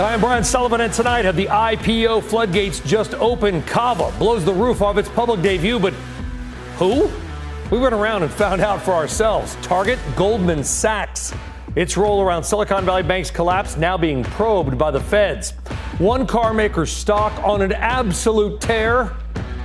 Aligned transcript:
I'm 0.00 0.20
Brian 0.20 0.44
Sullivan, 0.44 0.80
and 0.80 0.92
tonight 0.92 1.24
have 1.24 1.34
the 1.34 1.46
IPO 1.46 2.22
floodgates 2.22 2.78
just 2.80 3.14
opened. 3.14 3.66
Cava 3.66 4.16
blows 4.16 4.44
the 4.44 4.52
roof 4.52 4.80
off 4.80 4.96
its 4.96 5.08
public 5.08 5.42
debut, 5.42 5.80
but 5.80 5.92
who? 6.76 7.10
We 7.72 7.80
went 7.80 7.94
around 7.94 8.22
and 8.22 8.32
found 8.32 8.60
out 8.60 8.80
for 8.80 8.92
ourselves. 8.92 9.56
Target, 9.60 9.98
Goldman 10.14 10.62
Sachs. 10.62 11.34
Its 11.74 11.96
role 11.96 12.22
around 12.22 12.44
Silicon 12.44 12.84
Valley 12.84 13.02
Bank's 13.02 13.32
collapse 13.32 13.76
now 13.76 13.98
being 13.98 14.22
probed 14.22 14.78
by 14.78 14.92
the 14.92 15.00
feds. 15.00 15.50
One 15.98 16.28
car 16.28 16.54
maker's 16.54 16.92
stock 16.92 17.32
on 17.42 17.60
an 17.60 17.72
absolute 17.72 18.60
tear, 18.60 19.16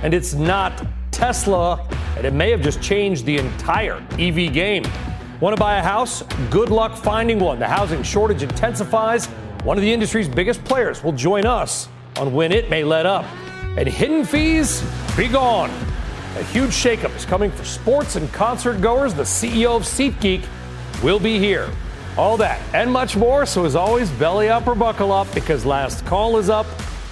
and 0.02 0.12
it's 0.12 0.34
not 0.34 0.84
Tesla, 1.12 1.88
and 2.16 2.26
it 2.26 2.32
may 2.32 2.50
have 2.50 2.60
just 2.60 2.82
changed 2.82 3.24
the 3.24 3.38
entire 3.38 4.04
EV 4.18 4.52
game. 4.52 4.82
Want 5.38 5.54
to 5.54 5.60
buy 5.60 5.78
a 5.78 5.82
house? 5.82 6.24
Good 6.50 6.70
luck 6.70 6.96
finding 6.96 7.38
one. 7.38 7.60
The 7.60 7.68
housing 7.68 8.02
shortage 8.02 8.42
intensifies 8.42 9.28
one 9.64 9.78
of 9.78 9.82
the 9.82 9.92
industry's 9.92 10.28
biggest 10.28 10.62
players 10.64 11.02
will 11.02 11.12
join 11.12 11.46
us 11.46 11.88
on 12.18 12.34
when 12.34 12.52
it 12.52 12.68
may 12.68 12.84
let 12.84 13.06
up. 13.06 13.24
And 13.76 13.88
hidden 13.88 14.24
fees, 14.24 14.84
be 15.16 15.26
gone. 15.26 15.70
A 16.36 16.42
huge 16.44 16.70
shakeup 16.70 17.16
is 17.16 17.24
coming 17.24 17.50
for 17.50 17.64
sports 17.64 18.16
and 18.16 18.30
concert 18.32 18.80
goers. 18.82 19.14
The 19.14 19.22
CEO 19.22 19.74
of 19.74 19.82
SeatGeek 19.82 20.44
will 21.02 21.18
be 21.18 21.38
here. 21.38 21.70
All 22.18 22.36
that 22.36 22.60
and 22.74 22.92
much 22.92 23.16
more. 23.16 23.46
So, 23.46 23.64
as 23.64 23.74
always, 23.74 24.10
belly 24.12 24.48
up 24.48 24.66
or 24.66 24.74
buckle 24.74 25.10
up 25.10 25.32
because 25.34 25.64
last 25.64 26.04
call 26.04 26.36
is 26.36 26.50
up 26.50 26.66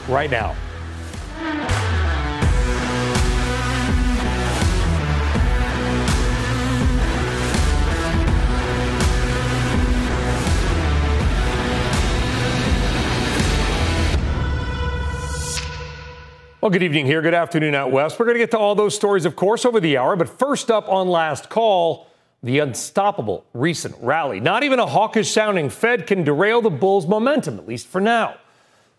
right 0.06 0.30
now. 0.30 0.54
Well, 16.62 16.70
good 16.70 16.84
evening 16.84 17.06
here. 17.06 17.20
Good 17.22 17.34
afternoon 17.34 17.74
out 17.74 17.90
west. 17.90 18.20
We're 18.20 18.24
going 18.24 18.36
to 18.36 18.38
get 18.38 18.52
to 18.52 18.58
all 18.58 18.76
those 18.76 18.94
stories, 18.94 19.24
of 19.24 19.34
course, 19.34 19.64
over 19.64 19.80
the 19.80 19.96
hour. 19.96 20.14
But 20.14 20.28
first 20.28 20.70
up 20.70 20.88
on 20.88 21.08
last 21.08 21.50
call, 21.50 22.06
the 22.40 22.60
unstoppable 22.60 23.44
recent 23.52 23.96
rally. 24.00 24.38
Not 24.38 24.62
even 24.62 24.78
a 24.78 24.86
hawkish 24.86 25.32
sounding 25.32 25.70
Fed 25.70 26.06
can 26.06 26.22
derail 26.22 26.62
the 26.62 26.70
bulls' 26.70 27.04
momentum, 27.04 27.58
at 27.58 27.66
least 27.66 27.88
for 27.88 28.00
now. 28.00 28.36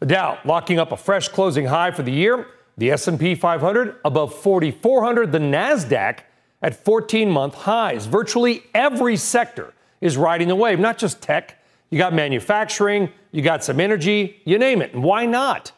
The 0.02 0.08
Dow 0.08 0.40
locking 0.44 0.78
up 0.78 0.92
a 0.92 0.98
fresh 0.98 1.30
closing 1.30 1.68
high 1.68 1.92
for 1.92 2.04
the 2.04 2.12
year. 2.12 2.48
The 2.78 2.92
S&P 2.92 3.34
500 3.34 3.96
above 4.04 4.36
4,400. 4.36 5.32
The 5.32 5.40
Nasdaq 5.40 6.20
at 6.62 6.84
14-month 6.84 7.54
highs. 7.54 8.08
Virtually 8.08 8.64
every 8.74 9.16
sector 9.16 9.74
is 10.02 10.18
riding 10.18 10.50
the 10.50 10.56
wave. 10.58 10.82
Not 10.82 10.98
just 10.98 11.22
tech. 11.22 11.64
You 11.92 11.98
got 11.98 12.14
manufacturing. 12.14 13.08
You 13.32 13.42
got 13.42 13.64
some 13.64 13.80
energy. 13.80 14.42
You 14.44 14.60
name 14.60 14.82
it. 14.82 14.94
And 14.94 15.02
why 15.02 15.26
not? 15.26 15.72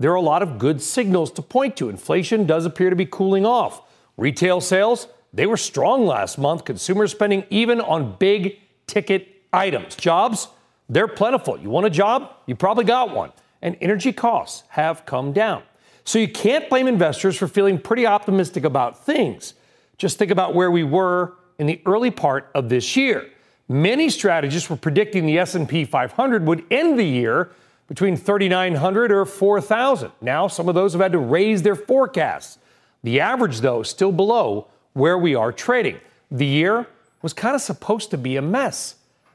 There 0.00 0.10
are 0.10 0.16
a 0.16 0.22
lot 0.22 0.42
of 0.42 0.58
good 0.58 0.80
signals 0.80 1.30
to 1.32 1.42
point 1.42 1.76
to. 1.76 1.90
Inflation 1.90 2.46
does 2.46 2.64
appear 2.64 2.88
to 2.88 2.96
be 2.96 3.04
cooling 3.04 3.44
off. 3.44 3.82
Retail 4.16 4.62
sales, 4.62 5.06
they 5.34 5.46
were 5.46 5.58
strong 5.58 6.06
last 6.06 6.38
month. 6.38 6.64
Consumer 6.64 7.06
spending 7.06 7.44
even 7.50 7.82
on 7.82 8.16
big 8.18 8.58
ticket 8.86 9.28
items. 9.52 9.94
Jobs, 9.94 10.48
they're 10.88 11.06
plentiful. 11.06 11.58
You 11.58 11.68
want 11.68 11.84
a 11.84 11.90
job? 11.90 12.32
You 12.46 12.56
probably 12.56 12.84
got 12.84 13.14
one. 13.14 13.30
And 13.60 13.76
energy 13.82 14.10
costs 14.10 14.64
have 14.70 15.04
come 15.04 15.34
down. 15.34 15.62
So 16.04 16.18
you 16.18 16.28
can't 16.28 16.70
blame 16.70 16.88
investors 16.88 17.36
for 17.36 17.46
feeling 17.46 17.78
pretty 17.78 18.06
optimistic 18.06 18.64
about 18.64 19.04
things. 19.04 19.52
Just 19.98 20.18
think 20.18 20.30
about 20.30 20.54
where 20.54 20.70
we 20.70 20.82
were 20.82 21.34
in 21.58 21.66
the 21.66 21.78
early 21.84 22.10
part 22.10 22.50
of 22.54 22.70
this 22.70 22.96
year. 22.96 23.28
Many 23.68 24.08
strategists 24.08 24.70
were 24.70 24.76
predicting 24.76 25.26
the 25.26 25.38
S&P 25.38 25.84
500 25.84 26.46
would 26.46 26.64
end 26.70 26.98
the 26.98 27.04
year 27.04 27.50
between 27.90 28.16
3,900 28.16 29.10
or 29.10 29.24
4,000. 29.24 30.12
Now, 30.20 30.46
some 30.46 30.68
of 30.68 30.76
those 30.76 30.92
have 30.92 31.02
had 31.02 31.10
to 31.10 31.18
raise 31.18 31.62
their 31.62 31.74
forecasts. 31.74 32.56
The 33.02 33.18
average, 33.18 33.62
though, 33.62 33.82
still 33.82 34.12
below 34.12 34.68
where 34.92 35.18
we 35.18 35.34
are 35.34 35.50
trading. 35.50 35.98
The 36.30 36.46
year 36.46 36.86
was 37.20 37.32
kind 37.32 37.56
of 37.56 37.60
supposed 37.60 38.12
to 38.12 38.16
be 38.16 38.36
a 38.36 38.42
mess, 38.42 38.94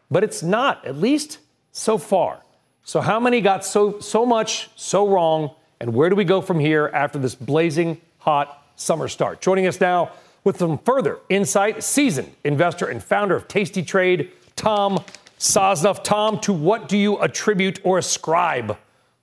but 0.10 0.24
it's 0.24 0.42
not, 0.42 0.86
at 0.86 0.96
least 0.96 1.40
so 1.74 1.98
far. 1.98 2.44
So, 2.86 3.02
how 3.02 3.20
many 3.20 3.42
got 3.42 3.66
so, 3.66 4.00
so 4.00 4.26
much 4.26 4.70
so 4.78 5.06
wrong, 5.06 5.52
and 5.82 5.94
where 5.94 6.10
do 6.10 6.16
we 6.16 6.24
go 6.24 6.40
from 6.40 6.58
here 6.58 6.90
after 6.94 7.20
this 7.20 7.36
blazing 7.36 8.00
hot 8.20 8.64
summer 8.78 9.10
start? 9.10 9.42
Joining 9.42 9.68
us 9.68 9.82
now 9.82 10.14
with 10.46 10.60
some 10.60 10.78
further 10.78 11.20
insight, 11.28 11.84
seasoned 11.84 12.32
investor 12.46 12.86
and 12.86 13.04
founder 13.04 13.36
of 13.36 13.50
Tasty 13.50 13.84
Trade, 13.84 14.32
Tom 14.56 15.04
Sosnoff. 15.40 16.04
Tom, 16.04 16.40
to 16.42 16.54
what 16.54 16.88
do 16.88 16.98
you 16.98 17.20
attribute 17.20 17.80
or 17.84 17.98
ascribe 17.98 18.78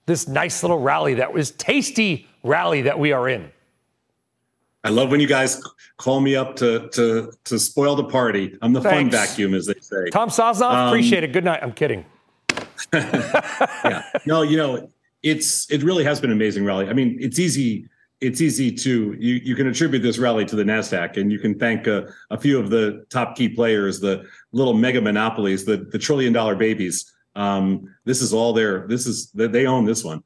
this 0.06 0.28
nice 0.28 0.62
little 0.62 0.78
rally 0.78 1.14
that 1.14 1.32
was 1.32 1.52
tasty 1.52 2.28
rally 2.42 2.82
that 2.82 2.98
we 2.98 3.12
are 3.12 3.28
in? 3.28 3.50
I 4.84 4.90
love 4.90 5.10
when 5.10 5.20
you 5.20 5.28
guys 5.28 5.62
call 5.96 6.20
me 6.20 6.34
up 6.34 6.56
to 6.56 6.88
to 6.90 7.32
to 7.44 7.58
spoil 7.58 7.94
the 7.94 8.04
party. 8.04 8.56
I'm 8.62 8.72
the 8.72 8.80
Thanks. 8.80 9.14
fun 9.14 9.26
vacuum, 9.26 9.54
as 9.54 9.66
they 9.66 9.74
say. 9.80 10.10
Tom 10.10 10.28
Sosnoff, 10.28 10.74
um, 10.74 10.88
appreciate 10.88 11.22
it. 11.22 11.32
Good 11.32 11.44
night. 11.44 11.60
I'm 11.62 11.72
kidding. 11.72 12.04
yeah. 12.92 14.02
No, 14.26 14.42
you 14.42 14.56
know, 14.56 14.90
it's 15.22 15.70
it 15.70 15.82
really 15.82 16.04
has 16.04 16.20
been 16.20 16.30
an 16.30 16.36
amazing 16.36 16.64
rally. 16.64 16.88
I 16.88 16.92
mean, 16.94 17.16
it's 17.20 17.38
easy 17.38 17.88
it's 18.22 18.40
easy 18.40 18.70
to 18.70 19.14
you 19.18 19.34
you 19.34 19.54
can 19.54 19.66
attribute 19.66 20.02
this 20.02 20.18
rally 20.18 20.44
to 20.46 20.56
the 20.56 20.62
Nasdaq, 20.62 21.16
and 21.16 21.30
you 21.30 21.38
can 21.38 21.58
thank 21.58 21.86
a, 21.86 22.12
a 22.30 22.38
few 22.38 22.58
of 22.58 22.70
the 22.70 23.04
top 23.10 23.36
key 23.36 23.48
players, 23.48 24.00
the 24.00 24.24
little 24.52 24.74
mega 24.74 25.00
monopolies, 25.00 25.64
the 25.64 25.76
the 25.76 25.98
trillion 25.98 26.32
dollar 26.32 26.54
babies. 26.54 27.12
Um, 27.34 27.92
this 28.04 28.22
is 28.22 28.32
all 28.32 28.52
their. 28.52 28.86
This 28.86 29.06
is 29.06 29.30
they 29.32 29.66
own 29.66 29.84
this 29.84 30.04
one. 30.04 30.22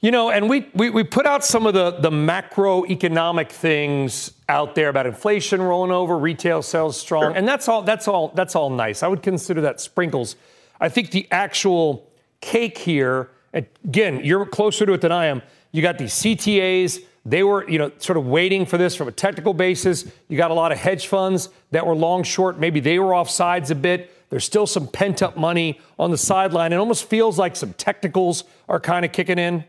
You 0.00 0.10
know, 0.10 0.30
and 0.30 0.48
we, 0.48 0.68
we, 0.74 0.90
we 0.90 1.04
put 1.04 1.26
out 1.26 1.42
some 1.42 1.66
of 1.66 1.72
the, 1.72 1.90
the 1.92 2.10
macroeconomic 2.10 3.48
things 3.48 4.34
out 4.46 4.74
there 4.74 4.90
about 4.90 5.06
inflation 5.06 5.62
rolling 5.62 5.90
over, 5.90 6.18
retail 6.18 6.60
sales 6.60 7.00
strong, 7.00 7.22
sure. 7.22 7.30
and 7.30 7.48
that's 7.48 7.66
all 7.66 7.82
that's 7.82 8.06
all 8.06 8.28
that's 8.28 8.54
all 8.54 8.68
nice. 8.68 9.02
I 9.02 9.08
would 9.08 9.22
consider 9.22 9.62
that 9.62 9.80
sprinkles. 9.80 10.36
I 10.80 10.90
think 10.90 11.10
the 11.12 11.26
actual 11.30 12.10
cake 12.42 12.76
here, 12.76 13.30
again, 13.54 14.20
you're 14.22 14.44
closer 14.44 14.84
to 14.84 14.92
it 14.92 15.00
than 15.00 15.12
I 15.12 15.26
am 15.26 15.40
you 15.72 15.82
got 15.82 15.98
these 15.98 16.12
CTAs. 16.14 17.00
They 17.24 17.42
were, 17.42 17.68
you 17.68 17.78
know, 17.78 17.90
sort 17.98 18.16
of 18.16 18.26
waiting 18.26 18.66
for 18.66 18.78
this 18.78 18.94
from 18.94 19.08
a 19.08 19.12
technical 19.12 19.52
basis. 19.52 20.10
You 20.28 20.36
got 20.36 20.50
a 20.50 20.54
lot 20.54 20.70
of 20.70 20.78
hedge 20.78 21.08
funds 21.08 21.48
that 21.72 21.86
were 21.86 21.94
long 21.94 22.22
short. 22.22 22.58
Maybe 22.58 22.80
they 22.80 22.98
were 22.98 23.12
off 23.12 23.28
sides 23.28 23.70
a 23.70 23.74
bit. 23.74 24.12
There's 24.30 24.44
still 24.44 24.66
some 24.66 24.88
pent 24.88 25.22
up 25.22 25.36
money 25.36 25.80
on 25.98 26.10
the 26.10 26.18
sideline. 26.18 26.72
It 26.72 26.76
almost 26.76 27.08
feels 27.08 27.38
like 27.38 27.56
some 27.56 27.72
technicals 27.74 28.44
are 28.68 28.80
kind 28.80 29.04
of 29.04 29.12
kicking 29.12 29.38
in. 29.38 29.64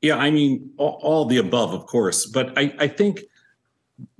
Yeah, 0.00 0.16
I 0.16 0.30
mean, 0.30 0.70
all, 0.76 1.00
all 1.02 1.24
the 1.24 1.38
above, 1.38 1.72
of 1.74 1.86
course. 1.86 2.24
But 2.26 2.56
I, 2.56 2.72
I 2.78 2.88
think 2.88 3.22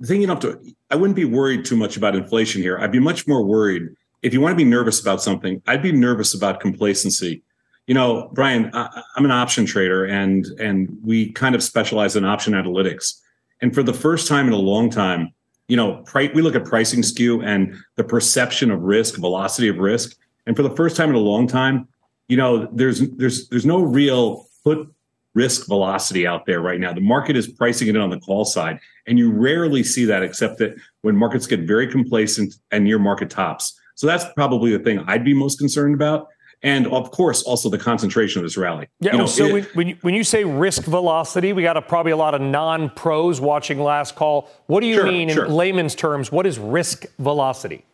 don't 0.01 0.27
have 0.27 0.39
to, 0.41 0.59
I 0.91 0.95
wouldn't 0.95 1.15
be 1.15 1.25
worried 1.25 1.63
too 1.63 1.77
much 1.77 1.95
about 1.95 2.15
inflation 2.15 2.61
here. 2.61 2.77
I'd 2.79 2.91
be 2.91 2.99
much 2.99 3.27
more 3.27 3.43
worried 3.45 3.83
if 4.21 4.33
you 4.33 4.41
want 4.41 4.51
to 4.51 4.57
be 4.57 4.69
nervous 4.69 4.99
about 4.99 5.21
something. 5.21 5.61
I'd 5.67 5.81
be 5.81 5.93
nervous 5.93 6.33
about 6.33 6.59
complacency 6.59 7.43
you 7.89 7.95
know, 7.95 8.29
Brian, 8.33 8.69
I, 8.75 9.01
am 9.17 9.25
an 9.25 9.31
option 9.31 9.65
trader, 9.65 10.05
and 10.05 10.45
and 10.59 10.95
we 11.03 11.31
kind 11.31 11.55
of 11.55 11.63
specialize 11.63 12.15
in 12.15 12.23
option 12.23 12.53
analytics. 12.53 13.15
And 13.63 13.73
for 13.73 13.81
the 13.81 13.95
first 13.95 14.27
time 14.27 14.45
in 14.45 14.53
a 14.53 14.57
long 14.57 14.91
time, 14.91 15.33
you 15.67 15.75
know, 15.75 16.05
we 16.13 16.43
look 16.43 16.53
at 16.53 16.65
pricing 16.65 17.01
skew 17.01 17.41
and 17.41 17.75
the 17.95 18.03
perception 18.03 18.69
of 18.69 18.79
risk, 18.81 19.15
velocity 19.15 19.69
of 19.69 19.79
risk. 19.79 20.15
And 20.45 20.55
for 20.55 20.61
the 20.61 20.69
first 20.75 20.95
time 20.95 21.09
in 21.09 21.15
a 21.15 21.19
long 21.19 21.47
time, 21.47 21.87
you 22.27 22.37
know, 22.37 22.69
there's 22.71 22.99
there's 23.17 23.49
there's 23.49 23.65
no 23.65 23.81
real 23.81 24.45
put 24.63 24.87
risk 25.33 25.65
velocity 25.65 26.27
out 26.27 26.45
there 26.45 26.61
right 26.61 26.79
now. 26.79 26.93
The 26.93 27.01
market 27.01 27.35
is 27.35 27.47
pricing 27.47 27.87
it 27.87 27.97
on 27.97 28.11
the 28.11 28.19
call 28.19 28.45
side, 28.45 28.79
and 29.07 29.17
you 29.17 29.31
rarely 29.31 29.81
see 29.81 30.05
that 30.05 30.21
except 30.21 30.59
that 30.59 30.75
when 31.01 31.15
markets 31.15 31.47
get 31.47 31.61
very 31.61 31.87
complacent 31.87 32.53
and 32.69 32.83
near 32.83 32.99
market 32.99 33.31
tops. 33.31 33.75
So 33.95 34.05
that's 34.05 34.25
probably 34.35 34.77
the 34.77 34.83
thing 34.83 34.99
I'd 35.07 35.25
be 35.25 35.33
most 35.33 35.57
concerned 35.57 35.95
about 35.95 36.27
and 36.61 36.87
of 36.87 37.11
course 37.11 37.43
also 37.43 37.69
the 37.69 37.77
concentration 37.77 38.39
of 38.39 38.45
this 38.45 38.57
rally. 38.57 38.87
Yeah. 38.99 39.13
You 39.13 39.17
know, 39.19 39.25
so 39.25 39.55
it, 39.55 39.75
when, 39.75 39.89
you, 39.89 39.97
when 40.01 40.13
you 40.13 40.23
say 40.23 40.43
risk 40.43 40.83
velocity, 40.83 41.53
we 41.53 41.63
got 41.63 41.77
a, 41.77 41.81
probably 41.81 42.11
a 42.11 42.17
lot 42.17 42.35
of 42.35 42.41
non-pros 42.41 43.39
watching 43.39 43.79
last 43.79 44.15
call. 44.15 44.49
What 44.67 44.81
do 44.81 44.87
you 44.87 44.95
sure, 44.95 45.07
mean 45.07 45.29
sure. 45.29 45.45
in 45.45 45.53
layman's 45.53 45.95
terms? 45.95 46.31
What 46.31 46.45
is 46.45 46.59
risk 46.59 47.05
velocity? 47.17 47.85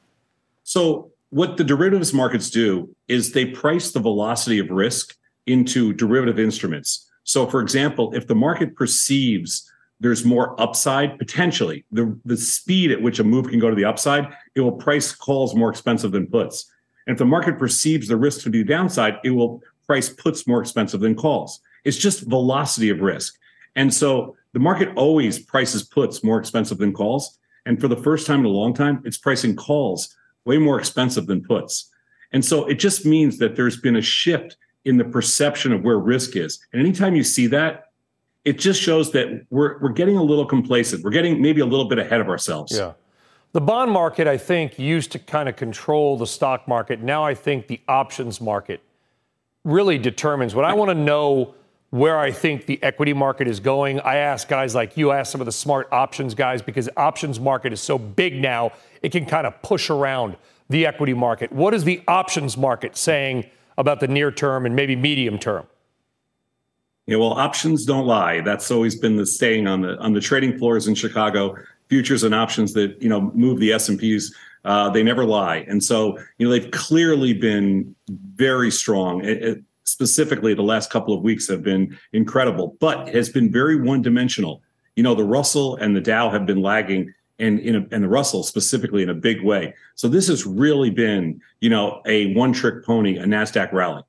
So 0.63 1.11
what 1.29 1.57
the 1.57 1.63
derivatives 1.63 2.13
markets 2.13 2.49
do 2.49 2.95
is 3.07 3.33
they 3.33 3.45
price 3.45 3.91
the 3.91 3.99
velocity 3.99 4.59
of 4.59 4.69
risk 4.69 5.15
into 5.45 5.93
derivative 5.93 6.39
instruments. 6.39 7.09
So, 7.23 7.45
for 7.45 7.61
example, 7.61 8.13
if 8.13 8.27
the 8.27 8.35
market 8.35 8.75
perceives 8.75 9.71
there's 9.99 10.25
more 10.25 10.59
upside 10.61 11.17
potentially, 11.17 11.85
the, 11.91 12.17
the 12.25 12.37
speed 12.37 12.91
at 12.91 13.01
which 13.01 13.19
a 13.19 13.23
move 13.23 13.47
can 13.47 13.59
go 13.59 13.69
to 13.69 13.75
the 13.75 13.85
upside, 13.85 14.27
it 14.53 14.61
will 14.61 14.73
price 14.73 15.13
calls 15.13 15.55
more 15.55 15.69
expensive 15.69 16.11
than 16.11 16.27
puts. 16.27 16.69
And 17.07 17.15
if 17.15 17.19
the 17.19 17.25
market 17.25 17.57
perceives 17.57 18.07
the 18.07 18.17
risk 18.17 18.41
to 18.43 18.49
be 18.49 18.63
downside, 18.63 19.17
it 19.23 19.31
will 19.31 19.61
price 19.85 20.09
puts 20.09 20.47
more 20.47 20.61
expensive 20.61 20.99
than 20.99 21.15
calls. 21.15 21.61
It's 21.83 21.97
just 21.97 22.27
velocity 22.27 22.89
of 22.89 23.01
risk. 23.01 23.37
And 23.75 23.93
so 23.93 24.35
the 24.53 24.59
market 24.59 24.89
always 24.95 25.39
prices 25.39 25.83
puts 25.83 26.23
more 26.23 26.39
expensive 26.39 26.77
than 26.77 26.93
calls. 26.93 27.37
And 27.65 27.79
for 27.79 27.87
the 27.87 27.97
first 27.97 28.25
time 28.25 28.39
in 28.39 28.45
a 28.45 28.49
long 28.49 28.73
time, 28.73 29.01
it's 29.05 29.17
pricing 29.17 29.55
calls 29.55 30.15
way 30.45 30.57
more 30.57 30.79
expensive 30.79 31.27
than 31.27 31.43
puts. 31.43 31.91
And 32.31 32.43
so 32.43 32.65
it 32.65 32.75
just 32.75 33.05
means 33.05 33.37
that 33.39 33.55
there's 33.55 33.79
been 33.79 33.95
a 33.95 34.01
shift 34.01 34.57
in 34.85 34.97
the 34.97 35.03
perception 35.03 35.73
of 35.73 35.83
where 35.83 35.97
risk 35.97 36.35
is. 36.35 36.59
And 36.71 36.81
anytime 36.81 37.15
you 37.15 37.23
see 37.23 37.47
that, 37.47 37.85
it 38.45 38.59
just 38.59 38.81
shows 38.81 39.11
that 39.11 39.45
we're 39.49 39.79
we're 39.79 39.89
getting 39.89 40.17
a 40.17 40.23
little 40.23 40.45
complacent. 40.45 41.03
We're 41.03 41.09
getting 41.09 41.41
maybe 41.41 41.61
a 41.61 41.65
little 41.65 41.87
bit 41.87 41.97
ahead 41.97 42.21
of 42.21 42.29
ourselves. 42.29 42.77
Yeah. 42.77 42.93
The 43.55 43.61
bond 43.61 43.89
market, 43.89 44.27
I 44.27 44.37
think, 44.37 44.77
used 44.77 45.13
to 45.13 45.19
kind 45.19 45.47
of 45.47 45.55
control 45.55 46.17
the 46.17 46.27
stock 46.27 46.67
market. 46.67 47.01
Now 47.01 47.23
I 47.23 47.33
think 47.33 47.67
the 47.67 47.79
options 47.87 48.41
market 48.41 48.81
really 49.63 49.97
determines. 49.97 50.53
When 50.53 50.65
I 50.65 50.73
want 50.73 50.89
to 50.89 50.93
know 50.93 51.55
where 51.89 52.19
I 52.19 52.33
think 52.33 52.65
the 52.65 52.83
equity 52.83 53.13
market 53.13 53.47
is 53.47 53.61
going, 53.61 54.01
I 54.01 54.17
ask 54.17 54.49
guys 54.49 54.75
like 54.75 54.97
you, 54.97 55.11
ask 55.11 55.31
some 55.31 55.39
of 55.39 55.45
the 55.45 55.53
smart 55.53 55.87
options 55.93 56.33
guys, 56.33 56.61
because 56.61 56.89
options 56.97 57.39
market 57.39 57.71
is 57.71 57.79
so 57.79 57.97
big 57.97 58.41
now, 58.41 58.73
it 59.01 59.13
can 59.13 59.25
kind 59.25 59.47
of 59.47 59.61
push 59.61 59.89
around 59.89 60.35
the 60.67 60.85
equity 60.85 61.13
market. 61.13 61.49
What 61.53 61.73
is 61.73 61.85
the 61.85 62.03
options 62.09 62.57
market 62.57 62.97
saying 62.97 63.45
about 63.77 64.01
the 64.01 64.07
near 64.09 64.31
term 64.31 64.65
and 64.65 64.75
maybe 64.75 64.97
medium 64.97 65.39
term? 65.39 65.65
Yeah, 67.07 67.17
well, 67.17 67.31
options 67.31 67.85
don't 67.85 68.05
lie. 68.05 68.41
That's 68.41 68.69
always 68.69 68.99
been 68.99 69.15
the 69.15 69.25
saying 69.25 69.65
on 69.65 69.79
the 69.79 69.97
on 69.99 70.11
the 70.11 70.19
trading 70.19 70.57
floors 70.57 70.89
in 70.89 70.95
Chicago. 70.95 71.55
Futures 71.89 72.23
and 72.23 72.33
options 72.33 72.73
that 72.73 73.01
you 73.01 73.09
know 73.09 73.31
move 73.33 73.59
the 73.59 73.71
S 73.71 73.89
and 73.89 73.99
P's, 73.99 74.33
uh, 74.63 74.89
they 74.89 75.03
never 75.03 75.23
lie. 75.23 75.65
And 75.67 75.83
so 75.83 76.17
you 76.37 76.47
know 76.47 76.51
they've 76.51 76.71
clearly 76.71 77.33
been 77.33 77.95
very 78.09 78.71
strong. 78.71 79.23
It, 79.23 79.43
it, 79.43 79.63
specifically, 79.83 80.53
the 80.53 80.63
last 80.63 80.89
couple 80.89 81.13
of 81.13 81.21
weeks 81.21 81.47
have 81.47 81.61
been 81.63 81.97
incredible, 82.11 82.75
but 82.79 83.07
has 83.09 83.29
been 83.29 83.51
very 83.51 83.79
one 83.79 84.01
dimensional. 84.01 84.61
You 84.95 85.03
know, 85.03 85.13
the 85.13 85.23
Russell 85.23 85.75
and 85.77 85.95
the 85.95 86.01
Dow 86.01 86.29
have 86.29 86.45
been 86.45 86.61
lagging 86.61 87.13
and 87.39 87.59
in 87.59 87.75
a, 87.75 87.85
and 87.91 88.03
the 88.03 88.07
Russell 88.07 88.43
specifically 88.43 89.03
in 89.03 89.09
a 89.09 89.13
big 89.13 89.43
way. 89.43 89.73
So 89.95 90.07
this 90.07 90.27
has 90.27 90.45
really 90.45 90.89
been, 90.89 91.41
you 91.59 91.69
know, 91.69 92.01
a 92.05 92.33
one 92.33 92.53
trick 92.53 92.85
pony, 92.85 93.17
a 93.17 93.25
Nasdaq 93.25 93.71
rally. 93.73 94.03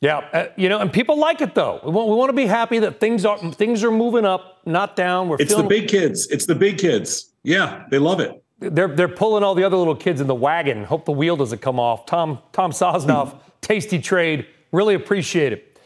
Yeah, 0.00 0.18
uh, 0.18 0.46
you 0.56 0.68
know, 0.68 0.78
and 0.78 0.92
people 0.92 1.18
like 1.18 1.40
it 1.40 1.54
though. 1.54 1.80
We 1.84 1.90
want, 1.90 2.08
we 2.08 2.14
want 2.14 2.28
to 2.28 2.36
be 2.36 2.46
happy 2.46 2.78
that 2.80 3.00
things 3.00 3.24
are 3.24 3.38
things 3.52 3.82
are 3.82 3.90
moving 3.90 4.26
up, 4.26 4.60
not 4.66 4.94
down. 4.94 5.28
We're 5.28 5.36
it's 5.38 5.52
feeling, 5.52 5.68
the 5.68 5.80
big 5.80 5.88
kids. 5.88 6.28
It's 6.30 6.46
the 6.46 6.54
big 6.54 6.78
kids. 6.78 7.32
Yeah, 7.42 7.86
they 7.90 7.98
love 7.98 8.20
it. 8.20 8.42
They're 8.58 8.88
they're 8.88 9.08
pulling 9.08 9.42
all 9.42 9.54
the 9.54 9.64
other 9.64 9.76
little 9.76 9.96
kids 9.96 10.20
in 10.20 10.26
the 10.26 10.34
wagon. 10.34 10.84
Hope 10.84 11.06
the 11.06 11.12
wheel 11.12 11.36
doesn't 11.36 11.62
come 11.62 11.80
off. 11.80 12.04
Tom 12.04 12.40
Tom 12.52 12.72
Sosnoff, 12.72 13.38
tasty 13.62 13.98
trade. 13.98 14.46
Really 14.70 14.94
appreciate 14.94 15.52
it. 15.52 15.78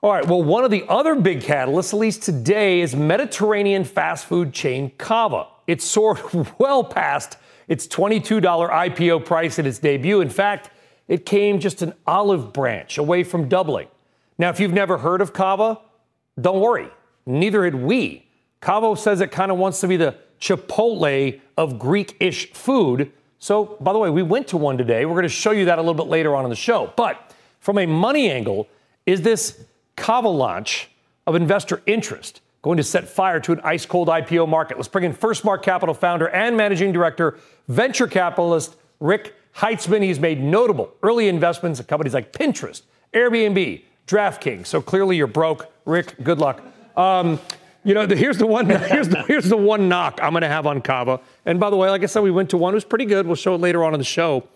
All 0.00 0.12
right. 0.12 0.26
Well, 0.26 0.42
one 0.42 0.64
of 0.64 0.70
the 0.70 0.84
other 0.88 1.14
big 1.14 1.40
catalysts, 1.40 1.92
at 1.92 1.98
least 1.98 2.22
today, 2.22 2.80
is 2.80 2.94
Mediterranean 2.94 3.84
fast 3.84 4.26
food 4.26 4.52
chain 4.52 4.92
Cava. 4.98 5.46
It 5.66 5.82
soared 5.82 6.20
well 6.58 6.84
past 6.84 7.36
its 7.68 7.86
$22 7.86 8.42
IPO 8.42 9.24
price 9.24 9.58
at 9.58 9.66
its 9.66 9.78
debut. 9.78 10.20
In 10.20 10.28
fact, 10.28 10.68
it 11.08 11.26
came 11.26 11.60
just 11.60 11.82
an 11.82 11.94
olive 12.06 12.52
branch 12.52 12.98
away 12.98 13.24
from 13.24 13.48
doubling. 13.48 13.88
Now, 14.38 14.50
if 14.50 14.58
you've 14.58 14.72
never 14.72 14.98
heard 14.98 15.20
of 15.20 15.32
Cava, 15.32 15.78
don't 16.40 16.60
worry. 16.60 16.88
Neither 17.26 17.64
had 17.64 17.74
we. 17.74 18.26
Cava 18.60 18.96
says 18.96 19.20
it 19.20 19.30
kind 19.30 19.50
of 19.50 19.58
wants 19.58 19.80
to 19.80 19.88
be 19.88 19.96
the 19.96 20.16
Chipotle 20.40 21.40
of 21.56 21.78
Greek 21.78 22.16
ish 22.20 22.52
food. 22.52 23.12
So, 23.38 23.76
by 23.80 23.92
the 23.92 23.98
way, 23.98 24.10
we 24.10 24.22
went 24.22 24.48
to 24.48 24.56
one 24.56 24.78
today. 24.78 25.04
We're 25.04 25.12
going 25.12 25.24
to 25.24 25.28
show 25.28 25.50
you 25.50 25.66
that 25.66 25.78
a 25.78 25.82
little 25.82 25.94
bit 25.94 26.06
later 26.06 26.34
on 26.34 26.44
in 26.44 26.50
the 26.50 26.56
show. 26.56 26.92
But 26.96 27.32
from 27.60 27.78
a 27.78 27.86
money 27.86 28.30
angle, 28.30 28.68
is 29.06 29.22
this 29.22 29.64
Cava 29.96 30.28
launch 30.28 30.88
of 31.26 31.34
investor 31.34 31.82
interest 31.86 32.40
going 32.62 32.78
to 32.78 32.82
set 32.82 33.08
fire 33.08 33.40
to 33.40 33.52
an 33.52 33.60
ice 33.62 33.86
cold 33.86 34.08
IPO 34.08 34.48
market? 34.48 34.76
Let's 34.76 34.88
bring 34.88 35.04
in 35.04 35.14
FirstMark 35.14 35.62
Capital 35.62 35.94
founder 35.94 36.28
and 36.28 36.56
managing 36.56 36.92
director, 36.92 37.38
venture 37.68 38.06
capitalist 38.06 38.76
Rick 39.00 39.34
Heitzmann, 39.56 40.02
he's 40.02 40.18
made 40.18 40.40
notable 40.40 40.92
early 41.02 41.28
investments 41.28 41.78
in 41.78 41.86
companies 41.86 42.14
like 42.14 42.32
Pinterest, 42.32 42.82
Airbnb, 43.12 43.82
DraftKings. 44.06 44.66
So 44.66 44.82
clearly 44.82 45.16
you're 45.16 45.26
broke. 45.26 45.72
Rick, 45.84 46.16
good 46.22 46.38
luck. 46.38 46.62
Um, 46.96 47.38
you 47.84 47.94
know, 47.94 48.06
the, 48.06 48.16
here's 48.16 48.38
the 48.38 48.46
one. 48.46 48.66
Here's 48.70 49.08
the, 49.10 49.22
here's 49.24 49.48
the 49.48 49.58
one 49.58 49.88
knock 49.90 50.18
I'm 50.22 50.30
going 50.30 50.40
to 50.40 50.48
have 50.48 50.66
on 50.66 50.80
Cava. 50.80 51.20
And 51.44 51.60
by 51.60 51.68
the 51.68 51.76
way, 51.76 51.90
like 51.90 52.02
I 52.02 52.06
said, 52.06 52.22
we 52.22 52.30
went 52.30 52.48
to 52.50 52.56
one. 52.56 52.72
It 52.72 52.76
was 52.76 52.84
pretty 52.84 53.04
good. 53.04 53.26
We'll 53.26 53.36
show 53.36 53.54
it 53.54 53.60
later 53.60 53.84
on 53.84 53.92
in 53.92 53.98
the 53.98 54.04
show. 54.04 54.48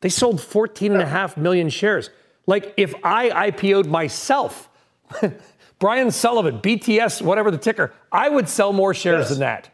They 0.00 0.08
sold 0.08 0.40
14 0.40 0.92
and 0.92 1.00
a 1.00 1.06
half 1.06 1.36
million 1.36 1.68
shares. 1.68 2.10
Like 2.46 2.74
if 2.76 2.92
I 3.04 3.50
IPO'd 3.50 3.86
myself, 3.86 4.68
Brian 5.78 6.10
Sullivan, 6.10 6.58
BTS, 6.58 7.22
whatever 7.22 7.52
the 7.52 7.58
ticker, 7.58 7.92
I 8.10 8.28
would 8.28 8.48
sell 8.48 8.72
more 8.72 8.94
shares 8.94 9.22
yes. 9.22 9.28
than 9.30 9.38
that. 9.40 9.71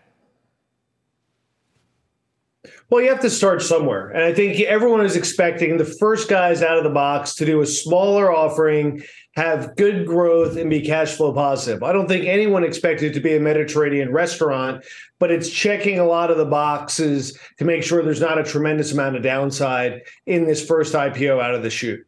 Well, 2.91 3.03
you 3.03 3.11
have 3.11 3.21
to 3.21 3.31
start 3.31 3.61
somewhere. 3.61 4.09
And 4.09 4.23
I 4.23 4.33
think 4.33 4.59
everyone 4.61 5.05
is 5.05 5.15
expecting 5.15 5.77
the 5.77 5.85
first 5.85 6.29
guys 6.29 6.63
out 6.63 6.79
of 6.79 6.85
the 6.85 6.91
box 6.91 7.35
to 7.35 7.45
do 7.45 7.61
a 7.61 7.67
smaller 7.67 8.33
offering, 8.35 9.03
have 9.37 9.77
good 9.77 10.07
growth, 10.07 10.57
and 10.57 10.71
be 10.71 10.81
cash 10.81 11.13
flow 11.13 11.35
positive. 11.35 11.83
I 11.83 11.93
don't 11.93 12.09
think 12.09 12.25
anyone 12.25 12.65
expected 12.65 13.13
to 13.13 13.21
be 13.21 13.37
a 13.37 13.41
Mediterranean 13.41 14.11
restaurant, 14.11 14.87
but 15.19 15.31
it's 15.31 15.51
checking 15.51 15.99
a 15.99 16.05
lot 16.05 16.31
of 16.31 16.39
the 16.39 16.47
boxes 16.47 17.39
to 17.59 17.67
make 17.67 17.83
sure 17.83 18.03
there's 18.03 18.23
not 18.23 18.39
a 18.39 18.45
tremendous 18.45 18.91
amount 18.93 19.17
of 19.17 19.23
downside 19.23 20.01
in 20.25 20.47
this 20.47 20.65
first 20.65 20.95
IPO 20.95 21.43
out 21.43 21.55
of 21.55 21.63
the 21.63 21.71
chute. 21.71 22.07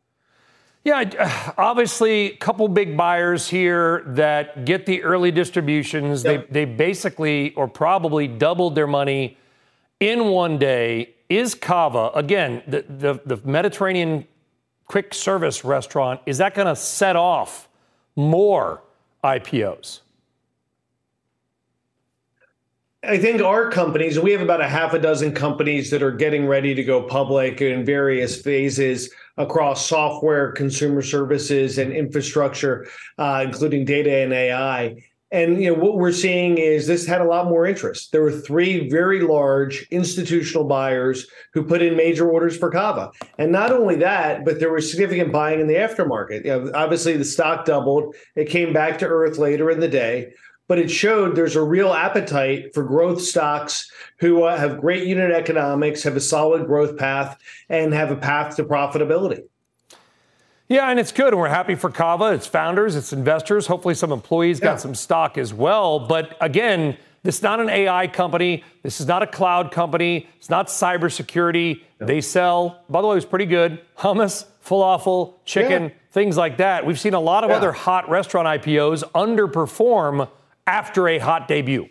Yeah, 0.85 1.53
obviously, 1.59 2.32
a 2.32 2.37
couple 2.37 2.67
big 2.69 2.97
buyers 2.97 3.49
here 3.49 4.03
that 4.06 4.65
get 4.65 4.87
the 4.87 5.03
early 5.03 5.31
distributions. 5.31 6.25
Yep. 6.25 6.49
They, 6.49 6.65
they 6.65 6.75
basically 6.75 7.53
or 7.55 7.69
probably 7.69 8.29
doubled 8.29 8.77
their 8.77 8.87
money 8.87 9.37
in 10.00 10.26
one 10.26 10.58
day 10.58 11.14
is 11.29 11.55
Cava, 11.55 12.11
again, 12.14 12.62
the, 12.67 12.85
the, 12.88 13.20
the 13.25 13.49
Mediterranean 13.49 14.26
quick 14.86 15.15
service 15.15 15.65
restaurant, 15.65 16.20
is 16.27 16.39
that 16.39 16.55
going 16.55 16.67
to 16.67 16.75
set 16.75 17.15
off 17.15 17.69
more 18.17 18.82
IPOs? 19.22 20.01
I 23.03 23.17
think 23.17 23.41
our 23.41 23.70
companies, 23.70 24.19
we 24.19 24.32
have 24.32 24.43
about 24.43 24.60
a 24.60 24.69
half 24.69 24.93
a 24.93 24.98
dozen 24.98 25.32
companies 25.32 25.91
that 25.91 26.03
are 26.03 26.10
getting 26.10 26.46
ready 26.46 26.75
to 26.75 26.84
go 26.84 27.03
public 27.03 27.63
in 27.63 27.84
various 27.84 28.43
phases 28.43 29.10
across 29.39 29.86
software, 29.86 30.53
consumer 30.53 31.01
services, 31.01 31.79
and 31.79 31.93
infrastructure, 31.93 32.86
uh, 33.17 33.43
including 33.46 33.86
data 33.86 34.15
and 34.15 34.34
AI. 34.34 35.03
And 35.32 35.63
you 35.63 35.72
know 35.72 35.81
what 35.81 35.96
we're 35.96 36.13
seeing 36.13 36.58
is 36.58 36.87
this 36.87 37.06
had 37.06 37.20
a 37.20 37.25
lot 37.25 37.49
more 37.49 37.65
interest. 37.65 38.10
There 38.10 38.22
were 38.22 38.32
three 38.32 38.89
very 38.89 39.20
large 39.20 39.87
institutional 39.91 40.65
buyers 40.65 41.27
who 41.53 41.63
put 41.63 41.82
in 41.82 41.96
major 41.96 42.29
orders 42.29 42.56
for 42.56 42.70
Cava, 42.70 43.13
and 43.39 43.53
not 43.53 43.70
only 43.70 43.94
that, 43.96 44.44
but 44.44 44.58
there 44.58 44.72
was 44.72 44.91
significant 44.91 45.31
buying 45.31 45.60
in 45.60 45.69
the 45.69 45.75
aftermarket. 45.75 46.44
You 46.44 46.51
know, 46.51 46.72
obviously, 46.75 47.17
the 47.17 47.25
stock 47.25 47.65
doubled. 47.65 48.17
It 48.34 48.49
came 48.49 48.72
back 48.72 48.99
to 48.99 49.06
earth 49.06 49.39
later 49.39 49.70
in 49.70 49.79
the 49.79 49.89
day, 49.89 50.32
but 50.67 50.79
it 50.79 50.91
showed 50.91 51.37
there's 51.37 51.56
a 51.56 51.63
real 51.63 51.93
appetite 51.93 52.75
for 52.75 52.82
growth 52.82 53.20
stocks 53.20 53.91
who 54.19 54.43
uh, 54.43 54.56
have 54.56 54.81
great 54.81 55.06
unit 55.06 55.31
economics, 55.31 56.03
have 56.03 56.17
a 56.17 56.20
solid 56.20 56.67
growth 56.67 56.96
path, 56.96 57.39
and 57.69 57.94
have 57.94 58.10
a 58.10 58.17
path 58.17 58.56
to 58.56 58.65
profitability. 58.65 59.43
Yeah, 60.70 60.89
and 60.89 61.00
it's 61.00 61.10
good. 61.10 61.32
And 61.32 61.39
we're 61.39 61.48
happy 61.48 61.74
for 61.74 61.91
Cava, 61.91 62.27
its 62.27 62.46
founders, 62.46 62.94
its 62.94 63.12
investors. 63.12 63.67
Hopefully, 63.67 63.96
some 63.96 64.12
employees 64.12 64.60
yeah. 64.60 64.67
got 64.67 64.81
some 64.81 64.94
stock 64.94 65.36
as 65.36 65.53
well. 65.53 65.98
But 65.98 66.36
again, 66.41 66.96
this 67.24 67.39
is 67.39 67.43
not 67.43 67.58
an 67.58 67.69
AI 67.69 68.06
company. 68.06 68.62
This 68.84 69.00
is 69.00 69.08
not 69.08 69.24
a 69.24 69.27
cloud 69.27 69.72
company. 69.72 70.29
It's 70.39 70.48
not 70.48 70.69
cybersecurity. 70.69 71.82
No. 71.98 72.06
They 72.06 72.20
sell, 72.20 72.84
by 72.89 73.03
the 73.03 73.08
way, 73.08 73.15
it 73.15 73.17
was 73.17 73.24
pretty 73.24 73.46
good 73.46 73.81
hummus, 73.98 74.46
falafel, 74.65 75.34
chicken, 75.44 75.82
yeah. 75.82 75.91
things 76.12 76.36
like 76.36 76.58
that. 76.58 76.86
We've 76.86 77.00
seen 77.00 77.15
a 77.15 77.20
lot 77.20 77.43
of 77.43 77.50
yeah. 77.50 77.56
other 77.56 77.72
hot 77.72 78.08
restaurant 78.08 78.46
IPOs 78.62 79.03
underperform 79.12 80.29
after 80.69 81.08
a 81.08 81.19
hot 81.19 81.48
debut. 81.48 81.89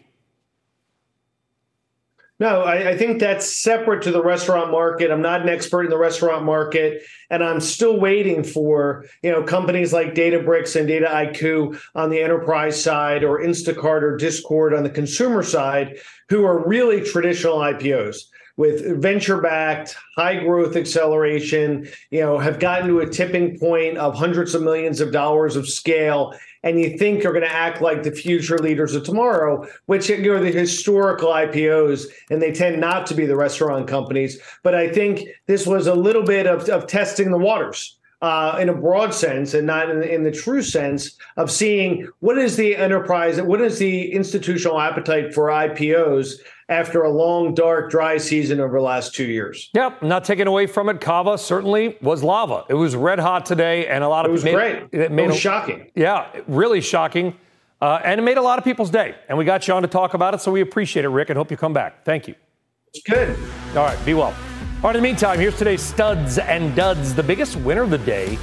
No, 2.40 2.62
I, 2.62 2.92
I, 2.92 2.98
think 2.98 3.20
that's 3.20 3.62
separate 3.62 4.02
to 4.04 4.12
the 4.12 4.24
restaurant 4.24 4.72
market. 4.72 5.12
I'm 5.12 5.22
not 5.22 5.42
an 5.42 5.50
expert 5.50 5.84
in 5.84 5.90
the 5.90 5.98
restaurant 5.98 6.46
market, 6.46 7.04
and 7.30 7.44
I'm 7.44 7.60
still 7.60 8.00
waiting 8.00 8.46
for 8.46 9.06
you 9.22 9.32
know 9.32 9.44
companies 9.44 9.92
like 9.92 10.16
Databricks 10.16 10.80
and 10.80 10.88
Dataiku 10.88 11.78
on 11.96 12.10
the 12.10 12.22
enterprise 12.22 12.82
side, 12.82 13.26
or 13.26 13.42
Instacart 13.42 14.04
or 14.04 14.16
Discord 14.16 14.74
on 14.74 14.84
the 14.84 14.90
consumer 14.90 15.44
side, 15.44 16.00
who 16.30 16.46
are 16.46 16.66
really 16.66 17.04
traditional 17.04 17.58
IPOs. 17.58 18.18
with 18.56 19.02
venture 19.02 19.42
backed, 19.42 19.96
high 20.18 20.36
growth 20.36 20.76
acceleration, 20.76 21.88
you 22.10 22.20
know, 22.20 22.38
have 22.38 22.60
gotten 22.60 22.88
to 22.88 23.00
a 23.00 23.10
tipping 23.10 23.58
point 23.58 23.98
of 23.98 24.16
hundreds 24.16 24.54
of 24.54 24.62
millions 24.62 25.00
of 25.00 25.12
dollars 25.12 25.56
of 25.56 25.68
scale 25.68 26.34
and 26.64 26.80
you 26.80 26.98
think 26.98 27.26
are 27.26 27.32
going 27.32 27.44
to 27.44 27.52
act 27.52 27.82
like 27.82 28.04
the 28.04 28.12
future 28.12 28.58
leaders 28.58 28.96
of 28.96 29.04
tomorrow, 29.04 29.68
which 29.86 30.10
know 30.10 30.44
the 30.44 30.52
historical 30.52 31.30
IPOs, 31.30 32.08
and 32.30 32.42
they 32.42 32.52
tend 32.52 32.80
not 32.80 33.06
to 33.08 33.14
be 33.14 33.26
the 33.26 33.36
restaurant 33.36 33.88
companies. 33.88 34.42
But 34.64 34.76
I 34.76 34.90
think 34.90 35.28
this 35.48 35.66
was 35.66 35.88
a 35.88 35.96
little 35.96 36.24
bit 36.24 36.48
of, 36.48 36.68
of 36.70 36.88
testing 36.88 37.32
the 37.32 37.38
waters. 37.38 37.99
Uh, 38.22 38.58
in 38.60 38.68
a 38.68 38.74
broad 38.74 39.14
sense 39.14 39.54
and 39.54 39.66
not 39.66 39.90
in, 39.90 40.04
in, 40.04 40.24
the 40.24 40.32
true 40.32 40.62
sense 40.62 41.18
of 41.38 41.50
seeing 41.50 42.06
what 42.20 42.38
is 42.38 42.58
the 42.58 42.76
enterprise, 42.76 43.42
what 43.42 43.62
is 43.62 43.80
the 43.80 44.12
institutional 44.12 44.78
appetite 44.78 45.34
for 45.34 45.48
IPOs 45.48 46.34
after 46.70 47.04
a 47.04 47.10
long, 47.10 47.54
dark, 47.54 47.90
dry 47.90 48.18
season 48.18 48.60
over 48.60 48.78
the 48.78 48.84
last 48.84 49.14
two 49.14 49.26
years. 49.26 49.70
Yep, 49.74 50.04
not 50.04 50.24
taken 50.24 50.48
away 50.48 50.68
from 50.68 50.88
it. 50.88 51.02
Cava 51.02 51.38
certainly 51.38 51.98
was 52.02 52.24
lava. 52.24 52.64
It 52.70 52.76
was 52.76 52.96
red 52.96 53.20
hot 53.20 53.46
today, 53.46 53.88
and 53.88 54.04
a 54.04 54.08
lot 54.08 54.26
of 54.26 54.30
it 54.30 54.34
was 54.34 54.44
made, 54.44 54.54
great. 54.54 54.84
It, 54.92 55.12
made 55.12 55.24
it 55.24 55.28
was 55.28 55.38
a, 55.38 55.40
shocking. 55.40 55.92
Yeah, 55.96 56.28
really 56.48 56.80
shocking, 56.80 57.36
uh, 57.82 58.00
and 58.04 58.20
it 58.20 58.24
made 58.24 58.38
a 58.38 58.42
lot 58.42 58.60
of 58.60 58.64
people's 58.64 58.92
day. 58.92 59.16
And 59.28 59.38
we 59.38 59.46
got 59.46 59.68
you 59.68 59.74
on 59.74 59.82
to 59.82 59.88
talk 59.88 60.14
about 60.14 60.34
it, 60.34 60.42
so 60.42 60.52
we 60.52 60.62
appreciate 60.62 61.06
it, 61.06 61.10
Rick, 61.10 61.30
and 61.30 61.38
hope 61.38 61.52
you 61.52 61.58
come 61.58 61.74
back. 61.74 62.06
Thank 62.06 62.28
you. 62.28 62.36
It's 62.94 63.04
good. 63.04 63.36
All 63.76 63.86
right, 63.86 64.06
be 64.06 64.14
well. 64.14 64.34
All 64.82 64.84
right, 64.84 64.96
in 64.96 65.04
the 65.04 65.10
meantime, 65.10 65.40
here's 65.40 65.58
today's 65.58 65.82
studs 65.82 66.38
and 66.38 66.74
duds. 66.74 67.14
The 67.14 67.22
biggest 67.22 67.58
winner 67.58 67.82
of 67.82 67.90
the 67.90 67.98
day, 67.98 68.40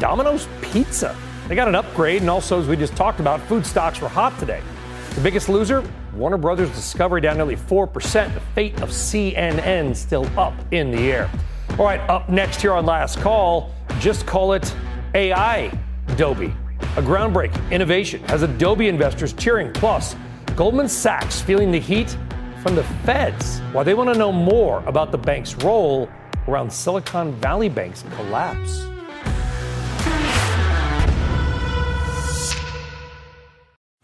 Domino's 0.00 0.48
Pizza. 0.60 1.16
They 1.46 1.54
got 1.54 1.68
an 1.68 1.76
upgrade, 1.76 2.20
and 2.20 2.28
also, 2.28 2.58
as 2.58 2.66
we 2.66 2.76
just 2.76 2.96
talked 2.96 3.20
about, 3.20 3.40
food 3.42 3.64
stocks 3.64 4.00
were 4.00 4.08
hot 4.08 4.36
today. 4.40 4.60
The 5.14 5.20
biggest 5.20 5.48
loser, 5.48 5.88
Warner 6.14 6.36
Brothers 6.36 6.68
Discovery 6.70 7.20
down 7.20 7.36
nearly 7.36 7.54
4%. 7.54 8.34
The 8.34 8.40
fate 8.56 8.82
of 8.82 8.88
CNN 8.88 9.94
still 9.94 10.26
up 10.36 10.52
in 10.72 10.90
the 10.90 11.12
air. 11.12 11.30
All 11.78 11.84
right, 11.84 12.00
up 12.10 12.28
next 12.28 12.60
here 12.60 12.72
on 12.72 12.84
Last 12.84 13.20
Call, 13.20 13.72
just 14.00 14.26
call 14.26 14.54
it 14.54 14.74
AI 15.14 15.70
Adobe. 16.08 16.52
A 16.96 17.02
groundbreaking 17.02 17.70
innovation 17.70 18.20
has 18.24 18.42
Adobe 18.42 18.88
investors 18.88 19.32
cheering. 19.32 19.72
Plus, 19.74 20.16
Goldman 20.56 20.88
Sachs 20.88 21.40
feeling 21.40 21.70
the 21.70 21.78
heat 21.78 22.18
from 22.62 22.74
the 22.74 22.84
feds. 23.04 23.60
Why 23.72 23.82
they 23.82 23.94
want 23.94 24.12
to 24.12 24.18
know 24.18 24.32
more 24.32 24.82
about 24.86 25.12
the 25.12 25.18
bank's 25.18 25.54
role 25.56 26.08
around 26.46 26.72
Silicon 26.72 27.32
Valley 27.40 27.68
Bank's 27.68 28.02
collapse. 28.16 28.88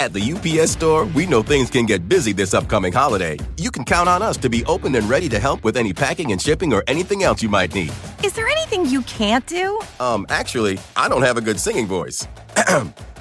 At 0.01 0.13
the 0.13 0.33
UPS 0.33 0.73
store, 0.73 1.07
we 1.07 1.25
know 1.25 1.43
things 1.43 1.71
can 1.71 1.87
get 1.87 2.09
busy 2.11 2.33
this 2.33 2.53
upcoming 2.53 2.93
holiday. 2.93 3.39
You 3.57 3.71
can 3.71 3.85
count 3.85 4.07
on 4.07 4.21
us 4.21 4.37
to 4.39 4.51
be 4.51 4.63
open 4.67 4.95
and 4.97 5.09
ready 5.09 5.31
to 5.31 5.39
help 5.39 5.65
with 5.65 5.79
any 5.79 5.95
packing 5.95 6.33
and 6.33 6.43
shipping 6.43 6.75
or 6.75 6.85
anything 6.87 7.23
else 7.23 7.43
you 7.43 7.49
might 7.49 7.75
need. 7.75 7.91
Is 8.23 8.35
there 8.35 8.47
anything 8.47 8.85
you 8.85 9.01
can't 9.03 9.47
do? 9.47 9.81
Um, 10.01 10.27
actually, 10.29 10.79
I 10.95 11.09
don't 11.09 11.23
have 11.23 11.39
a 11.39 11.41
good 11.41 11.59
singing 11.59 11.87
voice. 11.87 12.29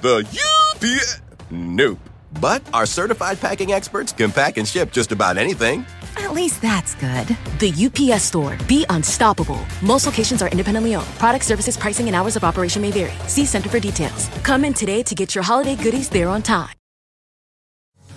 the 0.01 0.27
UPS. 0.75 1.21
Nope. 1.51 1.99
But 2.39 2.61
our 2.73 2.85
certified 2.85 3.39
packing 3.39 3.71
experts 3.71 4.11
can 4.11 4.31
pack 4.31 4.57
and 4.57 4.67
ship 4.67 4.91
just 4.91 5.11
about 5.11 5.37
anything. 5.37 5.85
At 6.17 6.33
least 6.33 6.61
that's 6.61 6.95
good. 6.95 7.27
The 7.59 7.73
UPS 7.85 8.23
store. 8.23 8.57
Be 8.67 8.85
unstoppable. 8.89 9.59
Most 9.81 10.05
locations 10.05 10.41
are 10.41 10.49
independently 10.49 10.95
owned. 10.95 11.07
Product 11.17 11.43
services, 11.43 11.77
pricing, 11.77 12.07
and 12.07 12.15
hours 12.15 12.35
of 12.35 12.43
operation 12.43 12.81
may 12.81 12.91
vary. 12.91 13.13
See 13.27 13.45
Center 13.45 13.69
for 13.69 13.79
details. 13.79 14.29
Come 14.43 14.65
in 14.65 14.73
today 14.73 15.03
to 15.03 15.15
get 15.15 15.35
your 15.35 15.43
holiday 15.43 15.75
goodies 15.75 16.09
there 16.09 16.29
on 16.29 16.41
time. 16.41 16.73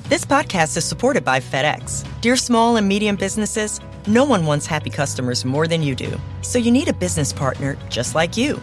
This 0.09 0.25
podcast 0.25 0.77
is 0.77 0.85
supported 0.85 1.25
by 1.25 1.41
FedEx. 1.41 2.07
Dear 2.21 2.37
small 2.37 2.77
and 2.77 2.87
medium 2.87 3.17
businesses, 3.17 3.81
no 4.07 4.25
one 4.25 4.47
wants 4.47 4.65
happy 4.65 4.89
customers 4.89 5.45
more 5.45 5.67
than 5.67 5.83
you 5.83 5.97
do. 5.97 6.17
So 6.43 6.61
you 6.61 6.71
need 6.71 6.87
a 6.87 6.93
business 6.93 7.33
partner 7.33 7.77
just 7.89 8.15
like 8.15 8.37
you. 8.37 8.63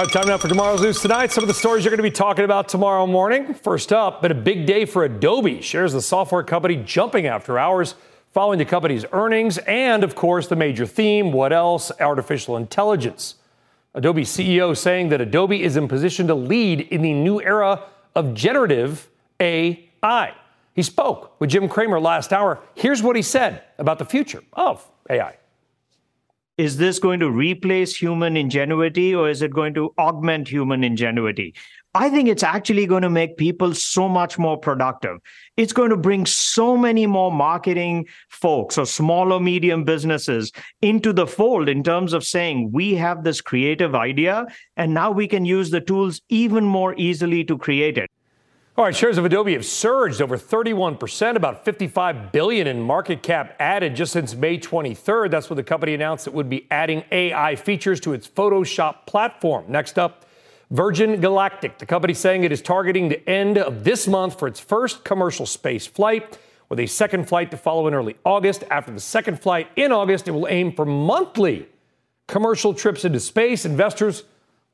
All 0.00 0.06
right, 0.06 0.12
time 0.14 0.28
now 0.28 0.38
for 0.38 0.48
tomorrow's 0.48 0.80
news 0.80 0.98
tonight. 0.98 1.30
Some 1.30 1.44
of 1.44 1.48
the 1.48 1.52
stories 1.52 1.84
you're 1.84 1.90
going 1.90 1.98
to 1.98 2.02
be 2.02 2.10
talking 2.10 2.46
about 2.46 2.70
tomorrow 2.70 3.06
morning. 3.06 3.52
First 3.52 3.92
up, 3.92 4.22
been 4.22 4.32
a 4.32 4.34
big 4.34 4.64
day 4.64 4.86
for 4.86 5.04
Adobe. 5.04 5.60
Shares 5.60 5.92
the 5.92 6.00
software 6.00 6.42
company 6.42 6.76
jumping 6.76 7.26
after 7.26 7.58
hours 7.58 7.96
following 8.32 8.58
the 8.58 8.64
company's 8.64 9.04
earnings. 9.12 9.58
And 9.58 10.02
of 10.02 10.14
course, 10.14 10.46
the 10.46 10.56
major 10.56 10.86
theme 10.86 11.32
what 11.32 11.52
else? 11.52 11.92
Artificial 12.00 12.56
intelligence. 12.56 13.34
Adobe 13.92 14.22
CEO 14.22 14.74
saying 14.74 15.10
that 15.10 15.20
Adobe 15.20 15.62
is 15.62 15.76
in 15.76 15.86
position 15.86 16.26
to 16.28 16.34
lead 16.34 16.80
in 16.80 17.02
the 17.02 17.12
new 17.12 17.38
era 17.42 17.84
of 18.14 18.32
generative 18.32 19.06
AI. 19.38 20.34
He 20.72 20.82
spoke 20.82 21.38
with 21.38 21.50
Jim 21.50 21.68
Cramer 21.68 22.00
last 22.00 22.32
hour. 22.32 22.58
Here's 22.74 23.02
what 23.02 23.16
he 23.16 23.22
said 23.22 23.64
about 23.76 23.98
the 23.98 24.06
future 24.06 24.42
of 24.54 24.82
AI 25.10 25.36
is 26.60 26.76
this 26.76 26.98
going 26.98 27.18
to 27.20 27.30
replace 27.30 27.96
human 27.96 28.36
ingenuity 28.36 29.14
or 29.14 29.30
is 29.30 29.40
it 29.40 29.50
going 29.50 29.72
to 29.72 29.94
augment 29.96 30.46
human 30.46 30.84
ingenuity? 30.84 31.54
I 31.94 32.10
think 32.10 32.28
it's 32.28 32.42
actually 32.42 32.84
going 32.86 33.00
to 33.00 33.08
make 33.08 33.38
people 33.38 33.72
so 33.74 34.10
much 34.10 34.38
more 34.38 34.58
productive. 34.58 35.16
It's 35.56 35.72
going 35.72 35.88
to 35.88 35.96
bring 35.96 36.26
so 36.26 36.76
many 36.76 37.06
more 37.06 37.32
marketing 37.32 38.08
folks 38.28 38.76
or 38.76 38.84
small 38.84 39.32
or 39.32 39.40
medium 39.40 39.84
businesses 39.84 40.52
into 40.82 41.14
the 41.14 41.26
fold 41.26 41.70
in 41.70 41.82
terms 41.82 42.12
of 42.12 42.24
saying, 42.24 42.72
we 42.72 42.94
have 42.94 43.24
this 43.24 43.40
creative 43.40 43.94
idea, 43.94 44.44
and 44.76 44.92
now 44.92 45.10
we 45.10 45.26
can 45.26 45.46
use 45.46 45.70
the 45.70 45.80
tools 45.80 46.20
even 46.28 46.62
more 46.62 46.94
easily 46.98 47.42
to 47.44 47.56
create 47.56 47.96
it. 47.96 48.09
All 48.76 48.84
right, 48.84 48.94
shares 48.94 49.18
of 49.18 49.24
Adobe 49.24 49.52
have 49.54 49.66
surged 49.66 50.22
over 50.22 50.38
31%, 50.38 51.34
about 51.34 51.64
55 51.64 52.30
billion 52.30 52.68
in 52.68 52.80
market 52.80 53.20
cap 53.20 53.56
added 53.58 53.96
just 53.96 54.12
since 54.12 54.34
May 54.34 54.58
23rd. 54.58 55.30
That's 55.30 55.50
when 55.50 55.56
the 55.56 55.64
company 55.64 55.92
announced 55.92 56.28
it 56.28 56.32
would 56.32 56.48
be 56.48 56.66
adding 56.70 57.02
AI 57.10 57.56
features 57.56 57.98
to 58.00 58.12
its 58.12 58.28
Photoshop 58.28 59.06
platform. 59.06 59.64
Next 59.68 59.98
up, 59.98 60.24
Virgin 60.70 61.20
Galactic. 61.20 61.78
The 61.78 61.84
company 61.84 62.14
saying 62.14 62.44
it 62.44 62.52
is 62.52 62.62
targeting 62.62 63.08
the 63.08 63.28
end 63.28 63.58
of 63.58 63.82
this 63.82 64.06
month 64.06 64.38
for 64.38 64.46
its 64.46 64.60
first 64.60 65.04
commercial 65.04 65.46
space 65.46 65.86
flight, 65.86 66.38
with 66.68 66.78
a 66.78 66.86
second 66.86 67.28
flight 67.28 67.50
to 67.50 67.56
follow 67.56 67.88
in 67.88 67.92
early 67.92 68.16
August. 68.24 68.62
After 68.70 68.92
the 68.92 69.00
second 69.00 69.42
flight 69.42 69.66
in 69.74 69.90
August, 69.90 70.28
it 70.28 70.30
will 70.30 70.46
aim 70.46 70.72
for 70.72 70.86
monthly 70.86 71.68
commercial 72.28 72.72
trips 72.72 73.04
into 73.04 73.18
space. 73.18 73.64
Investors 73.64 74.22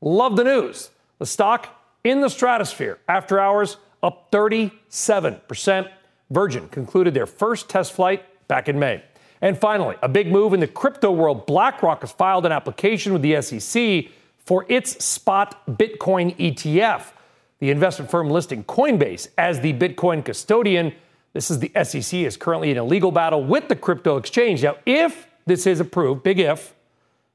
love 0.01 0.35
the 0.35 0.43
news. 0.43 0.91
The 1.17 1.25
stock 1.25 1.83
in 2.03 2.21
the 2.21 2.29
stratosphere 2.29 2.99
after 3.09 3.39
hours 3.39 3.77
up 4.03 4.31
37%. 4.31 5.89
Virgin 6.29 6.67
concluded 6.69 7.13
their 7.13 7.25
first 7.25 7.69
test 7.69 7.93
flight 7.93 8.25
back 8.47 8.67
in 8.67 8.77
May. 8.77 9.03
And 9.41 9.57
finally, 9.57 9.95
a 10.01 10.09
big 10.09 10.31
move 10.31 10.53
in 10.53 10.59
the 10.59 10.67
crypto 10.67 11.11
world. 11.11 11.45
BlackRock 11.45 12.01
has 12.01 12.11
filed 12.11 12.45
an 12.45 12.51
application 12.51 13.13
with 13.13 13.21
the 13.21 13.41
SEC 13.41 14.11
for 14.37 14.65
its 14.67 15.03
spot 15.03 15.65
Bitcoin 15.67 16.35
ETF. 16.37 17.11
The 17.59 17.69
investment 17.69 18.09
firm 18.09 18.29
listing 18.29 18.63
Coinbase 18.63 19.29
as 19.37 19.59
the 19.61 19.73
Bitcoin 19.73 20.23
custodian. 20.23 20.93
This 21.33 21.51
is 21.51 21.59
the 21.59 21.71
SEC 21.83 22.19
is 22.21 22.37
currently 22.37 22.71
in 22.71 22.77
a 22.77 22.83
legal 22.83 23.11
battle 23.11 23.43
with 23.43 23.67
the 23.67 23.75
crypto 23.75 24.17
exchange. 24.17 24.63
Now, 24.63 24.75
if 24.85 25.27
this 25.45 25.67
is 25.67 25.79
approved, 25.79 26.23
big 26.23 26.39
if, 26.39 26.73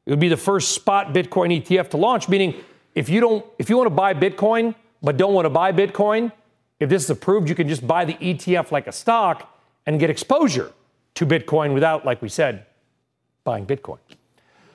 it 0.06 0.10
would 0.10 0.20
be 0.20 0.28
the 0.28 0.36
first 0.36 0.72
spot 0.72 1.12
Bitcoin 1.12 1.62
ETF 1.62 1.90
to 1.90 1.96
launch, 1.96 2.28
meaning 2.28 2.54
if 2.94 3.08
you 3.08 3.20
don't 3.20 3.44
if 3.58 3.70
you 3.70 3.76
want 3.76 3.86
to 3.86 3.94
buy 3.94 4.14
Bitcoin 4.14 4.74
but 5.02 5.16
don't 5.16 5.34
want 5.34 5.46
to 5.46 5.50
buy 5.50 5.72
Bitcoin, 5.72 6.32
if 6.82 6.88
this 6.88 7.04
is 7.04 7.10
approved, 7.10 7.48
you 7.48 7.54
can 7.54 7.68
just 7.68 7.86
buy 7.86 8.04
the 8.04 8.14
ETF 8.14 8.72
like 8.72 8.88
a 8.88 8.92
stock 8.92 9.56
and 9.86 10.00
get 10.00 10.10
exposure 10.10 10.72
to 11.14 11.24
Bitcoin 11.24 11.74
without, 11.74 12.04
like 12.04 12.20
we 12.20 12.28
said, 12.28 12.66
buying 13.44 13.66
Bitcoin. 13.66 13.98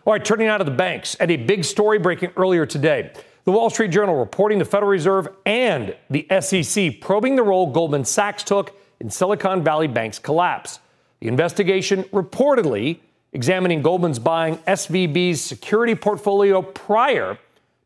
All 0.05 0.13
right, 0.13 0.23
turning 0.23 0.47
out 0.47 0.61
of 0.61 0.65
the 0.65 0.71
banks, 0.71 1.15
and 1.15 1.29
a 1.29 1.35
big 1.35 1.65
story 1.65 1.99
breaking 1.99 2.31
earlier 2.37 2.65
today. 2.65 3.11
The 3.43 3.51
Wall 3.51 3.69
Street 3.69 3.91
Journal 3.91 4.15
reporting 4.15 4.57
the 4.57 4.63
Federal 4.63 4.89
Reserve 4.89 5.27
and 5.45 5.97
the 6.09 6.25
SEC 6.39 7.01
probing 7.01 7.35
the 7.35 7.43
role 7.43 7.71
Goldman 7.71 8.05
Sachs 8.05 8.43
took 8.43 8.79
in 9.01 9.09
Silicon 9.09 9.61
Valley 9.61 9.87
Bank's 9.87 10.17
collapse. 10.17 10.79
The 11.19 11.27
investigation 11.27 12.03
reportedly 12.05 12.99
examining 13.33 13.81
Goldman's 13.81 14.19
buying 14.19 14.57
SVB's 14.59 15.41
security 15.41 15.93
portfolio 15.93 16.61
prior 16.61 17.37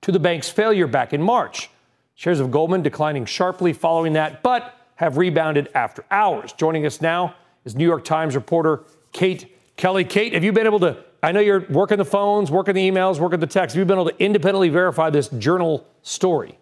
to 0.02 0.12
the 0.12 0.20
bank's 0.20 0.50
failure 0.50 0.86
back 0.86 1.12
in 1.12 1.24
March. 1.24 1.72
Shares 2.16 2.40
of 2.40 2.52
Goldman 2.52 2.82
declining 2.82 3.26
sharply 3.26 3.74
following 3.74 4.14
that, 4.14 4.44
but 4.44 4.76
have 4.96 5.18
rebounded 5.18 5.70
after 5.74 6.06
hours. 6.12 6.54
Joining 6.54 6.86
us 6.86 7.02
now 7.02 7.36
is 7.66 7.76
New 7.76 7.86
York 7.86 8.04
Times 8.04 8.36
reporter 8.36 8.84
Kate 9.12 9.58
Kelly. 9.76 10.04
Kate, 10.04 10.34
have 10.34 10.44
you 10.44 10.52
been 10.52 10.68
able 10.68 10.80
to? 10.82 11.04
I 11.24 11.32
know 11.32 11.40
you're 11.40 11.66
working 11.70 11.98
the 11.98 12.06
phones, 12.06 12.52
working 12.52 12.76
the 12.76 12.90
emails, 12.90 13.20
working 13.20 13.40
the 13.40 13.48
texts. 13.48 13.74
Have 13.76 13.80
you 13.80 13.86
been 13.86 13.98
able 13.98 14.10
to 14.10 14.24
independently 14.24 14.70
verify 14.70 15.10
this 15.10 15.28
journal 15.30 15.88
story? 16.02 16.58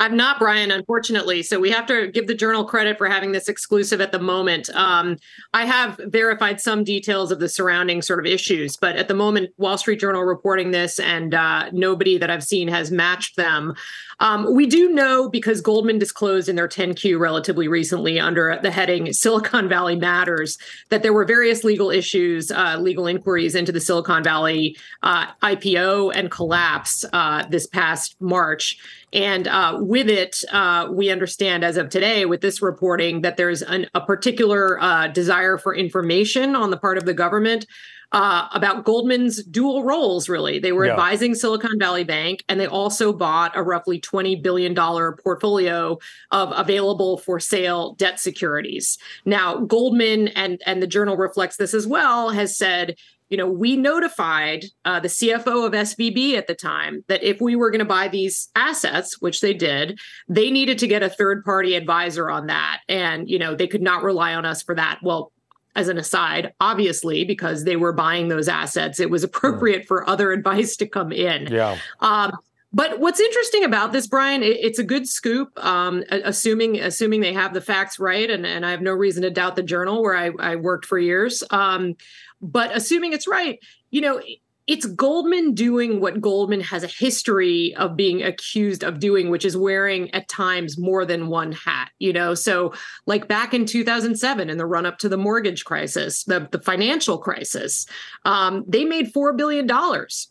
I'm 0.00 0.16
not 0.16 0.38
Brian, 0.38 0.70
unfortunately. 0.70 1.42
So 1.42 1.58
we 1.58 1.70
have 1.70 1.84
to 1.86 2.06
give 2.06 2.28
the 2.28 2.34
journal 2.34 2.64
credit 2.64 2.98
for 2.98 3.08
having 3.08 3.32
this 3.32 3.48
exclusive 3.48 4.00
at 4.00 4.12
the 4.12 4.20
moment. 4.20 4.70
Um, 4.70 5.16
I 5.54 5.64
have 5.64 6.00
verified 6.06 6.60
some 6.60 6.84
details 6.84 7.32
of 7.32 7.40
the 7.40 7.48
surrounding 7.48 8.00
sort 8.02 8.20
of 8.20 8.26
issues, 8.26 8.76
but 8.76 8.94
at 8.94 9.08
the 9.08 9.14
moment, 9.14 9.50
Wall 9.58 9.76
Street 9.76 9.98
Journal 9.98 10.22
reporting 10.22 10.70
this, 10.70 11.00
and 11.00 11.34
uh, 11.34 11.70
nobody 11.72 12.16
that 12.16 12.30
I've 12.30 12.44
seen 12.44 12.68
has 12.68 12.92
matched 12.92 13.34
them. 13.34 13.74
Um, 14.20 14.54
we 14.54 14.66
do 14.66 14.88
know 14.88 15.28
because 15.28 15.60
Goldman 15.60 15.98
disclosed 15.98 16.48
in 16.48 16.56
their 16.56 16.68
10Q 16.68 17.18
relatively 17.18 17.66
recently 17.66 18.20
under 18.20 18.58
the 18.62 18.70
heading 18.70 19.12
Silicon 19.12 19.68
Valley 19.68 19.96
Matters 19.96 20.58
that 20.90 21.02
there 21.02 21.12
were 21.12 21.24
various 21.24 21.64
legal 21.64 21.90
issues, 21.90 22.50
uh, 22.50 22.76
legal 22.78 23.06
inquiries 23.06 23.54
into 23.54 23.72
the 23.72 23.80
Silicon 23.80 24.22
Valley 24.22 24.76
uh, 25.02 25.26
IPO 25.42 26.12
and 26.14 26.30
collapse 26.30 27.04
uh, 27.12 27.46
this 27.48 27.66
past 27.66 28.16
March. 28.20 28.78
And 29.12 29.48
uh, 29.48 29.78
with 29.80 30.08
it, 30.08 30.42
uh, 30.52 30.88
we 30.90 31.10
understand 31.10 31.64
as 31.64 31.76
of 31.76 31.88
today, 31.88 32.26
with 32.26 32.40
this 32.40 32.60
reporting, 32.60 33.22
that 33.22 33.36
there's 33.36 33.62
an, 33.62 33.86
a 33.94 34.00
particular 34.00 34.80
uh, 34.80 35.08
desire 35.08 35.56
for 35.58 35.74
information 35.74 36.54
on 36.54 36.70
the 36.70 36.76
part 36.76 36.98
of 36.98 37.04
the 37.04 37.14
government 37.14 37.66
uh, 38.12 38.48
about 38.52 38.84
Goldman's 38.84 39.42
dual 39.44 39.84
roles, 39.84 40.28
really. 40.28 40.58
They 40.58 40.72
were 40.72 40.86
yeah. 40.86 40.92
advising 40.92 41.34
Silicon 41.34 41.78
Valley 41.78 42.04
Bank, 42.04 42.42
and 42.48 42.58
they 42.58 42.66
also 42.66 43.12
bought 43.12 43.52
a 43.54 43.62
roughly 43.62 44.00
$20 44.00 44.42
billion 44.42 44.74
portfolio 44.74 45.98
of 46.30 46.52
available 46.56 47.18
for 47.18 47.38
sale 47.38 47.94
debt 47.94 48.18
securities. 48.18 48.98
Now, 49.26 49.58
Goldman, 49.58 50.28
and, 50.28 50.62
and 50.64 50.82
the 50.82 50.86
journal 50.86 51.16
reflects 51.16 51.56
this 51.56 51.74
as 51.74 51.86
well, 51.86 52.30
has 52.30 52.56
said, 52.56 52.96
you 53.28 53.36
know, 53.36 53.46
we 53.46 53.76
notified 53.76 54.64
uh, 54.84 55.00
the 55.00 55.08
CFO 55.08 55.66
of 55.66 55.72
SVB 55.72 56.34
at 56.34 56.46
the 56.46 56.54
time 56.54 57.04
that 57.08 57.22
if 57.22 57.40
we 57.40 57.56
were 57.56 57.70
going 57.70 57.80
to 57.80 57.84
buy 57.84 58.08
these 58.08 58.48
assets, 58.56 59.20
which 59.20 59.40
they 59.40 59.52
did, 59.52 59.98
they 60.28 60.50
needed 60.50 60.78
to 60.78 60.86
get 60.86 61.02
a 61.02 61.10
third 61.10 61.44
party 61.44 61.74
advisor 61.74 62.30
on 62.30 62.46
that. 62.46 62.80
And, 62.88 63.28
you 63.28 63.38
know, 63.38 63.54
they 63.54 63.66
could 63.66 63.82
not 63.82 64.02
rely 64.02 64.34
on 64.34 64.44
us 64.44 64.62
for 64.62 64.74
that. 64.74 65.00
Well, 65.02 65.32
as 65.76 65.88
an 65.88 65.98
aside, 65.98 66.54
obviously, 66.60 67.24
because 67.24 67.64
they 67.64 67.76
were 67.76 67.92
buying 67.92 68.28
those 68.28 68.48
assets, 68.48 68.98
it 68.98 69.10
was 69.10 69.22
appropriate 69.22 69.86
for 69.86 70.08
other 70.08 70.32
advice 70.32 70.76
to 70.76 70.86
come 70.86 71.12
in. 71.12 71.46
Yeah. 71.46 71.78
Um, 72.00 72.32
but 72.72 73.00
what's 73.00 73.18
interesting 73.18 73.64
about 73.64 73.92
this, 73.92 74.06
Brian, 74.06 74.42
it, 74.42 74.58
it's 74.60 74.78
a 74.78 74.84
good 74.84 75.08
scoop. 75.08 75.52
Um, 75.64 76.04
assuming 76.10 76.78
assuming 76.78 77.20
they 77.20 77.32
have 77.32 77.54
the 77.54 77.62
facts 77.62 77.98
right, 77.98 78.28
and, 78.28 78.44
and 78.44 78.66
I 78.66 78.70
have 78.72 78.82
no 78.82 78.92
reason 78.92 79.22
to 79.22 79.30
doubt 79.30 79.56
the 79.56 79.62
journal 79.62 80.02
where 80.02 80.16
I, 80.16 80.32
I 80.38 80.56
worked 80.56 80.84
for 80.84 80.98
years. 80.98 81.42
Um, 81.50 81.94
but 82.40 82.74
assuming 82.74 83.12
it's 83.12 83.26
right, 83.26 83.58
you 83.90 84.00
know, 84.00 84.20
it's 84.68 84.84
Goldman 84.84 85.54
doing 85.54 85.98
what 85.98 86.20
Goldman 86.20 86.60
has 86.60 86.84
a 86.84 86.88
history 86.88 87.74
of 87.76 87.96
being 87.96 88.22
accused 88.22 88.84
of 88.84 89.00
doing, 89.00 89.30
which 89.30 89.46
is 89.46 89.56
wearing 89.56 90.12
at 90.14 90.28
times 90.28 90.76
more 90.76 91.06
than 91.06 91.28
one 91.28 91.52
hat, 91.52 91.90
you 91.98 92.12
know? 92.12 92.34
So, 92.34 92.74
like 93.06 93.28
back 93.28 93.54
in 93.54 93.64
2007, 93.64 94.50
in 94.50 94.58
the 94.58 94.66
run 94.66 94.84
up 94.84 94.98
to 94.98 95.08
the 95.08 95.16
mortgage 95.16 95.64
crisis, 95.64 96.22
the, 96.24 96.46
the 96.52 96.60
financial 96.60 97.16
crisis, 97.16 97.86
um, 98.26 98.62
they 98.68 98.84
made 98.84 99.14
$4 99.14 99.34
billion 99.34 99.66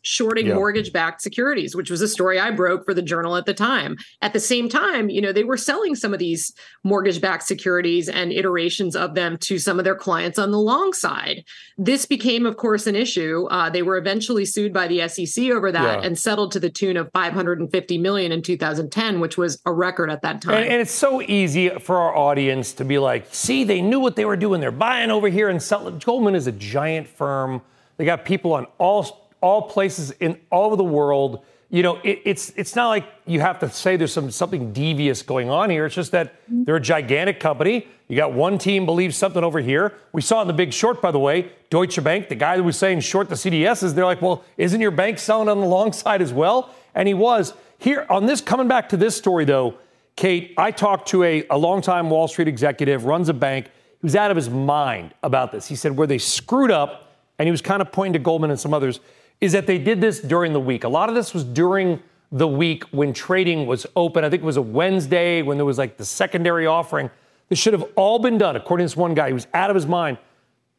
shorting 0.03 0.47
yeah. 0.47 0.53
mortgage 0.53 0.93
backed 0.93 1.23
securities, 1.23 1.75
which 1.75 1.89
was 1.89 2.01
a 2.01 2.07
story 2.07 2.39
I 2.39 2.51
broke 2.51 2.85
for 2.85 2.93
the 2.93 3.01
journal 3.01 3.37
at 3.37 3.47
the 3.47 3.55
time. 3.55 3.97
At 4.21 4.33
the 4.33 4.39
same 4.39 4.69
time, 4.69 5.09
you 5.09 5.19
know, 5.19 5.33
they 5.33 5.45
were 5.45 5.57
selling 5.57 5.95
some 5.95 6.13
of 6.13 6.19
these 6.19 6.53
mortgage 6.83 7.19
backed 7.19 7.43
securities 7.43 8.07
and 8.07 8.31
iterations 8.31 8.95
of 8.95 9.15
them 9.15 9.37
to 9.39 9.57
some 9.57 9.79
of 9.79 9.83
their 9.83 9.95
clients 9.95 10.37
on 10.37 10.51
the 10.51 10.59
long 10.59 10.93
side. 10.93 11.43
This 11.79 12.05
became, 12.05 12.45
of 12.45 12.57
course, 12.57 12.85
an 12.85 12.95
issue. 12.95 13.47
Uh, 13.49 13.71
they 13.71 13.81
were 13.81 13.97
eventually 13.97 14.26
eventually 14.27 14.45
sued 14.45 14.73
by 14.73 14.87
the 14.87 15.07
SEC 15.07 15.45
over 15.51 15.71
that 15.71 15.99
yeah. 15.99 16.05
and 16.05 16.17
settled 16.17 16.51
to 16.51 16.59
the 16.59 16.69
tune 16.69 16.97
of 16.97 17.09
550 17.13 17.97
million 17.97 18.31
in 18.31 18.41
2010, 18.41 19.19
which 19.19 19.37
was 19.37 19.61
a 19.65 19.71
record 19.71 20.09
at 20.09 20.21
that 20.21 20.41
time. 20.41 20.55
And, 20.55 20.65
and, 20.65 20.81
it's 20.81 20.91
so 20.91 21.21
easy 21.21 21.69
for 21.69 21.97
our 21.97 22.15
audience 22.15 22.73
to 22.73 22.85
be 22.85 22.97
like, 22.97 23.33
see, 23.33 23.63
they 23.63 23.81
knew 23.81 23.99
what 23.99 24.15
they 24.15 24.25
were 24.25 24.37
doing. 24.37 24.59
They're 24.59 24.71
buying 24.71 25.11
over 25.11 25.29
here 25.29 25.49
and 25.49 25.61
selling. 25.61 25.99
Goldman 25.99 26.35
is 26.35 26.47
a 26.47 26.51
giant 26.51 27.07
firm. 27.07 27.61
They 27.97 28.05
got 28.05 28.25
people 28.25 28.53
on 28.53 28.67
all 28.77 29.25
all 29.39 29.61
places 29.61 30.09
in 30.19 30.39
all 30.49 30.65
over 30.65 30.75
the 30.75 30.83
world 30.83 31.45
you 31.69 31.83
know, 31.83 31.97
it, 32.03 32.21
it's 32.23 32.51
it's 32.55 32.75
not 32.75 32.87
like 32.87 33.05
you 33.25 33.41
have 33.41 33.59
to 33.59 33.69
say 33.69 33.97
there's 33.97 34.13
some 34.13 34.31
something 34.31 34.71
devious 34.71 35.21
going 35.21 35.49
on 35.49 35.69
here. 35.69 35.85
It's 35.85 35.95
just 35.95 36.11
that 36.11 36.33
mm-hmm. 36.45 36.63
they're 36.63 36.77
a 36.77 36.81
gigantic 36.81 37.39
company. 37.39 37.87
You 38.07 38.15
got 38.15 38.31
one 38.31 38.57
team 38.57 38.85
believes 38.85 39.17
something 39.17 39.43
over 39.43 39.59
here. 39.59 39.93
We 40.13 40.21
saw 40.21 40.41
in 40.41 40.47
the 40.47 40.53
Big 40.53 40.71
Short, 40.71 41.01
by 41.01 41.11
the 41.11 41.19
way, 41.19 41.51
Deutsche 41.69 42.01
Bank, 42.01 42.29
the 42.29 42.35
guy 42.35 42.55
who 42.55 42.63
was 42.63 42.77
saying 42.77 43.01
short 43.01 43.27
the 43.27 43.35
CDSs. 43.35 43.93
They're 43.93 44.05
like, 44.05 44.21
well, 44.21 44.45
isn't 44.55 44.79
your 44.79 44.91
bank 44.91 45.19
selling 45.19 45.49
on 45.49 45.59
the 45.59 45.65
long 45.65 45.91
side 45.91 46.21
as 46.21 46.31
well? 46.31 46.73
And 46.95 47.07
he 47.07 47.13
was 47.13 47.53
here 47.77 48.05
on 48.09 48.25
this. 48.25 48.39
Coming 48.39 48.69
back 48.69 48.87
to 48.89 48.97
this 48.97 49.17
story 49.17 49.43
though, 49.43 49.75
Kate, 50.15 50.53
I 50.57 50.71
talked 50.71 51.09
to 51.09 51.23
a, 51.23 51.45
a 51.49 51.57
longtime 51.57 52.09
Wall 52.09 52.29
Street 52.29 52.47
executive, 52.47 53.03
runs 53.03 53.27
a 53.27 53.33
bank. 53.33 53.65
He 53.65 54.05
was 54.05 54.15
out 54.15 54.31
of 54.31 54.37
his 54.37 54.49
mind 54.49 55.13
about 55.21 55.51
this. 55.51 55.67
He 55.67 55.75
said 55.75 55.97
where 55.97 56.07
they 56.07 56.17
screwed 56.17 56.71
up, 56.71 57.11
and 57.37 57.45
he 57.45 57.51
was 57.51 57.61
kind 57.61 57.81
of 57.81 57.91
pointing 57.91 58.13
to 58.13 58.19
Goldman 58.19 58.51
and 58.51 58.59
some 58.59 58.73
others 58.73 58.99
is 59.39 59.51
that 59.51 59.67
they 59.67 59.77
did 59.77 60.01
this 60.01 60.19
during 60.19 60.53
the 60.53 60.59
week. 60.59 60.83
A 60.83 60.89
lot 60.89 61.09
of 61.09 61.15
this 61.15 61.33
was 61.33 61.43
during 61.43 62.01
the 62.31 62.47
week 62.47 62.83
when 62.85 63.13
trading 63.13 63.67
was 63.67 63.85
open. 63.95 64.23
I 64.23 64.29
think 64.29 64.43
it 64.43 64.45
was 64.45 64.57
a 64.57 64.61
Wednesday 64.61 65.41
when 65.41 65.57
there 65.57 65.65
was 65.65 65.77
like 65.77 65.97
the 65.97 66.05
secondary 66.05 66.65
offering. 66.65 67.09
This 67.49 67.59
should 67.59 67.73
have 67.73 67.85
all 67.95 68.19
been 68.19 68.37
done, 68.37 68.55
according 68.55 68.85
to 68.85 68.89
this 68.89 68.97
one 68.97 69.13
guy 69.13 69.29
who 69.29 69.33
was 69.35 69.47
out 69.53 69.69
of 69.69 69.75
his 69.75 69.85
mind, 69.85 70.17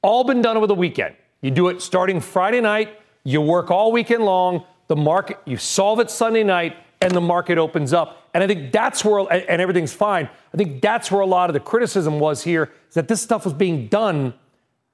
all 0.02 0.24
been 0.24 0.42
done 0.42 0.56
over 0.56 0.66
the 0.66 0.74
weekend. 0.74 1.14
You 1.40 1.50
do 1.50 1.68
it 1.68 1.80
starting 1.80 2.20
Friday 2.20 2.60
night, 2.60 3.00
you 3.24 3.40
work 3.40 3.70
all 3.70 3.92
weekend 3.92 4.24
long, 4.24 4.64
the 4.88 4.96
market, 4.96 5.38
you 5.44 5.56
solve 5.56 6.00
it 6.00 6.10
Sunday 6.10 6.42
night, 6.42 6.76
and 7.00 7.12
the 7.12 7.20
market 7.20 7.58
opens 7.58 7.92
up. 7.92 8.28
And 8.34 8.42
I 8.42 8.46
think 8.46 8.72
that's 8.72 9.04
where, 9.04 9.20
and 9.32 9.62
everything's 9.62 9.92
fine. 9.92 10.28
I 10.52 10.56
think 10.56 10.82
that's 10.82 11.10
where 11.10 11.20
a 11.20 11.26
lot 11.26 11.48
of 11.48 11.54
the 11.54 11.60
criticism 11.60 12.18
was 12.18 12.42
here, 12.42 12.72
is 12.88 12.94
that 12.94 13.08
this 13.08 13.22
stuff 13.22 13.44
was 13.44 13.54
being 13.54 13.86
done 13.86 14.34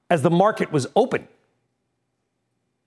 as 0.09 0.21
the 0.21 0.29
market 0.29 0.71
was 0.71 0.87
open. 0.95 1.27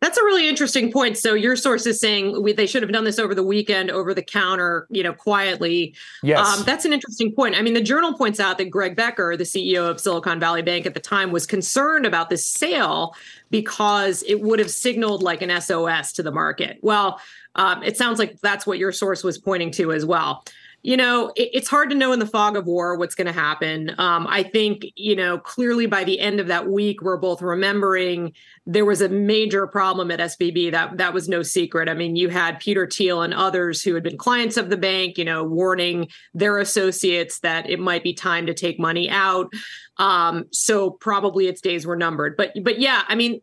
That's 0.00 0.16
a 0.16 0.22
really 0.22 0.48
interesting 0.48 0.92
point. 0.92 1.18
So 1.18 1.34
your 1.34 1.56
source 1.56 1.84
is 1.84 1.98
saying 1.98 2.40
we, 2.40 2.52
they 2.52 2.66
should 2.66 2.82
have 2.82 2.92
done 2.92 3.02
this 3.02 3.18
over 3.18 3.34
the 3.34 3.42
weekend, 3.42 3.90
over 3.90 4.14
the 4.14 4.22
counter, 4.22 4.86
you 4.90 5.02
know, 5.02 5.12
quietly. 5.12 5.94
Yes, 6.22 6.38
um, 6.38 6.64
that's 6.64 6.84
an 6.84 6.92
interesting 6.92 7.32
point. 7.32 7.56
I 7.56 7.62
mean, 7.62 7.74
the 7.74 7.82
journal 7.82 8.14
points 8.14 8.38
out 8.38 8.58
that 8.58 8.70
Greg 8.70 8.94
Becker, 8.94 9.36
the 9.36 9.44
CEO 9.44 9.90
of 9.90 10.00
Silicon 10.00 10.38
Valley 10.38 10.62
Bank 10.62 10.86
at 10.86 10.94
the 10.94 11.00
time, 11.00 11.32
was 11.32 11.46
concerned 11.46 12.06
about 12.06 12.30
this 12.30 12.46
sale 12.46 13.16
because 13.50 14.22
it 14.22 14.40
would 14.40 14.60
have 14.60 14.70
signaled 14.70 15.22
like 15.22 15.42
an 15.42 15.60
SOS 15.60 16.12
to 16.12 16.22
the 16.22 16.32
market. 16.32 16.78
Well, 16.80 17.20
um, 17.56 17.82
it 17.82 17.96
sounds 17.96 18.20
like 18.20 18.40
that's 18.40 18.66
what 18.66 18.78
your 18.78 18.92
source 18.92 19.24
was 19.24 19.36
pointing 19.36 19.72
to 19.72 19.90
as 19.90 20.06
well 20.06 20.44
you 20.82 20.96
know, 20.96 21.32
it, 21.36 21.50
it's 21.52 21.68
hard 21.68 21.90
to 21.90 21.96
know 21.96 22.12
in 22.12 22.18
the 22.18 22.26
fog 22.26 22.56
of 22.56 22.66
war 22.66 22.96
what's 22.96 23.14
going 23.14 23.26
to 23.26 23.32
happen. 23.32 23.90
Um, 23.98 24.26
I 24.28 24.42
think, 24.42 24.86
you 24.94 25.16
know, 25.16 25.38
clearly 25.38 25.86
by 25.86 26.04
the 26.04 26.20
end 26.20 26.40
of 26.40 26.46
that 26.46 26.68
week, 26.68 27.02
we're 27.02 27.16
both 27.16 27.42
remembering 27.42 28.32
there 28.66 28.84
was 28.84 29.00
a 29.00 29.08
major 29.08 29.66
problem 29.66 30.10
at 30.10 30.20
SVB. 30.20 30.70
That 30.70 30.98
that 30.98 31.12
was 31.12 31.28
no 31.28 31.42
secret. 31.42 31.88
I 31.88 31.94
mean, 31.94 32.16
you 32.16 32.28
had 32.28 32.60
Peter 32.60 32.86
Thiel 32.86 33.22
and 33.22 33.34
others 33.34 33.82
who 33.82 33.94
had 33.94 34.02
been 34.02 34.16
clients 34.18 34.56
of 34.56 34.70
the 34.70 34.76
bank, 34.76 35.18
you 35.18 35.24
know, 35.24 35.42
warning 35.42 36.08
their 36.32 36.58
associates 36.58 37.40
that 37.40 37.68
it 37.68 37.80
might 37.80 38.04
be 38.04 38.14
time 38.14 38.46
to 38.46 38.54
take 38.54 38.78
money 38.78 39.10
out. 39.10 39.52
Um, 39.96 40.44
so 40.52 40.90
probably 40.90 41.48
its 41.48 41.60
days 41.60 41.86
were 41.86 41.96
numbered. 41.96 42.36
But 42.36 42.52
but 42.62 42.78
yeah, 42.78 43.02
I 43.08 43.16
mean 43.16 43.40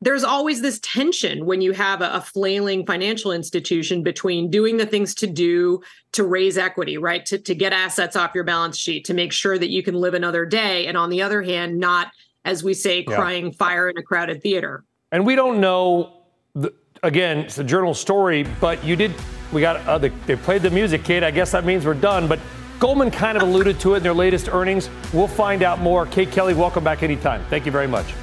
there's 0.00 0.22
always 0.22 0.62
this 0.62 0.78
tension 0.80 1.44
when 1.44 1.60
you 1.60 1.72
have 1.72 2.00
a, 2.00 2.10
a, 2.14 2.20
flailing 2.20 2.86
financial 2.86 3.32
institution 3.32 4.02
between 4.02 4.48
doing 4.48 4.76
the 4.76 4.86
things 4.86 5.14
to 5.16 5.26
do 5.26 5.80
to 6.12 6.24
raise 6.24 6.56
equity, 6.56 6.98
right? 6.98 7.26
To, 7.26 7.38
to 7.38 7.54
get 7.54 7.72
assets 7.72 8.14
off 8.14 8.30
your 8.34 8.44
balance 8.44 8.78
sheet, 8.78 9.04
to 9.06 9.14
make 9.14 9.32
sure 9.32 9.58
that 9.58 9.70
you 9.70 9.82
can 9.82 9.94
live 9.94 10.14
another 10.14 10.46
day. 10.46 10.86
And 10.86 10.96
on 10.96 11.10
the 11.10 11.22
other 11.22 11.42
hand, 11.42 11.78
not, 11.78 12.12
as 12.44 12.62
we 12.62 12.74
say, 12.74 13.04
yeah. 13.08 13.16
crying 13.16 13.52
fire 13.52 13.88
in 13.88 13.98
a 13.98 14.02
crowded 14.02 14.40
theater. 14.42 14.84
And 15.10 15.26
we 15.26 15.34
don't 15.34 15.60
know, 15.60 16.22
the, 16.54 16.72
again, 17.02 17.38
it's 17.38 17.58
a 17.58 17.64
journal 17.64 17.94
story, 17.94 18.46
but 18.60 18.82
you 18.84 18.94
did, 18.94 19.12
we 19.52 19.60
got, 19.60 19.84
uh, 19.86 19.98
they, 19.98 20.10
they 20.26 20.36
played 20.36 20.62
the 20.62 20.70
music, 20.70 21.02
kid. 21.02 21.24
I 21.24 21.32
guess 21.32 21.50
that 21.52 21.64
means 21.64 21.84
we're 21.84 21.94
done. 21.94 22.28
But 22.28 22.38
Goldman 22.78 23.10
kind 23.10 23.36
of 23.36 23.42
alluded 23.42 23.80
to 23.80 23.94
it 23.94 23.98
in 23.98 24.02
their 24.04 24.14
latest 24.14 24.48
earnings. 24.48 24.88
We'll 25.12 25.26
find 25.26 25.64
out 25.64 25.80
more. 25.80 26.06
Kate 26.06 26.30
Kelly, 26.30 26.54
welcome 26.54 26.84
back 26.84 27.02
anytime. 27.02 27.44
Thank 27.46 27.66
you 27.66 27.72
very 27.72 27.88
much. 27.88 28.14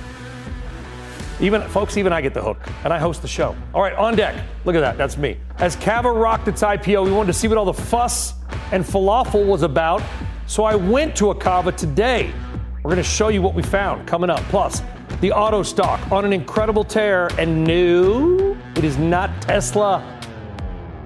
Even 1.42 1.62
folks, 1.70 1.98
even 1.98 2.14
I 2.14 2.22
get 2.22 2.34
the 2.34 2.42
hook, 2.42 2.58
and 2.84 2.94
I 2.94 2.98
host 2.98 3.22
the 3.22 3.28
show. 3.28 3.56
All 3.74 3.82
right, 3.82 3.94
on 3.94 4.16
deck. 4.16 4.42
Look 4.64 4.76
at 4.76 4.80
that. 4.80 4.98
That's 4.98 5.18
me. 5.18 5.38
As 5.58 5.76
Cava 5.76 6.12
rocked 6.12 6.48
its 6.48 6.62
IPO, 6.62 7.04
we 7.06 7.12
wanted 7.12 7.28
to 7.28 7.34
see 7.34 7.48
what 7.48 7.58
all 7.58 7.66
the 7.66 7.74
fuss 7.74 8.34
and 8.72 8.84
falafel 8.84 9.46
was 9.46 9.62
about. 9.62 10.02
So 10.48 10.64
I 10.64 10.76
went 10.76 11.16
to 11.18 11.32
a 11.32 11.36
Cava 11.36 11.74
today. 11.74 12.32
We're 12.78 12.92
going 12.92 12.98
to 12.98 13.04
show 13.04 13.30
you 13.30 13.42
what 13.42 13.54
we 13.54 13.64
found 13.64 14.08
coming 14.08 14.30
up. 14.30 14.40
Plus, 14.44 14.82
the 15.20 15.32
auto 15.32 15.64
stock 15.64 16.12
on 16.12 16.24
an 16.24 16.32
incredible 16.32 16.84
tear, 16.84 17.28
and 17.40 17.64
no, 17.66 18.58
it 18.76 18.84
is 18.84 18.98
not 18.98 19.42
Tesla. 19.42 20.04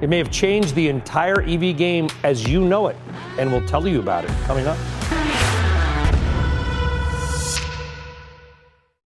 It 0.01 0.09
may 0.09 0.17
have 0.17 0.31
changed 0.31 0.75
the 0.75 0.89
entire 0.89 1.41
EV 1.41 1.75
game 1.75 2.09
as 2.23 2.47
you 2.47 2.61
know 2.61 2.87
it, 2.87 2.97
and 3.37 3.51
we'll 3.51 3.67
tell 3.67 3.87
you 3.87 3.99
about 3.99 4.25
it 4.25 4.31
coming 4.45 4.67
up. 4.67 4.77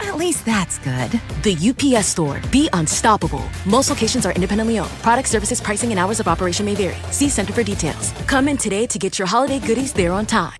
At 0.00 0.16
least 0.16 0.44
that's 0.44 0.78
good. 0.78 1.10
The 1.42 1.56
UPS 1.96 2.08
store. 2.08 2.40
Be 2.50 2.68
unstoppable. 2.72 3.44
Most 3.64 3.90
locations 3.90 4.26
are 4.26 4.32
independently 4.32 4.78
owned. 4.78 4.90
Product 5.02 5.28
services, 5.28 5.60
pricing, 5.60 5.90
and 5.90 5.98
hours 5.98 6.20
of 6.20 6.28
operation 6.28 6.66
may 6.66 6.74
vary. 6.74 6.96
See 7.10 7.28
Center 7.28 7.52
for 7.52 7.62
details. 7.62 8.12
Come 8.26 8.48
in 8.48 8.56
today 8.56 8.86
to 8.86 8.98
get 8.98 9.18
your 9.18 9.26
holiday 9.26 9.58
goodies 9.58 9.92
there 9.92 10.12
on 10.12 10.26
time. 10.26 10.52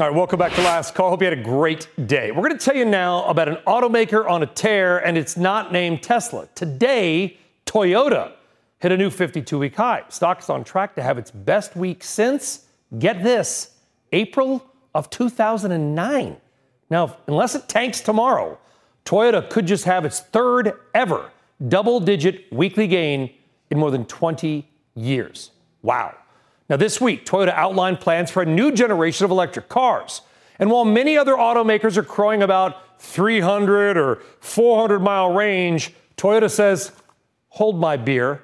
All 0.00 0.06
right, 0.06 0.14
welcome 0.14 0.38
back 0.38 0.52
to 0.52 0.62
Last 0.62 0.94
Call. 0.94 1.10
Hope 1.10 1.22
you 1.22 1.24
had 1.28 1.36
a 1.36 1.42
great 1.42 1.88
day. 2.06 2.30
We're 2.30 2.46
going 2.46 2.56
to 2.56 2.64
tell 2.64 2.76
you 2.76 2.84
now 2.84 3.24
about 3.24 3.48
an 3.48 3.56
automaker 3.66 4.30
on 4.30 4.44
a 4.44 4.46
tear, 4.46 5.04
and 5.04 5.18
it's 5.18 5.36
not 5.36 5.72
named 5.72 6.04
Tesla. 6.04 6.48
Today, 6.54 7.36
Toyota 7.66 8.30
hit 8.78 8.92
a 8.92 8.96
new 8.96 9.10
52 9.10 9.58
week 9.58 9.74
high. 9.74 10.04
Stock 10.08 10.40
is 10.40 10.48
on 10.48 10.62
track 10.62 10.94
to 10.94 11.02
have 11.02 11.18
its 11.18 11.32
best 11.32 11.74
week 11.74 12.04
since, 12.04 12.66
get 13.00 13.24
this, 13.24 13.74
April 14.12 14.64
of 14.94 15.10
2009. 15.10 16.36
Now, 16.90 17.16
unless 17.26 17.54
it 17.54 17.68
tanks 17.68 18.00
tomorrow, 18.00 18.58
Toyota 19.04 19.48
could 19.48 19.66
just 19.66 19.84
have 19.84 20.04
its 20.04 20.20
third 20.20 20.72
ever 20.94 21.30
double 21.66 22.00
digit 22.00 22.50
weekly 22.52 22.86
gain 22.86 23.30
in 23.70 23.78
more 23.78 23.90
than 23.90 24.04
20 24.04 24.68
years. 24.94 25.50
Wow. 25.82 26.14
Now, 26.68 26.76
this 26.76 27.00
week, 27.00 27.24
Toyota 27.24 27.54
outlined 27.54 28.00
plans 28.00 28.30
for 28.30 28.42
a 28.42 28.46
new 28.46 28.72
generation 28.72 29.24
of 29.24 29.30
electric 29.30 29.68
cars. 29.68 30.20
And 30.58 30.70
while 30.70 30.84
many 30.84 31.16
other 31.16 31.34
automakers 31.34 31.96
are 31.96 32.02
crowing 32.02 32.42
about 32.42 33.00
300 33.00 33.96
or 33.96 34.16
400 34.40 34.98
mile 35.00 35.32
range, 35.32 35.94
Toyota 36.16 36.50
says, 36.50 36.92
hold 37.48 37.80
my 37.80 37.96
beer, 37.96 38.42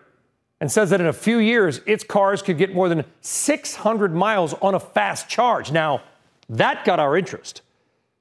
and 0.61 0.71
says 0.71 0.90
that 0.90 1.01
in 1.01 1.07
a 1.07 1.12
few 1.12 1.38
years, 1.38 1.81
its 1.87 2.05
cars 2.05 2.43
could 2.43 2.59
get 2.59 2.75
more 2.75 2.88
than 2.88 3.05
600 3.21 4.14
miles 4.14 4.55
on 4.55 4.75
a 4.75 4.81
fast 4.81 5.29
charge. 5.29 5.73
Now, 5.73 6.03
that 6.49 6.85
got 6.85 7.01
our 7.01 7.17
interest. 7.17 7.62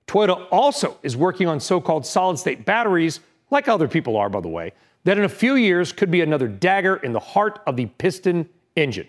Toyota 0.07 0.47
also 0.51 0.97
is 1.03 1.15
working 1.15 1.47
on 1.47 1.59
so 1.59 1.79
called 1.79 2.05
solid 2.05 2.37
state 2.37 2.65
batteries, 2.65 3.19
like 3.49 3.67
other 3.67 3.87
people 3.87 4.17
are, 4.17 4.29
by 4.29 4.41
the 4.41 4.47
way, 4.47 4.73
that 5.03 5.17
in 5.17 5.23
a 5.23 5.29
few 5.29 5.55
years 5.55 5.91
could 5.91 6.11
be 6.11 6.21
another 6.21 6.47
dagger 6.47 6.97
in 6.97 7.13
the 7.13 7.19
heart 7.19 7.59
of 7.67 7.75
the 7.75 7.85
piston 7.85 8.47
engine. 8.75 9.07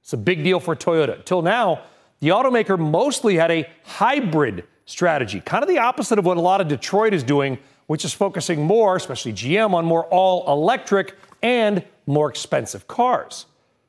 It's 0.00 0.12
a 0.12 0.16
big 0.16 0.42
deal 0.42 0.58
for 0.58 0.74
Toyota. 0.74 1.24
Till 1.24 1.42
now, 1.42 1.82
the 2.20 2.28
automaker 2.28 2.78
mostly 2.78 3.36
had 3.36 3.50
a 3.50 3.68
hybrid 3.84 4.64
strategy, 4.86 5.40
kind 5.40 5.62
of 5.62 5.68
the 5.68 5.78
opposite 5.78 6.18
of 6.18 6.26
what 6.26 6.36
a 6.36 6.40
lot 6.40 6.60
of 6.60 6.68
Detroit 6.68 7.14
is 7.14 7.22
doing, 7.22 7.58
which 7.86 8.04
is 8.04 8.12
focusing 8.12 8.62
more, 8.62 8.96
especially 8.96 9.32
GM, 9.32 9.74
on 9.74 9.84
more 9.84 10.04
all 10.06 10.50
electric 10.52 11.16
and 11.42 11.84
more 12.06 12.28
expensive 12.28 12.88
cars. 12.88 13.46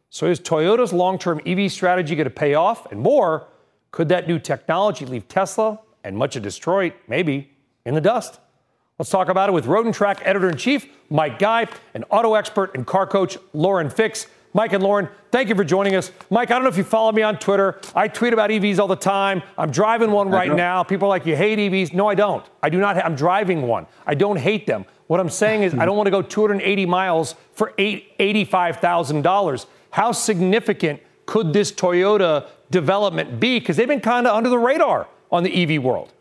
So 0.10 0.28
is 0.28 0.40
Toyota's 0.40 0.94
long 0.94 1.18
term 1.18 1.42
EV 1.46 1.72
strategy 1.72 2.16
going 2.16 2.26
to 2.26 2.30
pay 2.30 2.54
off? 2.54 2.92
And 2.92 3.00
more, 3.00 3.48
could 3.92 4.10
that 4.10 4.28
new 4.28 4.40
technology 4.40 5.06
leave 5.06 5.28
Tesla 5.28 5.80
and 6.04 6.18
much 6.18 6.36
of 6.36 6.44
Detroit, 6.44 6.94
maybe, 7.08 7.52
in 7.86 7.96
the 7.96 8.02
dust? 8.02 8.40
Let's 9.00 9.10
talk 9.10 9.30
about 9.30 9.50
it 9.50 9.54
with 9.54 9.66
Road 9.66 9.86
and 9.86 9.94
Track 9.94 10.22
editor 10.24 10.50
in 10.50 10.58
chief, 10.58 10.88
Mike 11.10 11.40
Guy, 11.40 11.68
and 11.96 12.06
auto 12.12 12.36
expert 12.36 12.76
and 12.76 12.86
car 12.86 13.08
coach, 13.08 13.38
Lauren 13.54 13.90
Fix. 13.90 14.28
Mike 14.56 14.74
and 14.74 14.84
Lauren, 14.84 15.10
thank 15.32 15.50
you 15.50 15.56
for 15.56 15.64
joining 15.64 15.96
us. 15.96 16.12
Mike, 16.30 16.52
I 16.52 16.54
don't 16.54 16.64
know 16.64 16.70
if 16.70 16.78
you 16.78 16.84
follow 16.84 17.12
me 17.12 17.24
on 17.24 17.40
Twitter. 17.40 17.80
I 17.96 18.08
tweet 18.08 18.34
about 18.34 18.52
EVs 18.52 18.78
all 18.78 18.88
the 18.88 18.96
time. 18.96 19.42
I'm 19.58 19.72
driving 19.72 20.12
one 20.12 20.30
right 20.30 20.54
now. 20.54 20.84
People 20.84 21.08
are 21.08 21.10
like, 21.10 21.26
you 21.26 21.36
hate 21.36 21.58
EVs. 21.58 21.94
No, 21.94 22.08
I 22.08 22.14
don't. 22.14 22.46
I 22.62 22.70
do 22.70 22.78
not. 22.80 22.96
Ha- 22.96 23.02
I'm 23.04 23.16
driving 23.16 23.64
one. 23.64 23.88
I 24.06 24.14
don't 24.14 24.38
hate 24.38 24.68
them. 24.68 24.86
What 25.08 25.20
I'm 25.20 25.30
saying 25.30 25.64
is, 25.64 25.74
I 25.74 25.86
don't 25.86 25.98
want 25.98 26.08
to 26.08 26.12
go 26.12 26.22
280 26.22 26.86
miles 26.86 27.36
for 27.54 27.74
$85,000. 27.78 29.66
How 29.92 30.12
significant 30.12 31.02
could 31.26 31.52
this 31.54 31.72
Toyota 31.72 32.48
development 32.70 33.40
be? 33.40 33.60
Because 33.60 33.78
they've 33.78 33.88
been 33.88 34.02
kind 34.02 34.28
of 34.28 34.36
under 34.36 34.50
the 34.50 34.60
radar 34.60 35.08
on 35.32 35.44
the 35.44 35.64
EV 35.76 35.82
world. 35.84 36.14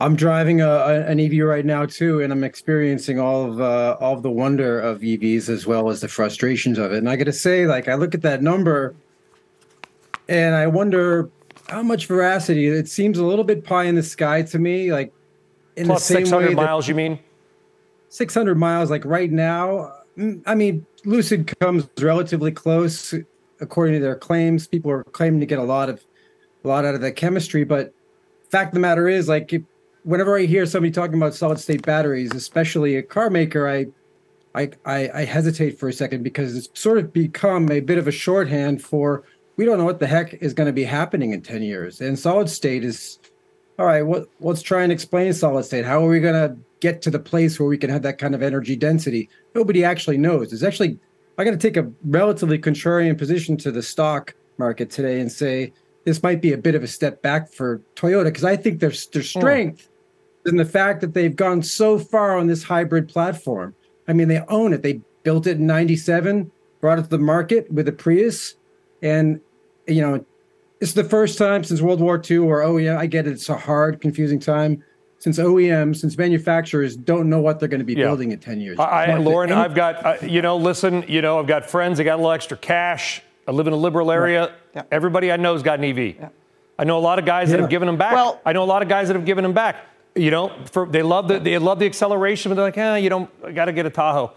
I'm 0.00 0.16
driving 0.16 0.60
a, 0.60 0.68
a, 0.68 1.00
an 1.06 1.20
EV 1.20 1.46
right 1.46 1.64
now 1.64 1.86
too, 1.86 2.20
and 2.20 2.32
I'm 2.32 2.44
experiencing 2.44 3.20
all 3.20 3.50
of 3.50 3.60
uh, 3.60 3.96
all 4.00 4.14
of 4.14 4.22
the 4.22 4.30
wonder 4.30 4.80
of 4.80 5.00
EVs 5.00 5.48
as 5.48 5.66
well 5.66 5.88
as 5.88 6.00
the 6.00 6.08
frustrations 6.08 6.78
of 6.78 6.92
it. 6.92 6.98
And 6.98 7.08
I 7.08 7.16
got 7.16 7.24
to 7.24 7.32
say, 7.32 7.66
like, 7.66 7.88
I 7.88 7.94
look 7.94 8.14
at 8.14 8.22
that 8.22 8.42
number, 8.42 8.94
and 10.28 10.54
I 10.54 10.66
wonder 10.66 11.30
how 11.68 11.82
much 11.82 12.06
veracity. 12.06 12.66
It 12.66 12.88
seems 12.88 13.18
a 13.18 13.24
little 13.24 13.44
bit 13.44 13.64
pie 13.64 13.84
in 13.84 13.94
the 13.94 14.02
sky 14.02 14.42
to 14.42 14.58
me. 14.58 14.92
Like, 14.92 15.12
in 15.76 15.86
Plus 15.86 16.06
the 16.08 16.14
same 16.14 16.26
600 16.26 16.48
way 16.48 16.54
miles, 16.54 16.88
you 16.88 16.94
mean? 16.94 17.18
600 18.08 18.56
miles. 18.56 18.90
Like 18.90 19.04
right 19.04 19.30
now, 19.30 19.92
mm, 20.16 20.42
I 20.46 20.54
mean, 20.54 20.86
Lucid 21.04 21.52
comes 21.60 21.88
relatively 22.00 22.52
close 22.52 23.14
according 23.60 23.94
to 23.94 24.00
their 24.00 24.16
claims. 24.16 24.66
People 24.66 24.90
are 24.90 25.04
claiming 25.04 25.40
to 25.40 25.46
get 25.46 25.58
a 25.58 25.64
lot 25.64 25.88
of 25.88 26.04
a 26.64 26.68
lot 26.68 26.84
out 26.84 26.94
of 26.94 27.00
the 27.00 27.12
chemistry, 27.12 27.62
but 27.64 27.92
fact 28.48 28.68
of 28.68 28.74
the 28.74 28.80
matter 28.80 29.06
is, 29.06 29.28
like, 29.28 29.52
if, 29.52 29.62
whenever 30.04 30.38
I 30.38 30.42
hear 30.42 30.64
somebody 30.66 30.92
talking 30.92 31.16
about 31.16 31.34
solid 31.34 31.58
state 31.58 31.82
batteries, 31.82 32.32
especially 32.34 32.96
a 32.96 33.02
car 33.02 33.30
maker, 33.30 33.68
I, 33.68 33.86
I, 34.54 34.70
I, 34.84 35.10
I 35.12 35.24
hesitate 35.24 35.78
for 35.78 35.88
a 35.88 35.92
second 35.92 36.22
because 36.22 36.56
it's 36.56 36.68
sort 36.80 36.98
of 36.98 37.12
become 37.12 37.70
a 37.70 37.80
bit 37.80 37.98
of 37.98 38.06
a 38.06 38.12
shorthand 38.12 38.82
for 38.82 39.24
we 39.56 39.64
don't 39.64 39.78
know 39.78 39.84
what 39.84 40.00
the 40.00 40.06
heck 40.06 40.34
is 40.34 40.52
going 40.52 40.66
to 40.66 40.72
be 40.72 40.84
happening 40.84 41.32
in 41.32 41.42
10 41.42 41.62
years. 41.62 42.00
And 42.00 42.18
solid 42.18 42.48
state 42.48 42.84
is 42.84 43.18
all 43.78 43.86
right, 43.86 44.02
what, 44.02 44.28
let's 44.38 44.62
try 44.62 44.82
and 44.82 44.92
explain 44.92 45.32
solid 45.32 45.64
state. 45.64 45.84
How 45.84 46.04
are 46.04 46.08
we 46.08 46.20
going 46.20 46.34
to 46.34 46.56
get 46.78 47.02
to 47.02 47.10
the 47.10 47.18
place 47.18 47.58
where 47.58 47.68
we 47.68 47.76
can 47.76 47.90
have 47.90 48.02
that 48.02 48.18
kind 48.18 48.34
of 48.34 48.42
energy 48.42 48.76
density? 48.76 49.28
Nobody 49.54 49.84
actually 49.84 50.16
knows. 50.16 50.52
It's 50.52 50.62
actually, 50.62 50.98
I 51.38 51.44
got 51.44 51.50
to 51.50 51.56
take 51.56 51.76
a 51.76 51.90
relatively 52.04 52.58
contrarian 52.58 53.18
position 53.18 53.56
to 53.58 53.72
the 53.72 53.82
stock 53.82 54.34
market 54.58 54.90
today 54.90 55.20
and 55.20 55.30
say 55.30 55.72
this 56.04 56.22
might 56.22 56.40
be 56.40 56.52
a 56.52 56.58
bit 56.58 56.76
of 56.76 56.84
a 56.84 56.86
step 56.86 57.20
back 57.20 57.50
for 57.50 57.80
Toyota 57.96 58.24
because 58.24 58.44
I 58.44 58.54
think 58.54 58.78
their, 58.78 58.92
their 59.12 59.22
hmm. 59.22 59.40
strength 59.40 59.88
than 60.44 60.56
the 60.56 60.64
fact 60.64 61.00
that 61.00 61.14
they've 61.14 61.34
gone 61.34 61.62
so 61.62 61.98
far 61.98 62.36
on 62.38 62.46
this 62.46 62.64
hybrid 62.64 63.08
platform. 63.08 63.74
I 64.06 64.12
mean, 64.12 64.28
they 64.28 64.40
own 64.48 64.72
it. 64.72 64.82
They 64.82 65.00
built 65.22 65.46
it 65.46 65.56
in 65.56 65.66
97, 65.66 66.52
brought 66.80 66.98
it 66.98 67.02
to 67.02 67.08
the 67.08 67.18
market 67.18 67.70
with 67.72 67.88
a 67.88 67.92
Prius. 67.92 68.54
And, 69.02 69.40
you 69.86 70.02
know, 70.02 70.24
it's 70.80 70.92
the 70.92 71.04
first 71.04 71.38
time 71.38 71.64
since 71.64 71.80
World 71.80 72.00
War 72.00 72.22
II 72.30 72.38
or 72.38 72.62
oh, 72.62 72.76
yeah, 72.76 72.98
I 72.98 73.06
get 73.06 73.26
it. 73.26 73.32
It's 73.32 73.48
a 73.48 73.56
hard, 73.56 74.00
confusing 74.00 74.38
time. 74.38 74.84
Since 75.18 75.38
OEMs, 75.38 75.96
since 75.96 76.18
manufacturers 76.18 76.96
don't 76.96 77.30
know 77.30 77.40
what 77.40 77.58
they're 77.58 77.68
going 77.68 77.80
to 77.80 77.84
be 77.84 77.94
yeah. 77.94 78.04
building 78.04 78.32
in 78.32 78.38
10 78.40 78.60
years. 78.60 78.78
I, 78.78 79.06
I 79.06 79.16
Lauren, 79.16 79.50
any- 79.50 79.58
I've 79.58 79.74
got, 79.74 80.04
uh, 80.04 80.16
you 80.20 80.42
know, 80.42 80.58
listen, 80.58 81.02
you 81.08 81.22
know, 81.22 81.38
I've 81.38 81.46
got 81.46 81.64
friends 81.64 81.96
that 81.96 82.04
got 82.04 82.16
a 82.16 82.16
little 82.16 82.32
extra 82.32 82.58
cash. 82.58 83.22
I 83.48 83.52
live 83.52 83.66
in 83.66 83.72
a 83.72 83.76
liberal 83.76 84.12
area. 84.12 84.40
Right. 84.40 84.52
Yeah. 84.74 84.82
Everybody 84.92 85.32
I 85.32 85.38
know 85.38 85.54
has 85.54 85.62
got 85.62 85.78
an 85.78 85.86
EV. 85.86 86.16
Yeah. 86.16 86.28
I 86.78 86.84
know 86.84 86.98
a 86.98 87.00
lot 87.00 87.18
of 87.18 87.24
guys 87.24 87.50
that 87.50 87.60
have 87.60 87.70
given 87.70 87.86
them 87.86 87.96
back. 87.96 88.12
Well, 88.12 88.38
I 88.44 88.52
know 88.52 88.64
a 88.64 88.66
lot 88.66 88.82
of 88.82 88.88
guys 88.88 89.08
that 89.08 89.14
have 89.14 89.24
given 89.24 89.44
them 89.44 89.54
back 89.54 89.76
you 90.14 90.30
know, 90.30 90.52
for, 90.70 90.86
they 90.86 91.02
love 91.02 91.28
the 91.28 91.38
they 91.38 91.58
love 91.58 91.78
the 91.78 91.86
acceleration, 91.86 92.50
but 92.50 92.54
they're 92.54 92.64
like, 92.64 92.78
ah, 92.78 92.94
you 92.96 93.08
don't 93.08 93.54
got 93.54 93.66
to 93.66 93.72
get 93.72 93.86
a 93.86 93.90
Tahoe. 93.90 94.32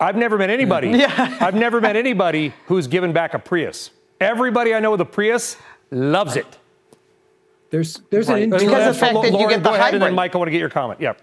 I've 0.00 0.16
never 0.16 0.36
met 0.36 0.50
anybody. 0.50 0.88
Yeah. 0.98 1.38
I've 1.40 1.54
never 1.54 1.80
met 1.80 1.96
anybody 1.96 2.52
who's 2.66 2.86
given 2.86 3.12
back 3.12 3.34
a 3.34 3.38
Prius. 3.38 3.90
Everybody 4.20 4.74
I 4.74 4.80
know 4.80 4.92
with 4.92 5.00
a 5.00 5.04
Prius 5.04 5.56
loves 5.90 6.36
it. 6.36 6.58
There's 7.70 8.00
there's 8.10 8.28
right. 8.28 8.42
an 8.42 8.50
because 8.50 8.86
of 8.86 8.94
the 8.94 9.00
fact 9.00 9.14
that 9.22 9.32
you 9.32 9.48
get 9.48 9.62
the 9.62 9.70
go 9.70 9.70
hybrid. 9.70 9.80
ahead, 9.80 9.94
and 9.94 10.02
then 10.02 10.14
Mike, 10.14 10.34
I 10.34 10.38
want 10.38 10.48
to 10.48 10.52
get 10.52 10.60
your 10.60 10.68
comment. 10.68 11.00
Yeah. 11.00 11.14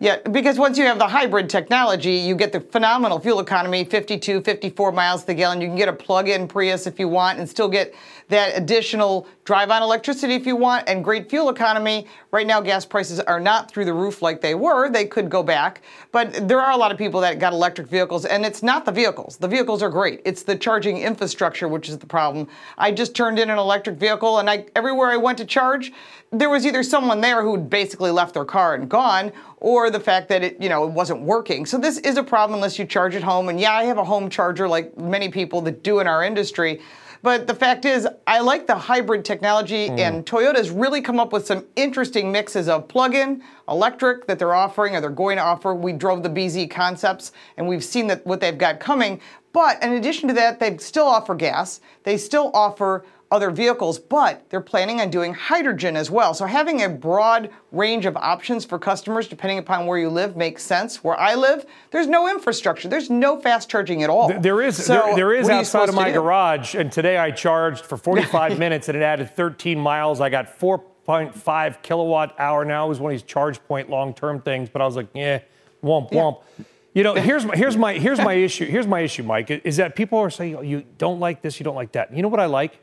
Yeah, 0.00 0.18
because 0.30 0.58
once 0.58 0.78
you 0.78 0.84
have 0.84 0.98
the 0.98 1.08
hybrid 1.08 1.50
technology, 1.50 2.12
you 2.12 2.36
get 2.36 2.52
the 2.52 2.60
phenomenal 2.60 3.18
fuel 3.18 3.40
economy 3.40 3.84
52, 3.84 4.42
54 4.42 4.92
miles 4.92 5.22
to 5.22 5.28
the 5.28 5.34
gallon. 5.34 5.60
You 5.60 5.66
can 5.66 5.76
get 5.76 5.88
a 5.88 5.92
plug 5.92 6.28
in 6.28 6.46
Prius 6.46 6.86
if 6.86 7.00
you 7.00 7.08
want 7.08 7.40
and 7.40 7.48
still 7.48 7.68
get 7.68 7.94
that 8.28 8.56
additional 8.56 9.26
drive 9.44 9.70
on 9.70 9.82
electricity 9.82 10.34
if 10.34 10.46
you 10.46 10.54
want 10.56 10.88
and 10.88 11.02
great 11.02 11.30
fuel 11.30 11.48
economy. 11.48 12.06
Right 12.30 12.46
now, 12.46 12.60
gas 12.60 12.84
prices 12.84 13.20
are 13.20 13.40
not 13.40 13.70
through 13.70 13.86
the 13.86 13.94
roof 13.94 14.20
like 14.20 14.40
they 14.40 14.54
were. 14.54 14.90
They 14.90 15.06
could 15.06 15.30
go 15.30 15.42
back, 15.42 15.80
but 16.12 16.46
there 16.46 16.60
are 16.60 16.72
a 16.72 16.76
lot 16.76 16.92
of 16.92 16.98
people 16.98 17.20
that 17.22 17.38
got 17.38 17.54
electric 17.54 17.88
vehicles, 17.88 18.26
and 18.26 18.44
it's 18.44 18.62
not 18.62 18.84
the 18.84 18.92
vehicles. 18.92 19.38
The 19.38 19.48
vehicles 19.48 19.82
are 19.82 19.88
great. 19.88 20.20
It's 20.24 20.42
the 20.42 20.56
charging 20.56 20.98
infrastructure 20.98 21.68
which 21.68 21.88
is 21.88 21.98
the 21.98 22.06
problem. 22.06 22.48
I 22.76 22.92
just 22.92 23.14
turned 23.14 23.38
in 23.38 23.48
an 23.48 23.58
electric 23.58 23.96
vehicle, 23.96 24.38
and 24.38 24.50
I, 24.50 24.66
everywhere 24.76 25.08
I 25.08 25.16
went 25.16 25.38
to 25.38 25.46
charge, 25.46 25.92
there 26.30 26.50
was 26.50 26.66
either 26.66 26.82
someone 26.82 27.22
there 27.22 27.42
who'd 27.42 27.70
basically 27.70 28.10
left 28.10 28.34
their 28.34 28.44
car 28.44 28.74
and 28.74 28.88
gone, 28.88 29.32
or 29.60 29.88
the 29.90 30.00
fact 30.00 30.28
that 30.28 30.42
it, 30.42 30.60
you 30.60 30.68
know, 30.68 30.84
it 30.84 30.90
wasn't 30.90 31.20
working. 31.22 31.64
So 31.64 31.78
this 31.78 31.98
is 31.98 32.18
a 32.18 32.22
problem 32.22 32.56
unless 32.58 32.78
you 32.78 32.84
charge 32.84 33.14
at 33.14 33.22
home. 33.22 33.48
And 33.48 33.58
yeah, 33.58 33.72
I 33.72 33.84
have 33.84 33.98
a 33.98 34.04
home 34.04 34.28
charger 34.28 34.68
like 34.68 34.96
many 34.98 35.30
people 35.30 35.62
that 35.62 35.82
do 35.82 36.00
in 36.00 36.06
our 36.06 36.22
industry. 36.22 36.80
But 37.22 37.46
the 37.46 37.54
fact 37.54 37.84
is, 37.84 38.06
I 38.26 38.40
like 38.40 38.66
the 38.66 38.76
hybrid 38.76 39.24
technology, 39.24 39.88
mm. 39.88 39.98
and 39.98 40.24
Toyota's 40.24 40.70
really 40.70 41.00
come 41.00 41.18
up 41.18 41.32
with 41.32 41.46
some 41.46 41.64
interesting 41.76 42.30
mixes 42.30 42.68
of 42.68 42.88
plug-in, 42.88 43.42
electric 43.68 44.26
that 44.26 44.38
they're 44.38 44.54
offering 44.54 44.94
or 44.94 45.00
they're 45.00 45.10
going 45.10 45.36
to 45.36 45.42
offer. 45.42 45.74
We 45.74 45.92
drove 45.92 46.22
the 46.22 46.30
BZ 46.30 46.70
concepts, 46.70 47.32
and 47.56 47.66
we've 47.66 47.84
seen 47.84 48.06
that 48.08 48.26
what 48.26 48.40
they've 48.40 48.56
got 48.56 48.80
coming. 48.80 49.20
But 49.52 49.82
in 49.82 49.94
addition 49.94 50.28
to 50.28 50.34
that, 50.34 50.60
they 50.60 50.76
still 50.78 51.06
offer 51.06 51.34
gas. 51.34 51.80
They 52.04 52.16
still 52.16 52.50
offer 52.54 53.04
other 53.30 53.50
vehicles, 53.50 53.98
but 53.98 54.48
they're 54.48 54.60
planning 54.60 55.00
on 55.00 55.10
doing 55.10 55.34
hydrogen 55.34 55.96
as 55.96 56.10
well. 56.10 56.32
So 56.32 56.46
having 56.46 56.82
a 56.82 56.88
broad 56.88 57.50
range 57.72 58.06
of 58.06 58.16
options 58.16 58.64
for 58.64 58.78
customers 58.78 59.28
depending 59.28 59.58
upon 59.58 59.86
where 59.86 59.98
you 59.98 60.08
live 60.08 60.36
makes 60.36 60.62
sense. 60.62 61.04
Where 61.04 61.18
I 61.18 61.34
live, 61.34 61.66
there's 61.90 62.06
no 62.06 62.28
infrastructure. 62.28 62.88
There's 62.88 63.10
no 63.10 63.38
fast 63.38 63.68
charging 63.68 64.02
at 64.02 64.08
all. 64.08 64.40
There 64.40 64.62
is 64.62 64.82
so 64.82 64.94
there, 64.94 65.16
there 65.16 65.34
is 65.34 65.50
outside 65.50 65.88
of 65.88 65.94
my 65.94 66.10
garage, 66.10 66.74
and 66.74 66.90
today 66.90 67.18
I 67.18 67.30
charged 67.30 67.84
for 67.84 67.96
45 67.96 68.58
minutes 68.58 68.88
and 68.88 68.96
it 68.96 69.02
added 69.02 69.34
13 69.36 69.78
miles. 69.78 70.20
I 70.20 70.30
got 70.30 70.58
4.5 70.58 71.82
kilowatt 71.82 72.34
hour. 72.38 72.64
Now 72.64 72.86
it 72.86 72.88
was 72.88 73.00
one 73.00 73.12
of 73.12 73.20
these 73.20 73.28
charge 73.28 73.62
point 73.64 73.90
long 73.90 74.14
term 74.14 74.40
things, 74.40 74.70
but 74.70 74.80
I 74.80 74.86
was 74.86 74.96
like, 74.96 75.08
yeah, 75.12 75.40
womp 75.82 76.12
womp. 76.12 76.40
Yeah. 76.58 76.64
You 76.94 77.04
know, 77.04 77.14
here's 77.14 77.44
my 77.44 77.54
here's 77.54 77.76
my 77.76 77.92
here's 77.92 78.18
my 78.18 78.32
issue. 78.48 78.64
Here's 78.64 78.86
my 78.86 79.00
issue, 79.00 79.22
Mike, 79.22 79.50
is 79.50 79.76
that 79.76 79.94
people 79.94 80.18
are 80.18 80.30
saying 80.30 80.56
oh, 80.56 80.62
you 80.62 80.84
don't 80.96 81.20
like 81.20 81.42
this, 81.42 81.60
you 81.60 81.64
don't 81.64 81.76
like 81.76 81.92
that. 81.92 82.16
You 82.16 82.22
know 82.22 82.28
what 82.28 82.40
I 82.40 82.46
like? 82.46 82.80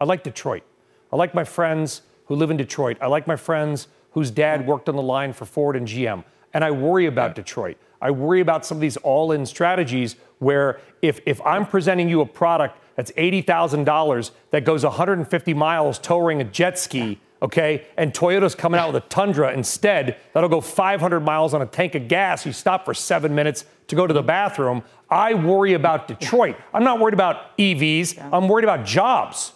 I 0.00 0.04
like 0.04 0.22
Detroit. 0.22 0.62
I 1.12 1.16
like 1.16 1.34
my 1.34 1.44
friends 1.44 2.02
who 2.26 2.34
live 2.34 2.50
in 2.50 2.56
Detroit. 2.56 2.98
I 3.00 3.06
like 3.06 3.26
my 3.26 3.36
friends 3.36 3.88
whose 4.10 4.30
dad 4.30 4.66
worked 4.66 4.88
on 4.88 4.96
the 4.96 5.02
line 5.02 5.32
for 5.32 5.44
Ford 5.44 5.76
and 5.76 5.86
GM. 5.86 6.24
And 6.52 6.64
I 6.64 6.70
worry 6.70 7.06
about 7.06 7.34
Detroit. 7.34 7.76
I 8.00 8.10
worry 8.10 8.40
about 8.40 8.66
some 8.66 8.78
of 8.78 8.80
these 8.80 8.96
all 8.98 9.32
in 9.32 9.46
strategies 9.46 10.16
where 10.38 10.80
if, 11.02 11.20
if 11.26 11.40
I'm 11.44 11.66
presenting 11.66 12.08
you 12.08 12.20
a 12.20 12.26
product 12.26 12.78
that's 12.94 13.10
$80,000 13.12 14.30
that 14.50 14.64
goes 14.64 14.84
150 14.84 15.54
miles 15.54 15.98
towing 15.98 16.40
a 16.40 16.44
jet 16.44 16.78
ski, 16.78 17.20
okay, 17.42 17.86
and 17.96 18.12
Toyota's 18.12 18.54
coming 18.54 18.80
out 18.80 18.92
with 18.92 19.04
a 19.04 19.06
Tundra 19.08 19.52
instead 19.52 20.16
that'll 20.32 20.48
go 20.48 20.60
500 20.60 21.20
miles 21.20 21.54
on 21.54 21.62
a 21.62 21.66
tank 21.66 21.94
of 21.94 22.08
gas, 22.08 22.44
you 22.44 22.52
stop 22.52 22.84
for 22.84 22.94
seven 22.94 23.34
minutes 23.34 23.64
to 23.88 23.96
go 23.96 24.06
to 24.06 24.14
the 24.14 24.22
bathroom. 24.22 24.82
I 25.08 25.34
worry 25.34 25.74
about 25.74 26.08
Detroit. 26.08 26.56
I'm 26.74 26.84
not 26.84 27.00
worried 27.00 27.14
about 27.14 27.56
EVs, 27.58 28.30
I'm 28.32 28.48
worried 28.48 28.64
about 28.64 28.84
jobs. 28.84 29.52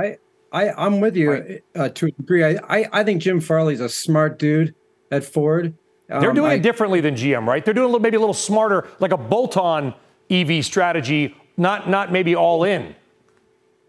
I, 0.00 0.16
I 0.52 0.70
I'm 0.72 1.00
with 1.00 1.16
you 1.16 1.32
right. 1.32 1.64
uh, 1.76 1.88
to 1.90 2.06
a 2.06 2.10
degree. 2.10 2.44
I, 2.44 2.58
I, 2.68 2.88
I 2.92 3.04
think 3.04 3.22
Jim 3.22 3.40
Farley's 3.40 3.80
a 3.80 3.88
smart 3.88 4.38
dude 4.38 4.74
at 5.10 5.24
Ford. 5.24 5.74
Um, 6.10 6.20
They're 6.20 6.32
doing 6.32 6.52
I, 6.52 6.54
it 6.54 6.62
differently 6.62 7.00
than 7.00 7.14
GM, 7.14 7.46
right? 7.46 7.64
They're 7.64 7.74
doing 7.74 7.84
a 7.84 7.88
little, 7.88 8.00
maybe 8.00 8.16
a 8.16 8.20
little 8.20 8.34
smarter, 8.34 8.88
like 8.98 9.12
a 9.12 9.16
bolt-on 9.16 9.94
EV 10.30 10.64
strategy, 10.64 11.36
not 11.56 11.88
not 11.88 12.10
maybe 12.10 12.34
all 12.34 12.64
in. 12.64 12.94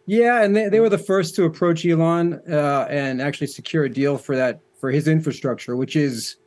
Yeah, 0.05 0.43
and 0.43 0.55
they, 0.55 0.67
they 0.67 0.79
were 0.79 0.89
the 0.89 0.97
first 0.97 1.35
to 1.35 1.45
approach 1.45 1.85
Elon 1.85 2.41
uh, 2.49 2.87
and 2.89 3.21
actually 3.21 3.47
secure 3.47 3.85
a 3.85 3.89
deal 3.89 4.17
for 4.17 4.35
that 4.35 4.59
for 4.79 4.91
his 4.91 5.07
infrastructure, 5.07 5.75
which 5.75 5.95
is, 5.95 6.37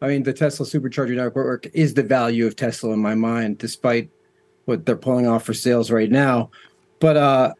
I 0.00 0.06
mean, 0.08 0.22
the 0.22 0.32
Tesla 0.32 0.64
supercharger 0.64 1.16
network 1.16 1.66
is 1.74 1.92
the 1.94 2.04
value 2.04 2.46
of 2.46 2.56
Tesla 2.56 2.92
in 2.92 3.00
my 3.00 3.14
mind, 3.14 3.58
despite 3.58 4.08
what 4.64 4.86
they're 4.86 4.96
pulling 4.96 5.26
off 5.26 5.44
for 5.44 5.52
sales 5.52 5.90
right 5.90 6.10
now. 6.10 6.50
But 7.00 7.16
uh, 7.16 7.54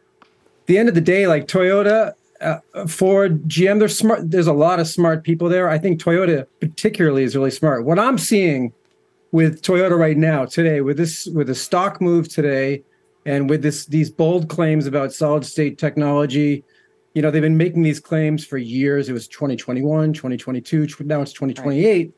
the 0.70 0.78
end 0.78 0.88
of 0.88 0.94
the 0.94 1.00
day, 1.00 1.26
like 1.26 1.48
Toyota, 1.48 2.12
uh, 2.40 2.58
Ford, 2.86 3.42
GM, 3.48 3.80
there's 3.80 3.98
smart. 3.98 4.30
There's 4.30 4.46
a 4.46 4.52
lot 4.52 4.78
of 4.78 4.86
smart 4.86 5.24
people 5.24 5.48
there. 5.48 5.68
I 5.68 5.78
think 5.78 6.00
Toyota 6.00 6.46
particularly 6.60 7.24
is 7.24 7.34
really 7.34 7.50
smart. 7.50 7.84
What 7.84 7.98
I'm 7.98 8.16
seeing 8.16 8.72
with 9.32 9.62
Toyota 9.62 9.98
right 9.98 10.16
now, 10.16 10.44
today, 10.44 10.80
with 10.80 10.96
this, 10.96 11.26
with 11.26 11.50
a 11.50 11.56
stock 11.56 12.00
move 12.00 12.28
today, 12.28 12.84
and 13.26 13.50
with 13.50 13.62
this 13.62 13.86
these 13.86 14.10
bold 14.10 14.48
claims 14.48 14.86
about 14.86 15.12
solid 15.12 15.44
state 15.44 15.76
technology, 15.76 16.62
you 17.14 17.20
know, 17.20 17.32
they've 17.32 17.42
been 17.42 17.56
making 17.56 17.82
these 17.82 17.98
claims 17.98 18.46
for 18.46 18.56
years. 18.56 19.08
It 19.08 19.12
was 19.12 19.26
2021, 19.26 20.12
2022, 20.12 20.86
now 21.00 21.20
it's 21.20 21.32
2028. 21.32 22.06
Right. 22.06 22.14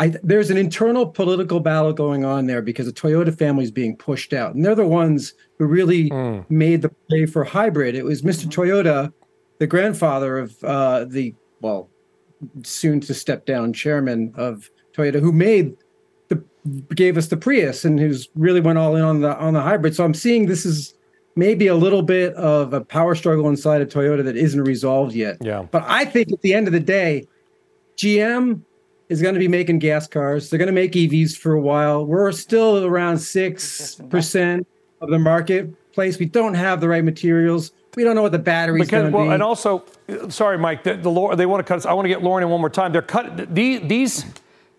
I, 0.00 0.14
there's 0.22 0.48
an 0.48 0.56
internal 0.56 1.06
political 1.06 1.60
battle 1.60 1.92
going 1.92 2.24
on 2.24 2.46
there 2.46 2.62
because 2.62 2.86
the 2.86 2.92
Toyota 2.92 3.36
family 3.36 3.64
is 3.64 3.70
being 3.70 3.94
pushed 3.98 4.32
out, 4.32 4.54
and 4.54 4.64
they're 4.64 4.74
the 4.74 4.86
ones 4.86 5.34
who 5.58 5.66
really 5.66 6.08
mm. 6.08 6.42
made 6.48 6.80
the 6.80 6.88
play 6.88 7.26
for 7.26 7.44
hybrid. 7.44 7.94
It 7.94 8.04
was 8.06 8.22
Mr. 8.22 8.46
Toyota, 8.46 9.12
the 9.58 9.66
grandfather 9.66 10.38
of 10.38 10.64
uh, 10.64 11.04
the 11.04 11.34
well, 11.60 11.90
soon 12.62 13.00
to 13.00 13.12
step 13.12 13.44
down 13.44 13.74
chairman 13.74 14.32
of 14.36 14.70
Toyota, 14.94 15.20
who 15.20 15.32
made 15.32 15.76
the 16.28 16.42
gave 16.94 17.18
us 17.18 17.28
the 17.28 17.36
Prius 17.36 17.84
and 17.84 18.00
who's 18.00 18.30
really 18.34 18.62
went 18.62 18.78
all 18.78 18.96
in 18.96 19.02
on 19.02 19.20
the 19.20 19.36
on 19.36 19.52
the 19.52 19.60
hybrid. 19.60 19.94
So 19.94 20.02
I'm 20.02 20.14
seeing 20.14 20.46
this 20.46 20.64
is 20.64 20.94
maybe 21.36 21.66
a 21.66 21.76
little 21.76 22.02
bit 22.02 22.32
of 22.36 22.72
a 22.72 22.80
power 22.80 23.14
struggle 23.14 23.50
inside 23.50 23.82
of 23.82 23.88
Toyota 23.88 24.24
that 24.24 24.38
isn't 24.38 24.62
resolved 24.62 25.14
yet. 25.14 25.36
Yeah. 25.42 25.66
But 25.70 25.84
I 25.86 26.06
think 26.06 26.32
at 26.32 26.40
the 26.40 26.54
end 26.54 26.68
of 26.68 26.72
the 26.72 26.80
day, 26.80 27.26
GM 27.98 28.62
is 29.10 29.20
going 29.20 29.34
to 29.34 29.40
be 29.40 29.48
making 29.48 29.80
gas 29.80 30.06
cars. 30.06 30.48
They're 30.48 30.58
going 30.58 30.68
to 30.68 30.72
make 30.72 30.92
EVs 30.92 31.36
for 31.36 31.52
a 31.52 31.60
while. 31.60 32.06
We're 32.06 32.30
still 32.32 32.84
around 32.84 33.16
6% 33.16 34.66
of 35.00 35.10
the 35.10 35.18
marketplace. 35.18 36.18
We 36.18 36.26
don't 36.26 36.54
have 36.54 36.80
the 36.80 36.88
right 36.88 37.04
materials. 37.04 37.72
We 37.96 38.04
don't 38.04 38.14
know 38.14 38.22
what 38.22 38.30
the 38.30 38.38
battery's 38.38 38.88
going 38.88 39.10
to 39.10 39.16
well, 39.16 39.26
be. 39.26 39.32
And 39.32 39.42
also, 39.42 39.84
sorry, 40.28 40.58
Mike, 40.58 40.84
the, 40.84 40.94
the, 40.94 41.34
they 41.34 41.44
want 41.44 41.58
to 41.58 41.64
cut 41.64 41.78
us. 41.78 41.86
I 41.86 41.92
want 41.92 42.04
to 42.04 42.08
get 42.08 42.22
Lauren 42.22 42.44
in 42.44 42.50
one 42.50 42.60
more 42.60 42.70
time. 42.70 42.92
They're 42.92 43.02
cut, 43.02 43.52
these, 43.52 43.80
these 43.82 44.24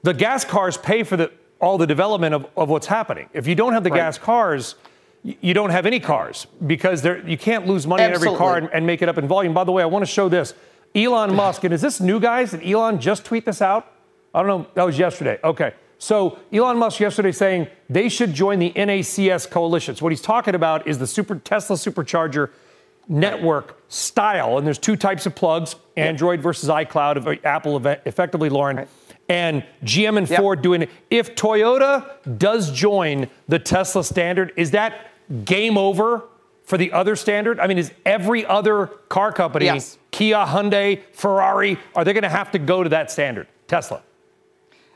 the 0.03 0.13
gas 0.13 0.45
cars 0.45 0.77
pay 0.77 1.03
for 1.03 1.17
the, 1.17 1.29
all 1.59 1.77
the 1.77 1.85
development 1.85 2.33
of, 2.33 2.47
of 2.55 2.69
what's 2.69 2.87
happening. 2.87 3.29
If 3.33 3.47
you 3.47 3.55
don't 3.55 3.73
have 3.73 3.83
the 3.83 3.89
right. 3.89 3.97
gas 3.97 4.17
cars, 4.17 4.75
you 5.23 5.53
don't 5.53 5.71
have 5.71 5.85
any 5.85 5.99
cars 5.99 6.47
because 6.65 7.05
you 7.05 7.37
can't 7.37 7.67
lose 7.67 7.85
money 7.85 8.03
Absolutely. 8.03 8.27
in 8.27 8.33
every 8.33 8.37
car 8.37 8.57
and, 8.57 8.69
and 8.71 8.87
make 8.87 9.01
it 9.01 9.09
up 9.09 9.17
in 9.17 9.27
volume. 9.27 9.53
By 9.53 9.65
the 9.65 9.73
way, 9.73 9.83
I 9.83 9.87
want 9.87 10.03
to 10.03 10.11
show 10.11 10.29
this. 10.29 10.53
Elon 10.95 11.35
Musk, 11.35 11.65
and 11.65 11.73
is 11.73 11.81
this 11.81 11.99
new, 11.99 12.19
guys? 12.19 12.51
Did 12.51 12.65
Elon 12.65 12.99
just 12.99 13.25
tweet 13.25 13.45
this 13.45 13.61
out? 13.61 13.91
I 14.33 14.43
don't 14.43 14.47
know. 14.47 14.67
That 14.73 14.85
was 14.85 14.97
yesterday. 14.97 15.39
Okay. 15.43 15.73
So 15.97 16.39
Elon 16.51 16.77
Musk 16.77 16.99
yesterday 16.99 17.31
saying 17.31 17.67
they 17.89 18.09
should 18.09 18.33
join 18.33 18.57
the 18.59 18.71
NACS 18.71 19.49
coalition. 19.49 19.95
So 19.95 20.03
what 20.03 20.11
he's 20.11 20.21
talking 20.21 20.55
about 20.55 20.87
is 20.87 20.97
the 20.97 21.05
super 21.05 21.35
Tesla 21.35 21.75
supercharger 21.75 22.49
network 23.07 23.79
style. 23.87 24.57
And 24.57 24.65
there's 24.65 24.79
two 24.79 24.95
types 24.95 25.25
of 25.25 25.35
plugs: 25.35 25.75
Android 25.95 26.39
yep. 26.39 26.43
versus 26.43 26.69
iCloud. 26.69 27.17
Of 27.17 27.27
uh, 27.27 27.35
Apple, 27.43 27.85
effectively, 27.85 28.49
Lauren. 28.49 28.77
Right. 28.77 28.87
And 29.29 29.63
GM 29.83 30.17
and 30.17 30.29
yep. 30.29 30.39
Ford 30.39 30.61
doing 30.61 30.81
it. 30.81 30.89
If 31.09 31.35
Toyota 31.35 32.37
does 32.37 32.71
join 32.71 33.29
the 33.47 33.59
Tesla 33.59 34.03
standard, 34.03 34.53
is 34.57 34.71
that 34.71 35.07
game 35.45 35.77
over 35.77 36.23
for 36.63 36.77
the 36.77 36.91
other 36.91 37.15
standard? 37.15 37.59
I 37.59 37.67
mean, 37.67 37.77
is 37.77 37.91
every 38.05 38.45
other 38.45 38.87
car 39.07 39.31
company, 39.31 39.65
yes. 39.65 39.97
Kia, 40.09 40.37
Hyundai, 40.37 41.01
Ferrari, 41.13 41.77
are 41.95 42.03
they 42.03 42.11
going 42.11 42.23
to 42.23 42.29
have 42.29 42.51
to 42.51 42.59
go 42.59 42.83
to 42.83 42.89
that 42.89 43.11
standard? 43.11 43.47
Tesla. 43.67 44.01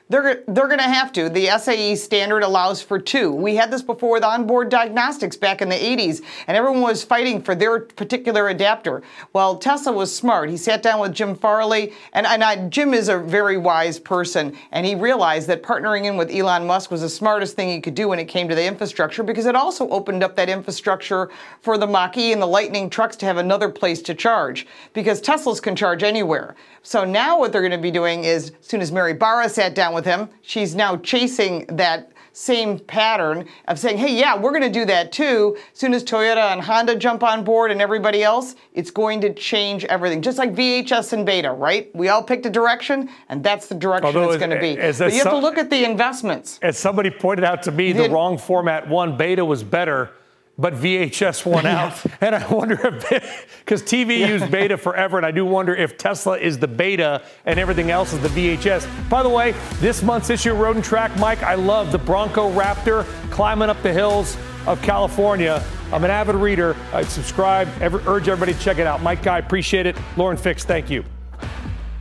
They're, 0.07 0.43
they're 0.47 0.67
going 0.67 0.77
to 0.77 0.83
have 0.83 1.11
to. 1.13 1.29
The 1.29 1.47
SAE 1.57 1.95
standard 1.95 2.43
allows 2.43 2.79
for 2.79 2.99
two. 2.99 3.31
We 3.31 3.55
had 3.55 3.71
this 3.71 3.81
before 3.81 4.11
with 4.11 4.23
onboard 4.23 4.69
diagnostics 4.69 5.35
back 5.35 5.63
in 5.63 5.69
the 5.69 5.75
80s, 5.75 6.21
and 6.45 6.55
everyone 6.55 6.81
was 6.81 7.03
fighting 7.03 7.41
for 7.41 7.55
their 7.55 7.79
particular 7.79 8.49
adapter. 8.49 9.01
Well, 9.33 9.57
Tesla 9.57 9.93
was 9.93 10.15
smart. 10.15 10.51
He 10.51 10.57
sat 10.57 10.83
down 10.83 10.99
with 10.99 11.11
Jim 11.11 11.33
Farley, 11.33 11.91
and, 12.13 12.27
and 12.27 12.43
I, 12.43 12.67
Jim 12.67 12.93
is 12.93 13.09
a 13.09 13.17
very 13.17 13.57
wise 13.57 13.97
person, 13.97 14.55
and 14.71 14.85
he 14.85 14.93
realized 14.93 15.47
that 15.47 15.63
partnering 15.63 16.05
in 16.05 16.17
with 16.17 16.29
Elon 16.29 16.67
Musk 16.67 16.91
was 16.91 17.01
the 17.01 17.09
smartest 17.09 17.55
thing 17.55 17.69
he 17.69 17.81
could 17.81 17.95
do 17.95 18.07
when 18.09 18.19
it 18.19 18.25
came 18.25 18.47
to 18.47 18.53
the 18.53 18.63
infrastructure 18.63 19.23
because 19.23 19.47
it 19.47 19.55
also 19.55 19.89
opened 19.89 20.23
up 20.23 20.35
that 20.35 20.49
infrastructure 20.49 21.31
for 21.61 21.79
the 21.79 21.87
Mach 21.87 22.15
E 22.15 22.31
and 22.31 22.39
the 22.39 22.45
Lightning 22.45 22.91
trucks 22.91 23.15
to 23.15 23.25
have 23.25 23.37
another 23.37 23.69
place 23.69 24.03
to 24.03 24.13
charge 24.13 24.67
because 24.93 25.19
Teslas 25.19 25.59
can 25.59 25.75
charge 25.75 26.03
anywhere. 26.03 26.55
So 26.83 27.03
now 27.03 27.39
what 27.39 27.51
they're 27.51 27.61
going 27.61 27.71
to 27.71 27.79
be 27.79 27.89
doing 27.89 28.25
is, 28.25 28.51
as 28.51 28.67
soon 28.67 28.79
as 28.79 28.91
Mary 28.91 29.13
Barra 29.13 29.49
sat 29.49 29.73
down 29.73 29.94
with 29.95 30.05
him, 30.05 30.29
she's 30.41 30.75
now 30.75 30.97
chasing 30.97 31.65
that 31.69 32.11
same 32.35 32.77
pattern 32.79 33.47
of 33.69 33.79
saying, 33.79 33.97
hey, 33.97 34.13
yeah, 34.13 34.37
we're 34.37 34.51
going 34.51 34.61
to 34.61 34.69
do 34.69 34.85
that 34.85 35.11
too. 35.11 35.55
As 35.71 35.79
soon 35.79 35.93
as 35.93 36.03
Toyota 36.03 36.51
and 36.51 36.61
Honda 36.61 36.95
jump 36.97 37.23
on 37.23 37.45
board 37.45 37.71
and 37.71 37.81
everybody 37.81 38.23
else, 38.23 38.55
it's 38.73 38.91
going 38.91 39.21
to 39.21 39.33
change 39.33 39.85
everything. 39.85 40.21
Just 40.21 40.37
like 40.37 40.53
VHS 40.53 41.13
and 41.13 41.25
beta, 41.25 41.51
right? 41.51 41.89
We 41.95 42.09
all 42.09 42.21
picked 42.21 42.45
a 42.45 42.49
direction, 42.49 43.09
and 43.29 43.41
that's 43.41 43.67
the 43.67 43.75
direction 43.75 44.05
Although 44.05 44.31
it's 44.31 44.37
going 44.37 44.49
to 44.49 44.59
be. 44.59 44.75
But 44.75 45.13
you 45.13 45.23
have 45.23 45.31
to 45.31 45.39
look 45.39 45.57
at 45.57 45.69
the 45.69 45.85
investments. 45.85 46.59
As 46.61 46.77
somebody 46.77 47.09
pointed 47.09 47.45
out 47.45 47.63
to 47.63 47.71
me, 47.71 47.93
the, 47.93 48.03
the 48.03 48.09
wrong 48.09 48.37
format 48.37 48.87
one, 48.89 49.15
beta 49.15 49.43
was 49.45 49.63
better 49.63 50.11
but 50.57 50.73
VHS 50.73 51.45
won 51.45 51.65
out. 51.65 52.01
and 52.21 52.35
I 52.35 52.47
wonder 52.47 52.79
if, 52.87 53.47
because 53.59 53.83
TV 53.83 54.19
yeah. 54.19 54.27
used 54.27 54.49
beta 54.51 54.77
forever, 54.77 55.17
and 55.17 55.25
I 55.25 55.31
do 55.31 55.45
wonder 55.45 55.75
if 55.75 55.97
Tesla 55.97 56.37
is 56.37 56.57
the 56.57 56.67
beta 56.67 57.21
and 57.45 57.59
everything 57.59 57.91
else 57.91 58.13
is 58.13 58.21
the 58.21 58.29
VHS. 58.29 59.09
By 59.09 59.23
the 59.23 59.29
way, 59.29 59.53
this 59.79 60.01
month's 60.01 60.29
issue 60.29 60.53
of 60.53 60.59
Road 60.59 60.75
and 60.75 60.85
Track, 60.85 61.17
Mike, 61.17 61.43
I 61.43 61.55
love 61.55 61.91
the 61.91 61.97
Bronco 61.97 62.51
Raptor 62.51 63.05
climbing 63.31 63.69
up 63.69 63.81
the 63.83 63.91
hills 63.91 64.37
of 64.65 64.81
California. 64.81 65.63
I'm 65.91 66.03
an 66.03 66.11
avid 66.11 66.35
reader. 66.35 66.75
I 66.93 67.03
subscribe, 67.03 67.67
Every, 67.79 68.01
urge 68.07 68.27
everybody 68.27 68.53
to 68.53 68.59
check 68.59 68.79
it 68.79 68.87
out. 68.87 69.03
Mike 69.03 69.21
Guy, 69.21 69.39
appreciate 69.39 69.85
it. 69.85 69.95
Lauren 70.17 70.37
Fix, 70.37 70.63
thank 70.63 70.89
you. 70.89 71.03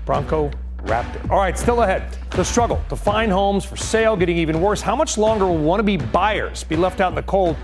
Bronco 0.06 0.50
Raptor. 0.84 1.30
All 1.30 1.38
right, 1.38 1.58
still 1.58 1.82
ahead. 1.82 2.16
The 2.30 2.44
struggle 2.44 2.82
to 2.88 2.96
find 2.96 3.32
homes 3.32 3.64
for 3.64 3.76
sale 3.76 4.16
getting 4.16 4.36
even 4.36 4.60
worse. 4.60 4.80
How 4.80 4.96
much 4.96 5.18
longer 5.18 5.46
will 5.46 5.58
want 5.58 5.80
to 5.80 5.84
be 5.84 5.96
buyers 5.96 6.64
be 6.64 6.76
left 6.76 7.00
out 7.00 7.10
in 7.10 7.14
the 7.14 7.22
cold 7.22 7.56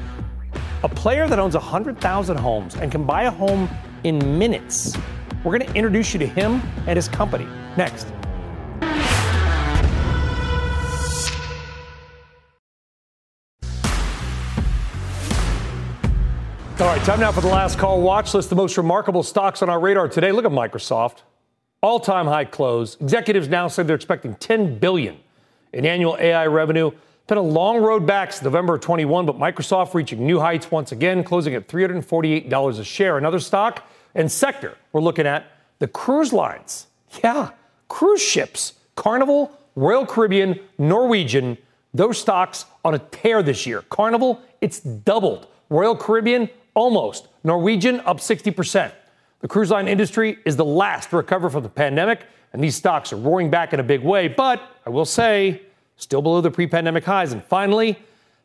a 0.82 0.88
player 0.88 1.28
that 1.28 1.38
owns 1.38 1.54
100,000 1.54 2.36
homes 2.38 2.74
and 2.76 2.90
can 2.90 3.04
buy 3.04 3.24
a 3.24 3.30
home 3.30 3.68
in 4.04 4.38
minutes. 4.38 4.96
We're 5.44 5.58
going 5.58 5.70
to 5.70 5.76
introduce 5.76 6.12
you 6.12 6.18
to 6.20 6.26
him 6.26 6.62
and 6.86 6.96
his 6.96 7.08
company 7.08 7.46
next. 7.76 8.06
All 16.80 16.86
right, 16.86 17.02
time 17.04 17.20
now 17.20 17.30
for 17.30 17.42
the 17.42 17.48
last 17.48 17.78
call 17.78 18.00
watch 18.00 18.32
list. 18.32 18.48
The 18.48 18.56
most 18.56 18.78
remarkable 18.78 19.22
stocks 19.22 19.60
on 19.60 19.68
our 19.68 19.78
radar 19.78 20.08
today. 20.08 20.32
Look 20.32 20.46
at 20.46 20.50
Microsoft, 20.50 21.18
all-time 21.82 22.26
high 22.26 22.46
close. 22.46 22.96
Executives 23.02 23.48
now 23.48 23.68
say 23.68 23.82
they're 23.82 23.96
expecting 23.96 24.34
10 24.36 24.78
billion 24.78 25.18
in 25.74 25.84
annual 25.84 26.16
AI 26.18 26.46
revenue. 26.46 26.90
Been 27.30 27.38
a 27.38 27.42
long 27.42 27.80
road 27.80 28.08
back 28.08 28.32
since 28.32 28.42
November 28.42 28.74
of 28.74 28.80
21, 28.80 29.24
but 29.24 29.38
Microsoft 29.38 29.94
reaching 29.94 30.26
new 30.26 30.40
heights 30.40 30.68
once 30.68 30.90
again, 30.90 31.22
closing 31.22 31.54
at 31.54 31.68
$348 31.68 32.78
a 32.80 32.82
share. 32.82 33.18
Another 33.18 33.38
stock 33.38 33.88
and 34.16 34.28
sector 34.32 34.76
we're 34.90 35.00
looking 35.00 35.28
at 35.28 35.46
the 35.78 35.86
cruise 35.86 36.32
lines. 36.32 36.88
Yeah, 37.22 37.50
cruise 37.86 38.20
ships. 38.20 38.72
Carnival, 38.96 39.56
Royal 39.76 40.04
Caribbean, 40.04 40.58
Norwegian, 40.76 41.56
those 41.94 42.18
stocks 42.18 42.64
on 42.84 42.96
a 42.96 42.98
tear 42.98 43.44
this 43.44 43.64
year. 43.64 43.82
Carnival, 43.82 44.42
it's 44.60 44.80
doubled. 44.80 45.46
Royal 45.68 45.94
Caribbean, 45.94 46.50
almost. 46.74 47.28
Norwegian, 47.44 48.00
up 48.00 48.16
60%. 48.16 48.90
The 49.38 49.46
cruise 49.46 49.70
line 49.70 49.86
industry 49.86 50.40
is 50.44 50.56
the 50.56 50.64
last 50.64 51.10
to 51.10 51.16
recover 51.18 51.48
from 51.48 51.62
the 51.62 51.68
pandemic, 51.68 52.22
and 52.52 52.60
these 52.60 52.74
stocks 52.74 53.12
are 53.12 53.16
roaring 53.16 53.50
back 53.50 53.72
in 53.72 53.78
a 53.78 53.84
big 53.84 54.02
way. 54.02 54.26
But 54.26 54.60
I 54.84 54.90
will 54.90 55.04
say, 55.04 55.62
still 56.00 56.22
below 56.22 56.40
the 56.40 56.50
pre 56.50 56.66
pandemic 56.66 57.04
highs. 57.04 57.32
And 57.32 57.44
finally, 57.44 57.98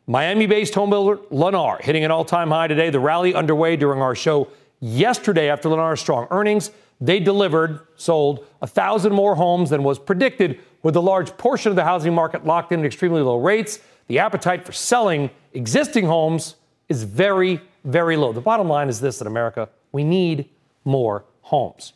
Miami 0.06 0.46
based 0.46 0.74
homebuilder 0.74 1.16
Lennar 1.28 1.80
hitting 1.80 2.04
an 2.04 2.10
all 2.10 2.24
time 2.24 2.50
high 2.50 2.68
today. 2.68 2.90
The 2.90 3.00
rally 3.00 3.34
underway 3.34 3.76
during 3.76 4.00
our 4.00 4.14
show 4.14 4.48
yesterday 4.80 5.50
after 5.50 5.68
Lennar's 5.68 6.00
strong 6.00 6.28
earnings. 6.30 6.70
They 7.00 7.20
delivered, 7.20 7.80
sold 7.96 8.46
1,000 8.60 9.12
more 9.12 9.34
homes 9.34 9.70
than 9.70 9.82
was 9.82 9.98
predicted, 9.98 10.60
with 10.82 10.96
a 10.96 11.00
large 11.00 11.36
portion 11.36 11.70
of 11.70 11.76
the 11.76 11.84
housing 11.84 12.14
market 12.14 12.46
locked 12.46 12.72
in 12.72 12.80
at 12.80 12.86
extremely 12.86 13.20
low 13.20 13.38
rates. 13.38 13.80
The 14.06 14.20
appetite 14.20 14.64
for 14.64 14.72
selling 14.72 15.30
existing 15.52 16.06
homes 16.06 16.54
is 16.88 17.02
very, 17.02 17.60
very 17.84 18.16
low. 18.16 18.32
The 18.32 18.40
bottom 18.40 18.68
line 18.68 18.88
is 18.88 19.00
this 19.00 19.20
in 19.20 19.26
America 19.26 19.68
we 19.92 20.04
need 20.04 20.48
more 20.84 21.24
homes. 21.42 21.92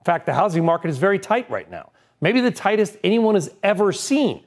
In 0.00 0.04
fact, 0.04 0.26
the 0.26 0.34
housing 0.34 0.64
market 0.64 0.88
is 0.88 0.98
very 0.98 1.18
tight 1.18 1.48
right 1.50 1.70
now, 1.70 1.92
maybe 2.20 2.40
the 2.40 2.50
tightest 2.50 2.96
anyone 3.04 3.34
has 3.34 3.54
ever 3.62 3.92
seen. 3.92 4.42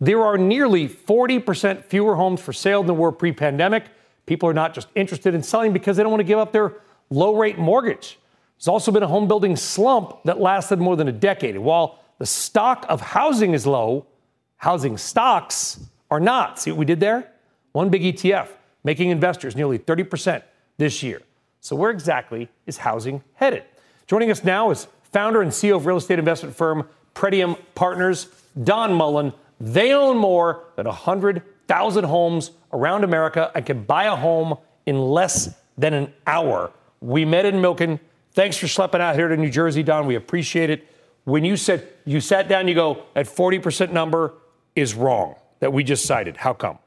There 0.00 0.22
are 0.22 0.36
nearly 0.36 0.88
40% 0.88 1.84
fewer 1.84 2.16
homes 2.16 2.40
for 2.40 2.52
sale 2.52 2.82
than 2.82 2.98
were 2.98 3.12
pre 3.12 3.32
pandemic. 3.32 3.86
People 4.26 4.48
are 4.48 4.54
not 4.54 4.74
just 4.74 4.88
interested 4.94 5.34
in 5.34 5.42
selling 5.42 5.72
because 5.72 5.96
they 5.96 6.02
don't 6.02 6.12
want 6.12 6.20
to 6.20 6.24
give 6.24 6.38
up 6.38 6.52
their 6.52 6.74
low 7.10 7.36
rate 7.36 7.58
mortgage. 7.58 8.18
There's 8.58 8.68
also 8.68 8.90
been 8.90 9.02
a 9.02 9.08
home 9.08 9.28
building 9.28 9.56
slump 9.56 10.22
that 10.24 10.40
lasted 10.40 10.78
more 10.78 10.96
than 10.96 11.08
a 11.08 11.12
decade. 11.12 11.56
While 11.58 11.98
the 12.18 12.26
stock 12.26 12.84
of 12.88 13.00
housing 13.00 13.52
is 13.52 13.66
low, 13.66 14.06
housing 14.56 14.96
stocks 14.96 15.80
are 16.10 16.20
not. 16.20 16.58
See 16.58 16.70
what 16.70 16.78
we 16.78 16.84
did 16.84 17.00
there? 17.00 17.30
One 17.72 17.90
big 17.90 18.02
ETF 18.02 18.48
making 18.84 19.10
investors 19.10 19.56
nearly 19.56 19.78
30% 19.78 20.42
this 20.78 21.02
year. 21.02 21.20
So, 21.60 21.74
where 21.76 21.90
exactly 21.90 22.48
is 22.66 22.78
housing 22.78 23.22
headed? 23.34 23.64
Joining 24.06 24.30
us 24.30 24.44
now 24.44 24.70
is 24.70 24.86
founder 25.02 25.42
and 25.42 25.50
CEO 25.50 25.76
of 25.76 25.86
real 25.86 25.96
estate 25.96 26.18
investment 26.18 26.54
firm 26.54 26.88
Pretium 27.14 27.58
Partners, 27.74 28.28
Don 28.62 28.94
Mullen. 28.94 29.32
They 29.60 29.92
own 29.92 30.18
more 30.18 30.64
than 30.76 30.86
100,000 30.86 32.04
homes 32.04 32.50
around 32.72 33.04
America 33.04 33.50
and 33.54 33.64
can 33.64 33.84
buy 33.84 34.04
a 34.04 34.16
home 34.16 34.58
in 34.84 35.00
less 35.00 35.54
than 35.78 35.94
an 35.94 36.12
hour. 36.26 36.72
We 37.00 37.24
met 37.24 37.46
in 37.46 37.56
Milken. 37.56 38.00
Thanks 38.32 38.56
for 38.56 38.66
schlepping 38.66 39.00
out 39.00 39.14
here 39.14 39.28
to 39.28 39.36
New 39.36 39.50
Jersey, 39.50 39.82
Don. 39.82 40.06
We 40.06 40.14
appreciate 40.14 40.70
it. 40.70 40.86
When 41.24 41.44
you 41.44 41.56
said 41.56 41.88
you 42.04 42.20
sat 42.20 42.48
down, 42.48 42.68
you 42.68 42.74
go, 42.74 43.02
that 43.14 43.26
40% 43.26 43.92
number 43.92 44.34
is 44.74 44.94
wrong 44.94 45.34
that 45.60 45.72
we 45.72 45.82
just 45.82 46.04
cited. 46.04 46.36
How 46.36 46.52
come? 46.52 46.78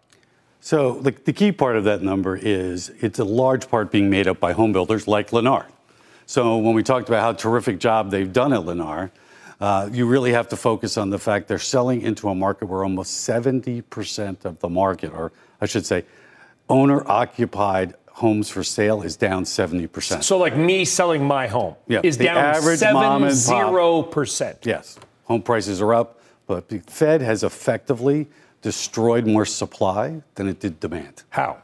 So 0.61 0.99
the, 0.99 1.11
the 1.11 1.33
key 1.33 1.51
part 1.51 1.75
of 1.75 1.85
that 1.85 2.01
number 2.01 2.35
is 2.35 2.89
it's 3.01 3.19
a 3.19 3.23
large 3.23 3.69
part 3.69 3.91
being 3.91 4.09
made 4.09 4.27
up 4.27 4.39
by 4.39 4.53
home 4.53 4.73
builders 4.73 5.07
like 5.07 5.31
Lennar. 5.31 5.65
So 6.25 6.57
when 6.57 6.75
we 6.75 6.83
talked 6.83 7.07
about 7.07 7.21
how 7.21 7.33
terrific 7.33 7.79
job 7.79 8.11
they've 8.11 8.31
done 8.31 8.53
at 8.53 8.61
Lennar, 8.61 9.09
uh, 9.59 9.89
you 9.91 10.05
really 10.05 10.31
have 10.31 10.47
to 10.49 10.55
focus 10.55 10.97
on 10.97 11.09
the 11.09 11.19
fact 11.19 11.47
they're 11.47 11.59
selling 11.59 12.01
into 12.01 12.29
a 12.29 12.35
market 12.35 12.67
where 12.67 12.83
almost 12.83 13.27
70% 13.27 14.45
of 14.45 14.59
the 14.59 14.69
market, 14.69 15.11
or 15.11 15.31
I 15.59 15.65
should 15.65 15.85
say, 15.85 16.05
owner 16.69 17.05
occupied 17.09 17.95
homes 18.07 18.49
for 18.49 18.63
sale 18.63 19.01
is 19.01 19.17
down 19.17 19.43
70%. 19.43 20.23
So, 20.23 20.37
like 20.37 20.55
me 20.55 20.85
selling 20.85 21.25
my 21.25 21.47
home 21.47 21.75
yeah, 21.87 22.01
is 22.03 22.17
down 22.17 22.37
average 22.37 22.79
seven 22.79 22.95
mom 22.95 23.23
and 23.23 23.35
zero 23.35 24.03
pop- 24.03 24.11
percent. 24.11 24.57
Yes, 24.63 24.97
home 25.25 25.41
prices 25.41 25.81
are 25.81 25.93
up, 25.93 26.21
but 26.47 26.69
the 26.69 26.79
Fed 26.79 27.21
has 27.21 27.43
effectively 27.43 28.27
destroyed 28.61 29.25
more 29.25 29.45
supply 29.45 30.21
than 30.35 30.47
it 30.47 30.59
did 30.59 30.79
demand. 30.79 31.23
How? 31.29 31.57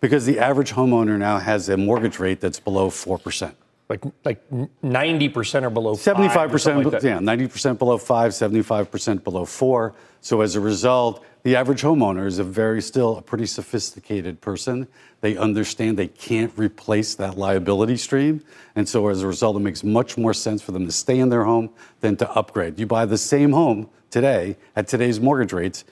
Because 0.00 0.26
the 0.26 0.38
average 0.38 0.72
homeowner 0.72 1.18
now 1.18 1.38
has 1.38 1.68
a 1.68 1.76
mortgage 1.76 2.18
rate 2.18 2.40
that's 2.40 2.60
below 2.60 2.90
4%. 2.90 3.52
Like 3.88 4.04
like 4.24 4.42
ninety 4.82 5.30
percent 5.30 5.64
or 5.64 5.70
below. 5.70 5.94
Seventy-five 5.94 6.34
five 6.34 6.54
or 6.54 6.58
something 6.58 6.84
percent, 6.84 7.04
like 7.04 7.10
yeah, 7.10 7.20
ninety 7.20 7.48
percent 7.48 7.78
below 7.78 7.96
five, 7.96 8.34
75 8.34 8.90
percent 8.90 9.24
below 9.24 9.46
four. 9.46 9.94
So 10.20 10.42
as 10.42 10.56
a 10.56 10.60
result, 10.60 11.24
the 11.42 11.56
average 11.56 11.80
homeowner 11.80 12.26
is 12.26 12.38
a 12.38 12.44
very 12.44 12.82
still 12.82 13.16
a 13.16 13.22
pretty 13.22 13.46
sophisticated 13.46 14.42
person. 14.42 14.88
They 15.22 15.36
understand 15.38 15.96
they 15.96 16.08
can't 16.08 16.52
replace 16.56 17.14
that 17.14 17.38
liability 17.38 17.96
stream, 17.96 18.42
and 18.76 18.86
so 18.86 19.08
as 19.08 19.22
a 19.22 19.26
result, 19.26 19.56
it 19.56 19.60
makes 19.60 19.82
much 19.82 20.18
more 20.18 20.34
sense 20.34 20.60
for 20.60 20.72
them 20.72 20.84
to 20.84 20.92
stay 20.92 21.18
in 21.18 21.30
their 21.30 21.44
home 21.44 21.70
than 22.00 22.16
to 22.16 22.30
upgrade. 22.32 22.78
You 22.78 22.86
buy 22.86 23.06
the 23.06 23.18
same 23.18 23.52
home 23.52 23.88
today 24.10 24.56
at 24.76 24.86
today's 24.86 25.18
mortgage 25.18 25.52
rates, 25.52 25.84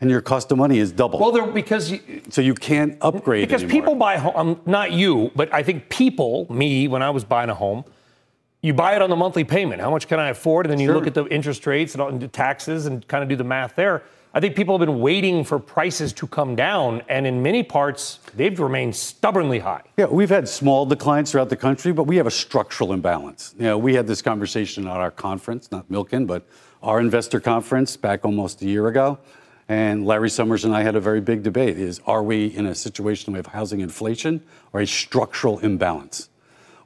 and 0.00 0.10
your 0.10 0.20
cost 0.20 0.52
of 0.52 0.58
money 0.58 0.78
is 0.78 0.92
double. 0.92 1.18
Well, 1.18 1.50
because 1.50 1.90
you, 1.90 2.22
so 2.28 2.40
you 2.40 2.54
can't 2.54 2.96
upgrade 3.00 3.48
because 3.48 3.62
anymore. 3.62 3.80
people 3.80 3.94
buy 3.96 4.16
home. 4.16 4.32
Um, 4.36 4.60
not 4.66 4.92
you, 4.92 5.30
but 5.34 5.52
I 5.52 5.62
think 5.62 5.88
people, 5.88 6.46
me, 6.50 6.88
when 6.88 7.02
I 7.02 7.10
was 7.10 7.24
buying 7.24 7.50
a 7.50 7.54
home, 7.54 7.84
you 8.62 8.74
buy 8.74 8.94
it 8.96 9.02
on 9.02 9.10
the 9.10 9.16
monthly 9.16 9.44
payment. 9.44 9.80
How 9.80 9.90
much 9.90 10.08
can 10.08 10.18
I 10.18 10.28
afford? 10.30 10.66
And 10.66 10.72
then 10.72 10.80
you 10.80 10.88
Sure. 10.88 10.94
look 10.96 11.06
at 11.06 11.14
the 11.14 11.26
interest 11.26 11.66
rates 11.66 11.94
and, 11.94 12.02
all, 12.02 12.08
and 12.08 12.20
the 12.20 12.28
taxes 12.28 12.86
and 12.86 13.06
kind 13.08 13.22
of 13.22 13.28
do 13.28 13.36
the 13.36 13.44
math 13.44 13.74
there. 13.76 14.02
I 14.34 14.40
think 14.40 14.54
people 14.56 14.78
have 14.78 14.86
been 14.86 15.00
waiting 15.00 15.42
for 15.42 15.58
prices 15.58 16.12
to 16.14 16.26
come 16.26 16.54
down, 16.54 17.02
and 17.08 17.26
in 17.26 17.42
many 17.42 17.62
parts, 17.62 18.20
they've 18.36 18.58
remained 18.60 18.94
stubbornly 18.94 19.58
high. 19.60 19.82
Yeah, 19.96 20.04
we've 20.04 20.28
had 20.28 20.46
small 20.46 20.84
declines 20.84 21.30
throughout 21.32 21.48
the 21.48 21.56
country, 21.56 21.92
but 21.92 22.04
we 22.04 22.16
have 22.16 22.26
a 22.26 22.30
structural 22.30 22.92
imbalance. 22.92 23.54
You 23.58 23.64
know, 23.64 23.78
we 23.78 23.94
had 23.94 24.06
this 24.06 24.20
conversation 24.20 24.86
at 24.86 24.96
our 24.98 25.10
conference, 25.10 25.72
not 25.72 25.90
Milken, 25.90 26.26
but 26.26 26.46
our 26.82 27.00
investor 27.00 27.40
conference 27.40 27.96
back 27.96 28.24
almost 28.24 28.60
a 28.60 28.66
year 28.66 28.86
ago. 28.88 29.18
And 29.68 30.06
Larry 30.06 30.30
Summers 30.30 30.64
and 30.64 30.74
I 30.74 30.82
had 30.82 30.96
a 30.96 31.00
very 31.00 31.20
big 31.20 31.42
debate 31.42 31.78
is 31.78 32.00
are 32.06 32.22
we 32.22 32.46
in 32.46 32.64
a 32.66 32.74
situation 32.74 33.36
of 33.36 33.46
housing 33.46 33.80
inflation 33.80 34.42
or 34.72 34.80
a 34.80 34.86
structural 34.86 35.58
imbalance? 35.58 36.30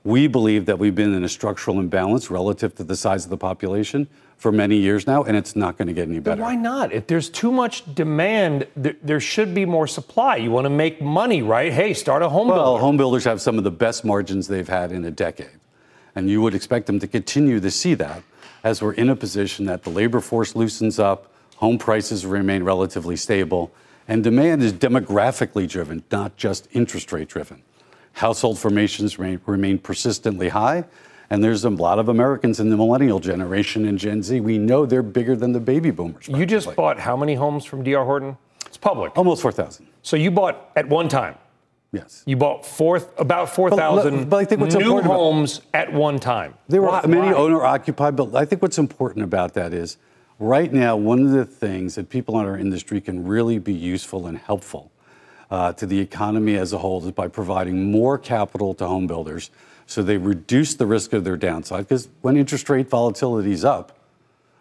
We 0.05 0.27
believe 0.27 0.67
that 0.67 0.81
we've 0.81 0.95
been 0.95 1.15
in 1.15 1.23
a 1.23 1.29
structural 1.29 1.79
imbalance 1.79 2.29
relative 2.29 2.75
to 2.75 2.85
the 2.85 2.97
size 2.97 3.23
of 3.23 3.31
the 3.31 3.37
population 3.37 4.09
for 4.37 4.51
many 4.51 4.77
years 4.77 5.07
now, 5.07 5.23
and 5.23 5.37
it's 5.37 5.55
not 5.55 5.79
going 5.79 5.87
to 5.87 5.95
get 5.95 6.09
any 6.09 6.19
better. 6.19 6.43
why 6.43 6.57
not? 6.57 6.93
If 6.93 7.07
there's 7.07 7.31
too 7.31 7.53
much 7.53 7.95
demand, 7.95 8.67
there, 8.75 8.97
there 9.01 9.21
should 9.21 9.55
be 9.55 9.65
more 9.65 9.87
supply. 9.87 10.35
You 10.35 10.51
want 10.51 10.65
to 10.65 10.71
make 10.71 11.01
money, 11.01 11.43
right? 11.43 11.73
Hey, 11.73 11.95
start 11.95 12.23
a 12.23 12.29
home 12.29 12.49
Well, 12.49 12.65
builder. 12.65 12.81
home 12.81 12.97
builders 12.97 13.23
have 13.23 13.41
some 13.41 13.59
of 13.59 13.63
the 13.63 13.71
best 13.71 14.05
margins 14.05 14.49
they've 14.49 14.69
had 14.69 14.91
in 14.91 15.05
a 15.05 15.13
decade. 15.13 15.61
And 16.17 16.29
you 16.29 16.43
would 16.43 16.57
expect 16.57 16.87
them 16.87 16.99
to 16.99 17.07
continue 17.07 17.61
to 17.61 17.71
see 17.71 17.95
that 17.95 18.25
as 18.65 18.83
we're 18.83 18.95
in 18.95 19.09
a 19.09 19.15
position 19.15 19.67
that 19.67 19.85
the 19.85 19.91
labor 19.91 20.21
force 20.21 20.57
loosens 20.57 20.99
up, 20.99 21.32
home 21.63 21.79
prices 21.79 22.27
remain 22.27 22.65
relatively 22.65 23.15
stable, 23.15 23.71
and 24.09 24.25
demand 24.25 24.61
is 24.61 24.73
demographically 24.73 25.69
driven, 25.69 26.03
not 26.11 26.37
just 26.37 26.67
interest 26.73 27.13
rate 27.13 27.29
driven. 27.29 27.63
Household 28.15 28.59
formations 28.59 29.17
remain, 29.17 29.41
remain 29.47 29.79
persistently 29.79 30.49
high, 30.49 30.83
and 31.31 31.43
there's 31.43 31.65
a 31.65 31.71
lot 31.71 32.01
of 32.01 32.09
Americans 32.09 32.59
in 32.59 32.69
the 32.69 32.77
millennial 32.77 33.21
generation 33.21 33.87
and 33.87 33.97
Gen 33.97 34.25
Z. 34.25 34.41
We 34.41 34.59
know 34.59 34.85
they're 34.87 35.05
bigger 35.05 35.37
than 35.37 35.53
the 35.53 35.61
baby 35.61 35.93
boomers. 35.93 36.27
You 36.27 36.45
just 36.47 36.75
bought 36.75 36.99
how 36.99 37.17
many 37.17 37.37
homes 37.37 37.65
from 37.65 37.85
DR 37.85 38.05
Horton? 38.05 38.37
It's 38.67 38.77
public. 38.77 39.17
Almost 39.17 39.41
4,000. 39.43 39.87
So 40.03 40.17
you 40.17 40.33
bought 40.33 40.73
at 40.75 40.89
one 40.89 41.09
time. 41.09 41.37
Yes. 41.93 42.25
You 42.27 42.37
bought 42.37 42.67
four, 42.67 43.01
about 43.19 43.51
4,000 43.51 44.29
but 44.29 44.37
I 44.53 44.57
new 44.57 44.65
important 44.65 45.07
about- 45.07 45.17
homes 45.17 45.61
at 45.73 45.93
one 45.93 46.19
time. 46.19 46.55
There 46.69 46.83
were 46.83 46.89
Why- 46.89 47.07
many 47.07 47.33
owner 47.33 47.63
occupied, 47.63 48.17
but 48.17 48.35
I 48.35 48.47
think 48.47 48.63
what's 48.63 48.79
important 48.79 49.23
about 49.25 49.55
that 49.55 49.73
is 49.73 49.97
right 50.43 50.73
now, 50.73 50.97
one 50.97 51.25
of 51.25 51.31
the 51.31 51.45
things 51.45 51.95
that 51.95 52.09
people 52.09 52.39
in 52.41 52.47
our 52.47 52.59
industry 52.59 53.01
can 53.01 53.27
really 53.27 53.59
be 53.59 53.73
useful 53.73 54.27
and 54.27 54.37
helpful 54.37 54.91
uh, 55.51 55.73
to 55.75 55.87
the 55.87 55.99
economy 55.99 56.57
as 56.57 56.73
a 56.73 56.79
whole 56.79 57.05
is 57.05 57.13
by 57.13 57.29
providing 57.29 57.91
more 57.91 58.19
capital 58.19 58.75
to 58.75 58.87
home 58.87 59.07
builders 59.07 59.51
so 59.87 60.03
they 60.03 60.17
reduce 60.17 60.75
the 60.75 60.87
risk 60.87 61.13
of 61.13 61.25
their 61.25 61.37
downside. 61.37 61.87
Because 61.87 62.09
when 62.23 62.37
interest 62.37 62.69
rate 62.71 62.89
volatility 62.89 63.53
is 63.53 63.65
up, 63.65 63.99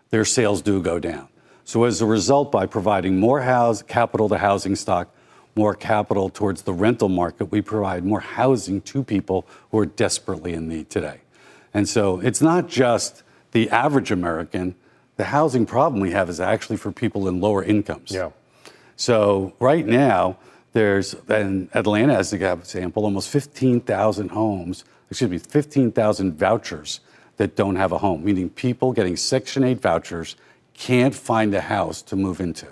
their 0.09 0.25
sales 0.25 0.61
do 0.61 0.81
go 0.81 0.99
down. 0.99 1.27
So 1.63 1.85
as 1.85 2.01
a 2.01 2.05
result, 2.05 2.51
by 2.51 2.65
providing 2.65 3.19
more 3.19 3.41
house 3.41 3.81
capital 3.81 4.27
to 4.29 4.37
housing 4.37 4.75
stock, 4.75 5.13
more 5.55 5.73
capital 5.73 6.29
towards 6.29 6.63
the 6.63 6.73
rental 6.73 7.09
market, 7.09 7.45
we 7.45 7.61
provide 7.61 8.03
more 8.03 8.19
housing 8.19 8.81
to 8.81 9.03
people 9.03 9.47
who 9.71 9.79
are 9.79 9.85
desperately 9.85 10.53
in 10.53 10.67
need 10.67 10.89
today. 10.89 11.21
And 11.73 11.87
so 11.87 12.19
it's 12.19 12.41
not 12.41 12.67
just 12.67 13.23
the 13.51 13.69
average 13.69 14.11
American. 14.11 14.75
The 15.21 15.27
housing 15.27 15.67
problem 15.67 16.01
we 16.01 16.09
have 16.13 16.31
is 16.31 16.39
actually 16.39 16.77
for 16.77 16.91
people 16.91 17.27
in 17.27 17.39
lower 17.39 17.63
incomes. 17.63 18.09
Yeah. 18.09 18.31
So 18.95 19.53
right 19.59 19.85
now, 19.85 20.37
there's 20.73 21.13
in 21.29 21.69
Atlanta, 21.75 22.15
as 22.15 22.33
an 22.33 22.41
example, 22.41 23.03
almost 23.03 23.29
15,000 23.29 24.29
homes, 24.29 24.83
excuse 25.11 25.29
me, 25.29 25.37
15,000 25.37 26.39
vouchers 26.39 27.01
that 27.37 27.55
don't 27.55 27.75
have 27.75 27.91
a 27.91 27.99
home, 27.99 28.25
meaning 28.25 28.49
people 28.49 28.93
getting 28.93 29.15
Section 29.15 29.63
8 29.63 29.79
vouchers 29.79 30.37
can't 30.73 31.13
find 31.13 31.53
a 31.53 31.61
house 31.61 32.01
to 32.01 32.15
move 32.15 32.41
into. 32.41 32.69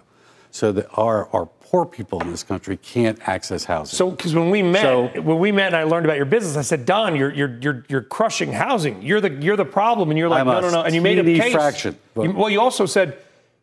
So 0.50 0.72
that 0.72 0.88
our, 0.94 1.30
our 1.32 1.50
poor 1.70 1.86
people 1.86 2.20
in 2.22 2.32
this 2.32 2.42
country 2.42 2.78
can't 2.78 3.20
access 3.28 3.64
housing. 3.64 3.96
So, 3.96 4.10
because 4.10 4.34
when 4.34 4.50
we 4.50 4.64
met, 4.64 4.82
So- 4.82 5.08
when 5.22 5.38
we 5.38 5.52
met, 5.52 5.68
and 5.68 5.76
I 5.76 5.84
learned 5.84 6.06
about 6.08 6.18
your 6.18 6.26
business, 6.26 6.58
I 6.58 6.62
said, 6.64 6.86
Don, 6.86 7.16
you're 7.16 7.32
you're 7.32 7.58
you're 7.62 7.86
you're 7.88 8.02
crushing 8.02 8.52
housing. 8.52 9.02
You're 9.04 9.22
the 9.22 9.30
you're 9.30 9.56
the 9.56 9.66
problem, 9.66 10.10
and 10.10 10.18
you're 10.18 10.30
like, 10.30 10.42
I'm 10.42 10.48
no, 10.48 10.62
no, 10.62 10.72
no. 10.72 10.82
And 10.82 10.96
you 10.96 11.02
made 11.02 11.20
a 11.20 11.24
case. 11.24 11.54
fraction, 11.54 11.96
You- 12.16 12.32
well, 12.32 12.50
you 12.50 12.60
also 12.60 12.86
said 12.88 13.18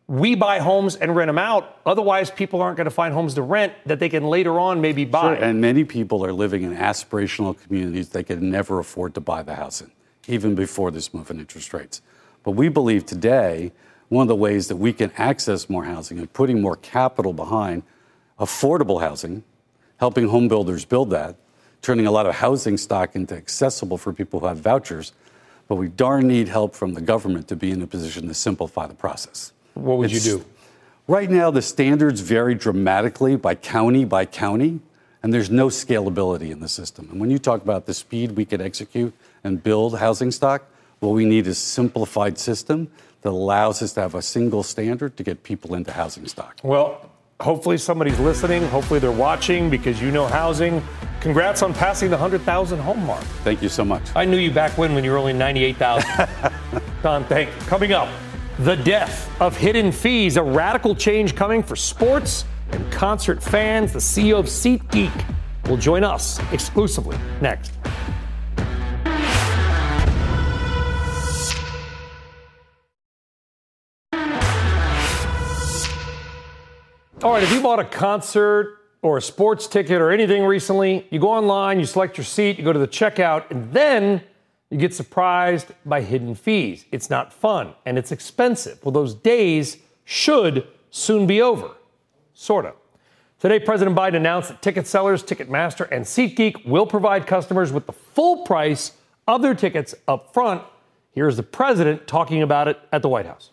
we 0.07 0.35
buy 0.35 0.59
homes 0.59 0.95
and 0.95 1.13
rent 1.17 1.27
them 1.27 1.37
out. 1.37 1.79
Otherwise, 1.85 2.31
people 2.31 2.61
aren't 2.61 2.77
going 2.77 2.85
to 2.85 2.91
find 2.91 3.13
homes 3.13 3.33
to 3.33 3.41
rent 3.41 3.73
that 3.85 3.99
they 3.99 4.07
can 4.07 4.23
later 4.23 4.57
on 4.57 4.79
maybe 4.79 5.03
buy. 5.03 5.35
Sure, 5.35 5.43
And 5.43 5.59
many 5.59 5.83
people 5.83 6.23
are 6.25 6.31
living 6.31 6.63
in 6.63 6.73
aspirational 6.77 7.61
communities 7.61 8.07
they 8.09 8.23
could 8.23 8.41
never 8.41 8.79
afford 8.79 9.15
to 9.15 9.19
buy 9.21 9.41
the 9.43 9.55
house 9.55 9.81
in, 9.81 9.91
even 10.29 10.55
before 10.55 10.91
this 10.91 11.13
move 11.13 11.29
in 11.29 11.39
interest 11.41 11.73
rates. 11.73 12.01
But 12.43 12.51
we 12.51 12.69
believe 12.69 13.05
today 13.05 13.73
one 14.07 14.21
of 14.21 14.29
the 14.29 14.35
ways 14.37 14.69
that 14.69 14.77
we 14.77 14.93
can 14.93 15.11
access 15.17 15.69
more 15.69 15.83
housing 15.83 16.17
and 16.19 16.31
putting 16.31 16.61
more 16.61 16.77
capital 16.77 17.33
behind 17.33 17.83
affordable 18.39 19.01
housing, 19.01 19.43
helping 19.97 20.27
home 20.27 20.47
builders 20.47 20.85
build 20.85 21.09
that, 21.09 21.35
turning 21.81 22.07
a 22.07 22.11
lot 22.11 22.25
of 22.25 22.35
housing 22.35 22.77
stock 22.77 23.15
into 23.15 23.35
accessible 23.35 23.97
for 23.97 24.13
people 24.13 24.39
who 24.39 24.47
have 24.47 24.57
vouchers. 24.57 25.13
But 25.67 25.75
we 25.75 25.89
darn 25.89 26.27
need 26.27 26.47
help 26.47 26.75
from 26.75 26.93
the 26.93 27.01
government 27.01 27.47
to 27.49 27.55
be 27.55 27.71
in 27.71 27.81
a 27.81 27.87
position 27.87 28.27
to 28.27 28.33
simplify 28.33 28.87
the 28.87 28.93
process. 28.93 29.51
What 29.73 29.97
would 29.97 30.11
you 30.11 30.19
do? 30.19 30.45
Right 31.07 31.29
now, 31.29 31.51
the 31.51 31.61
standards 31.61 32.21
vary 32.21 32.55
dramatically 32.55 33.35
by 33.35 33.55
county 33.55 34.05
by 34.05 34.25
county, 34.25 34.79
and 35.23 35.33
there's 35.33 35.49
no 35.49 35.67
scalability 35.67 36.51
in 36.51 36.59
the 36.59 36.67
system. 36.67 37.09
And 37.11 37.19
when 37.19 37.29
you 37.29 37.39
talk 37.39 37.61
about 37.61 37.85
the 37.85 37.93
speed 37.93 38.31
we 38.31 38.45
could 38.45 38.61
execute 38.61 39.13
and 39.43 39.61
build 39.61 39.97
housing 39.99 40.31
stock, 40.31 40.63
what 40.99 41.09
we 41.09 41.25
need 41.25 41.47
is 41.47 41.57
a 41.57 41.61
simplified 41.61 42.37
system 42.37 42.89
that 43.21 43.29
allows 43.29 43.81
us 43.81 43.93
to 43.93 44.01
have 44.01 44.15
a 44.15 44.21
single 44.21 44.63
standard 44.63 45.15
to 45.17 45.23
get 45.23 45.43
people 45.43 45.75
into 45.75 45.91
housing 45.91 46.27
stock. 46.27 46.59
Well, 46.63 47.09
hopefully 47.39 47.77
somebody's 47.77 48.19
listening. 48.19 48.63
Hopefully 48.67 48.99
they're 48.99 49.11
watching 49.11 49.69
because 49.69 50.01
you 50.01 50.11
know 50.11 50.27
housing. 50.27 50.83
Congrats 51.19 51.61
on 51.61 51.73
passing 51.73 52.09
the 52.09 52.15
100,000 52.15 52.79
home 52.79 53.05
mark. 53.05 53.23
Thank 53.43 53.61
you 53.61 53.69
so 53.69 53.83
much. 53.83 54.03
I 54.15 54.25
knew 54.25 54.37
you 54.37 54.51
back 54.51 54.77
when 54.77 54.93
when 54.93 55.03
you 55.03 55.11
were 55.11 55.17
only 55.17 55.33
98,000. 55.33 56.29
Don, 57.03 57.25
thank 57.25 57.49
you. 57.49 57.61
Coming 57.61 57.93
up, 57.93 58.09
the 58.59 58.75
death 58.75 59.29
of 59.41 59.55
hidden 59.55 59.91
fees, 59.91 60.37
a 60.37 60.43
radical 60.43 60.95
change 60.95 61.35
coming 61.35 61.61
for 61.61 61.75
sports 61.75 62.45
and 62.71 62.91
concert 62.91 63.41
fans. 63.41 63.93
The 63.93 63.99
CEO 63.99 64.39
of 64.39 64.45
SeatGeek 64.45 65.35
will 65.67 65.77
join 65.77 66.03
us 66.03 66.39
exclusively 66.51 67.17
next. 67.41 67.73
All 77.27 77.33
right, 77.33 77.43
if 77.43 77.51
you 77.51 77.59
bought 77.59 77.79
a 77.79 77.83
concert 77.83 78.77
or 79.01 79.17
a 79.17 79.21
sports 79.21 79.67
ticket 79.67 79.99
or 79.99 80.11
anything 80.11 80.45
recently, 80.45 81.05
you 81.09 81.19
go 81.19 81.27
online, 81.29 81.77
you 81.77 81.85
select 81.85 82.17
your 82.17 82.23
seat, 82.23 82.57
you 82.57 82.63
go 82.63 82.71
to 82.71 82.79
the 82.79 82.87
checkout, 82.87 83.51
and 83.51 83.69
then 83.73 84.21
you 84.69 84.77
get 84.77 84.93
surprised 84.93 85.73
by 85.85 85.99
hidden 85.99 86.35
fees. 86.35 86.85
It's 86.89 87.09
not 87.09 87.33
fun 87.33 87.73
and 87.85 87.97
it's 87.97 88.13
expensive. 88.13 88.79
Well, 88.81 88.93
those 88.93 89.13
days 89.13 89.75
should 90.05 90.69
soon 90.89 91.27
be 91.27 91.41
over. 91.41 91.71
Sort 92.33 92.65
of. 92.65 92.75
Today, 93.41 93.59
President 93.59 93.93
Biden 93.93 94.15
announced 94.15 94.47
that 94.47 94.61
ticket 94.61 94.87
sellers, 94.87 95.21
Ticketmaster, 95.21 95.85
and 95.91 96.05
SeatGeek 96.05 96.65
will 96.65 96.87
provide 96.87 97.27
customers 97.27 97.73
with 97.73 97.87
the 97.87 97.93
full 97.93 98.45
price 98.45 98.93
of 99.27 99.41
their 99.41 99.53
tickets 99.53 99.93
up 100.07 100.33
front. 100.33 100.63
Here's 101.11 101.35
the 101.35 101.43
president 101.43 102.07
talking 102.07 102.41
about 102.41 102.69
it 102.69 102.79
at 102.93 103.01
the 103.01 103.09
White 103.09 103.25
House. 103.25 103.49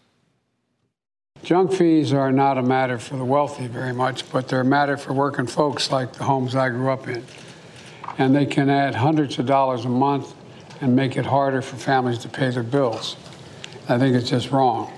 Junk 1.44 1.74
fees 1.74 2.14
are 2.14 2.32
not 2.32 2.56
a 2.56 2.62
matter 2.62 2.98
for 2.98 3.18
the 3.18 3.24
wealthy 3.24 3.66
very 3.66 3.92
much, 3.92 4.30
but 4.32 4.48
they're 4.48 4.62
a 4.62 4.64
matter 4.64 4.96
for 4.96 5.12
working 5.12 5.46
folks 5.46 5.92
like 5.92 6.14
the 6.14 6.24
homes 6.24 6.56
I 6.56 6.70
grew 6.70 6.90
up 6.90 7.06
in. 7.06 7.22
And 8.16 8.34
they 8.34 8.46
can 8.46 8.70
add 8.70 8.94
hundreds 8.94 9.38
of 9.38 9.44
dollars 9.44 9.84
a 9.84 9.90
month 9.90 10.34
and 10.80 10.96
make 10.96 11.18
it 11.18 11.26
harder 11.26 11.60
for 11.60 11.76
families 11.76 12.16
to 12.20 12.30
pay 12.30 12.48
their 12.48 12.62
bills. 12.62 13.16
I 13.90 13.98
think 13.98 14.16
it's 14.16 14.30
just 14.30 14.52
wrong. 14.52 14.90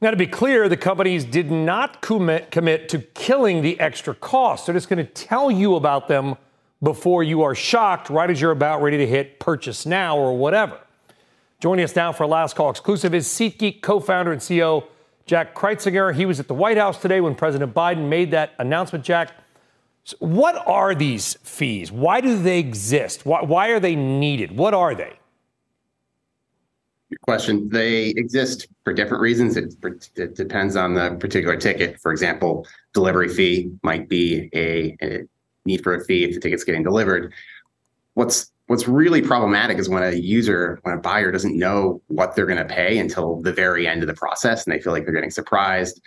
Now, 0.00 0.10
to 0.10 0.16
be 0.16 0.26
clear, 0.26 0.68
the 0.68 0.76
companies 0.76 1.24
did 1.24 1.48
not 1.48 2.00
commit, 2.00 2.50
commit 2.50 2.88
to 2.88 2.98
killing 2.98 3.62
the 3.62 3.78
extra 3.78 4.16
costs. 4.16 4.66
They're 4.66 4.74
just 4.74 4.88
going 4.88 5.06
to 5.06 5.12
tell 5.12 5.48
you 5.48 5.76
about 5.76 6.08
them 6.08 6.38
before 6.82 7.22
you 7.22 7.42
are 7.42 7.54
shocked, 7.54 8.10
right 8.10 8.28
as 8.28 8.40
you're 8.40 8.50
about 8.50 8.82
ready 8.82 8.96
to 8.96 9.06
hit 9.06 9.38
purchase 9.38 9.86
now 9.86 10.18
or 10.18 10.36
whatever. 10.36 10.80
Joining 11.60 11.84
us 11.84 11.94
now 11.94 12.10
for 12.10 12.26
last 12.26 12.56
call 12.56 12.70
exclusive 12.70 13.14
is 13.14 13.28
SeatGeek 13.28 13.80
co 13.80 14.00
founder 14.00 14.32
and 14.32 14.40
CEO 14.40 14.86
Jack 15.26 15.54
Groetzinger. 15.54 16.14
He 16.14 16.26
was 16.26 16.40
at 16.40 16.48
the 16.48 16.54
White 16.54 16.76
House 16.76 17.00
today 17.00 17.20
when 17.20 17.34
President 17.34 17.74
Biden 17.74 18.08
made 18.08 18.30
that 18.32 18.52
announcement. 18.58 19.04
Jack, 19.04 19.32
what 20.18 20.56
are 20.66 20.94
these 20.94 21.34
fees? 21.42 21.92
Why 21.92 22.20
do 22.20 22.36
they 22.40 22.58
exist? 22.58 23.26
Why, 23.26 23.42
why 23.42 23.68
are 23.68 23.80
they 23.80 23.94
needed? 23.94 24.56
What 24.56 24.74
are 24.74 24.94
they? 24.94 25.12
Good 27.10 27.20
question. 27.22 27.68
They 27.68 28.10
exist 28.10 28.68
for 28.84 28.92
different 28.92 29.20
reasons. 29.20 29.56
It, 29.56 29.74
it 30.16 30.36
depends 30.36 30.76
on 30.76 30.94
the 30.94 31.16
particular 31.18 31.56
ticket. 31.56 32.00
For 32.00 32.12
example, 32.12 32.66
delivery 32.94 33.28
fee 33.28 33.70
might 33.82 34.08
be 34.08 34.48
a, 34.54 34.96
a 35.02 35.22
need 35.64 35.82
for 35.82 35.94
a 35.94 36.04
fee 36.04 36.24
if 36.24 36.34
the 36.34 36.40
ticket's 36.40 36.64
getting 36.64 36.84
delivered. 36.84 37.32
What's 38.14 38.52
what's 38.70 38.86
really 38.86 39.20
problematic 39.20 39.78
is 39.78 39.88
when 39.88 40.04
a 40.04 40.12
user, 40.12 40.78
when 40.84 40.94
a 40.94 41.00
buyer 41.00 41.32
doesn't 41.32 41.58
know 41.58 42.00
what 42.06 42.36
they're 42.36 42.46
going 42.46 42.56
to 42.56 42.72
pay 42.72 42.98
until 42.98 43.42
the 43.42 43.52
very 43.52 43.84
end 43.84 44.00
of 44.00 44.06
the 44.06 44.14
process, 44.14 44.64
and 44.64 44.72
they 44.72 44.80
feel 44.80 44.92
like 44.92 45.02
they're 45.02 45.12
getting 45.12 45.28
surprised. 45.28 46.00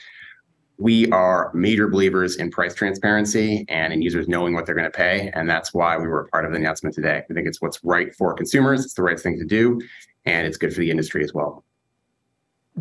We 0.77 1.11
are 1.11 1.51
major 1.53 1.89
believers 1.89 2.37
in 2.37 2.49
price 2.51 2.73
transparency 2.73 3.65
and 3.67 3.91
in 3.91 4.01
users 4.01 4.29
knowing 4.29 4.53
what 4.53 4.65
they're 4.65 4.75
going 4.75 4.89
to 4.89 4.97
pay, 4.97 5.29
and 5.33 5.49
that's 5.49 5.73
why 5.73 5.97
we 5.97 6.07
were 6.07 6.21
a 6.21 6.27
part 6.29 6.45
of 6.45 6.53
the 6.53 6.57
announcement 6.57 6.95
today. 6.95 7.21
I 7.29 7.33
think 7.33 7.47
it's 7.47 7.61
what's 7.61 7.83
right 7.83 8.15
for 8.15 8.33
consumers. 8.33 8.85
It's 8.85 8.93
the 8.93 9.03
right 9.03 9.19
thing 9.19 9.37
to 9.39 9.45
do, 9.45 9.81
and 10.23 10.47
it's 10.47 10.55
good 10.55 10.73
for 10.73 10.79
the 10.79 10.89
industry 10.89 11.21
as 11.21 11.33
well. 11.33 11.65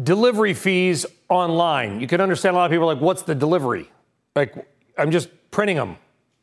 Delivery 0.01 0.55
fees 0.55 1.07
online. 1.28 2.01
You 2.01 2.07
can 2.07 2.20
understand 2.20 2.55
a 2.55 2.59
lot 2.61 2.66
of 2.66 2.70
people 2.70 2.87
like, 2.87 3.01
what's 3.01 3.22
the 3.22 3.35
delivery? 3.35 3.91
Like, 4.37 4.64
I'm 4.97 5.11
just 5.11 5.28
printing 5.51 5.76
them. 5.76 5.97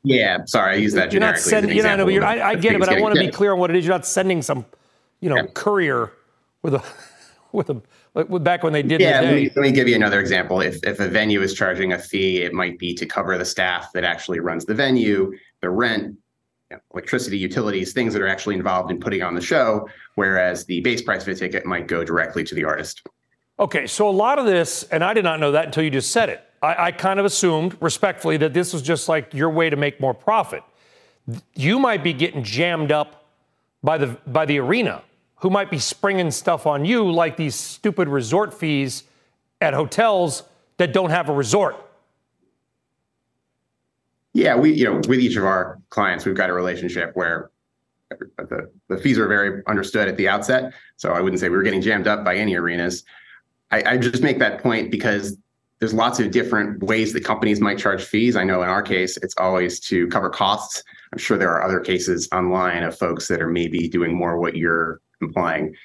Yeah, 0.03 0.45
sorry, 0.45 0.75
I 0.75 0.77
use 0.77 0.93
that 0.93 1.11
You're 1.11 1.19
not 1.19 1.35
generically. 1.35 1.41
an 1.41 1.49
sending, 1.49 1.77
you 1.77 1.83
know, 1.83 2.19
no, 2.19 2.25
I, 2.25 2.49
I 2.49 2.55
get 2.55 2.73
it, 2.73 2.79
but 2.79 2.89
I 2.89 3.01
want 3.01 3.15
to 3.15 3.21
be 3.21 3.29
clear 3.29 3.53
on 3.53 3.59
what 3.59 3.69
it 3.69 3.75
is. 3.75 3.85
You're 3.85 3.95
not 3.95 4.05
sending 4.05 4.41
some, 4.41 4.65
you 5.19 5.29
know, 5.29 5.45
courier 5.47 6.13
with 6.61 6.75
a, 6.75 6.83
with 7.51 7.69
a, 7.69 7.81
with 8.13 8.43
back 8.43 8.63
when 8.63 8.73
they 8.73 8.81
did 8.81 9.01
Yeah, 9.01 9.21
the 9.21 9.27
let 9.27 9.35
me, 9.35 9.51
let 9.55 9.61
me 9.61 9.71
give 9.71 9.87
you 9.87 9.95
another 9.95 10.19
example. 10.19 10.61
If 10.61 10.83
if 10.83 10.99
a 10.99 11.07
venue 11.07 11.41
is 11.41 11.53
charging 11.53 11.93
a 11.93 11.99
fee, 11.99 12.41
it 12.41 12.53
might 12.53 12.79
be 12.79 12.93
to 12.95 13.05
cover 13.05 13.37
the 13.37 13.45
staff 13.45 13.91
that 13.93 14.03
actually 14.03 14.39
runs 14.39 14.65
the 14.65 14.73
venue, 14.73 15.33
the 15.61 15.69
rent, 15.69 16.15
you 16.71 16.77
know, 16.77 16.79
electricity, 16.93 17.37
utilities, 17.37 17.93
things 17.93 18.13
that 18.13 18.21
are 18.21 18.27
actually 18.27 18.55
involved 18.55 18.91
in 18.91 18.99
putting 18.99 19.21
on 19.21 19.35
the 19.35 19.41
show. 19.41 19.87
Whereas 20.15 20.65
the 20.65 20.81
base 20.81 21.01
price 21.01 21.23
of 21.23 21.27
a 21.29 21.35
ticket 21.35 21.65
might 21.65 21.87
go 21.87 22.03
directly 22.03 22.43
to 22.45 22.55
the 22.55 22.63
artist. 22.63 23.01
Okay, 23.59 23.87
so 23.87 24.07
a 24.07 24.11
lot 24.11 24.39
of 24.39 24.45
this, 24.45 24.83
and 24.83 25.03
I 25.03 25.13
did 25.13 25.25
not 25.25 25.39
know 25.41 25.51
that 25.51 25.65
until 25.65 25.83
you 25.83 25.89
just 25.89 26.11
said 26.11 26.29
it. 26.29 26.41
I, 26.61 26.87
I 26.87 26.91
kind 26.91 27.19
of 27.19 27.25
assumed, 27.25 27.77
respectfully, 27.81 28.37
that 28.37 28.53
this 28.53 28.73
was 28.73 28.81
just 28.81 29.09
like 29.09 29.33
your 29.33 29.49
way 29.49 29.69
to 29.69 29.75
make 29.75 29.99
more 29.99 30.13
profit. 30.13 30.63
You 31.55 31.79
might 31.79 32.03
be 32.03 32.13
getting 32.13 32.43
jammed 32.43 32.91
up 32.91 33.25
by 33.83 33.97
the 33.97 34.17
by 34.27 34.45
the 34.45 34.59
arena, 34.59 35.03
who 35.37 35.49
might 35.49 35.71
be 35.71 35.79
springing 35.79 36.31
stuff 36.31 36.65
on 36.65 36.85
you, 36.85 37.09
like 37.11 37.37
these 37.37 37.55
stupid 37.55 38.07
resort 38.07 38.53
fees 38.53 39.03
at 39.61 39.73
hotels 39.73 40.43
that 40.77 40.93
don't 40.93 41.11
have 41.11 41.29
a 41.29 41.33
resort. 41.33 41.75
Yeah, 44.33 44.55
we 44.55 44.73
you 44.73 44.85
know 44.85 44.95
with 45.07 45.19
each 45.19 45.35
of 45.35 45.45
our 45.45 45.79
clients, 45.89 46.25
we've 46.25 46.35
got 46.35 46.49
a 46.49 46.53
relationship 46.53 47.11
where 47.15 47.51
the, 48.37 48.69
the 48.87 48.97
fees 48.97 49.19
are 49.19 49.27
very 49.27 49.61
understood 49.67 50.07
at 50.07 50.17
the 50.17 50.27
outset. 50.27 50.73
So 50.97 51.11
I 51.11 51.21
wouldn't 51.21 51.39
say 51.39 51.49
we 51.49 51.57
were 51.57 51.63
getting 51.63 51.81
jammed 51.81 52.07
up 52.07 52.23
by 52.23 52.35
any 52.35 52.55
arenas. 52.55 53.03
I, 53.71 53.83
I 53.83 53.97
just 53.97 54.23
make 54.23 54.39
that 54.39 54.61
point 54.63 54.89
because 54.89 55.37
there's 55.79 55.93
lots 55.93 56.19
of 56.19 56.31
different 56.31 56.83
ways 56.83 57.13
that 57.13 57.23
companies 57.23 57.61
might 57.61 57.77
charge 57.77 58.03
fees. 58.03 58.35
I 58.35 58.43
know 58.43 58.61
in 58.61 58.69
our 58.69 58.81
case, 58.81 59.17
it's 59.17 59.35
always 59.37 59.79
to 59.81 60.07
cover 60.07 60.29
costs. 60.29 60.83
I'm 61.13 61.19
sure 61.19 61.37
there 61.37 61.51
are 61.51 61.63
other 61.63 61.79
cases 61.79 62.27
online 62.31 62.83
of 62.83 62.97
folks 62.97 63.27
that 63.29 63.41
are 63.41 63.49
maybe 63.49 63.87
doing 63.87 64.13
more 64.13 64.37
what 64.37 64.55
you're 64.55 64.99
implying 65.21 65.75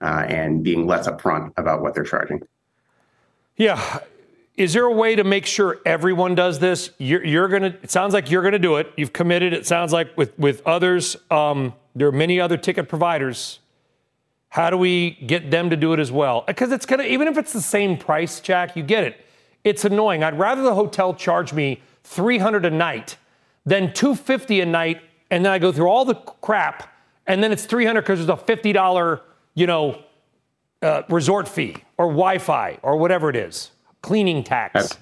uh, 0.00 0.24
and 0.26 0.62
being 0.62 0.86
less 0.86 1.06
upfront 1.06 1.52
about 1.56 1.82
what 1.82 1.94
they're 1.94 2.02
charging. 2.02 2.42
Yeah. 3.56 4.00
is 4.56 4.72
there 4.72 4.86
a 4.86 4.92
way 4.92 5.14
to 5.16 5.24
make 5.24 5.44
sure 5.44 5.80
everyone 5.84 6.34
does 6.34 6.58
this? 6.58 6.90
You're, 6.98 7.24
you're 7.24 7.48
going 7.48 7.62
to, 7.62 7.68
it 7.82 7.90
sounds 7.90 8.14
like 8.14 8.30
you're 8.30 8.42
going 8.42 8.52
to 8.52 8.58
do 8.58 8.76
it. 8.76 8.90
You've 8.96 9.12
committed. 9.12 9.52
It 9.52 9.66
sounds 9.66 9.92
like 9.92 10.16
with, 10.16 10.36
with 10.38 10.66
others, 10.66 11.16
um, 11.30 11.74
there 11.94 12.08
are 12.08 12.12
many 12.12 12.40
other 12.40 12.56
ticket 12.56 12.88
providers. 12.88 13.58
How 14.48 14.70
do 14.70 14.78
we 14.78 15.12
get 15.26 15.50
them 15.50 15.70
to 15.70 15.76
do 15.76 15.92
it 15.92 16.00
as 16.00 16.10
well? 16.10 16.44
Because 16.46 16.72
it's 16.72 16.86
going 16.86 17.00
to, 17.00 17.06
even 17.06 17.28
if 17.28 17.36
it's 17.36 17.52
the 17.52 17.60
same 17.60 17.98
price, 17.98 18.40
Jack, 18.40 18.76
you 18.76 18.82
get 18.82 19.04
it. 19.04 19.26
It's 19.64 19.84
annoying. 19.84 20.22
I'd 20.22 20.38
rather 20.38 20.62
the 20.62 20.74
hotel 20.74 21.14
charge 21.14 21.52
me 21.52 21.82
300 22.04 22.64
a 22.64 22.70
night 22.70 23.16
than 23.64 23.92
250 23.92 24.60
a 24.60 24.66
night. 24.66 25.02
And 25.30 25.44
then 25.44 25.52
I 25.52 25.58
go 25.58 25.72
through 25.72 25.88
all 25.88 26.04
the 26.04 26.14
crap. 26.14 26.92
And 27.26 27.42
then 27.42 27.52
it's 27.52 27.64
300 27.64 28.02
because 28.02 28.24
there's 28.24 28.40
a 28.40 28.42
$50, 28.42 29.20
you 29.54 29.66
know, 29.66 30.02
uh, 30.82 31.02
resort 31.08 31.48
fee 31.48 31.76
or 31.96 32.06
Wi-Fi 32.06 32.78
or 32.82 32.96
whatever 32.96 33.30
it 33.30 33.36
is 33.36 33.70
cleaning 34.02 34.44
tax? 34.44 34.98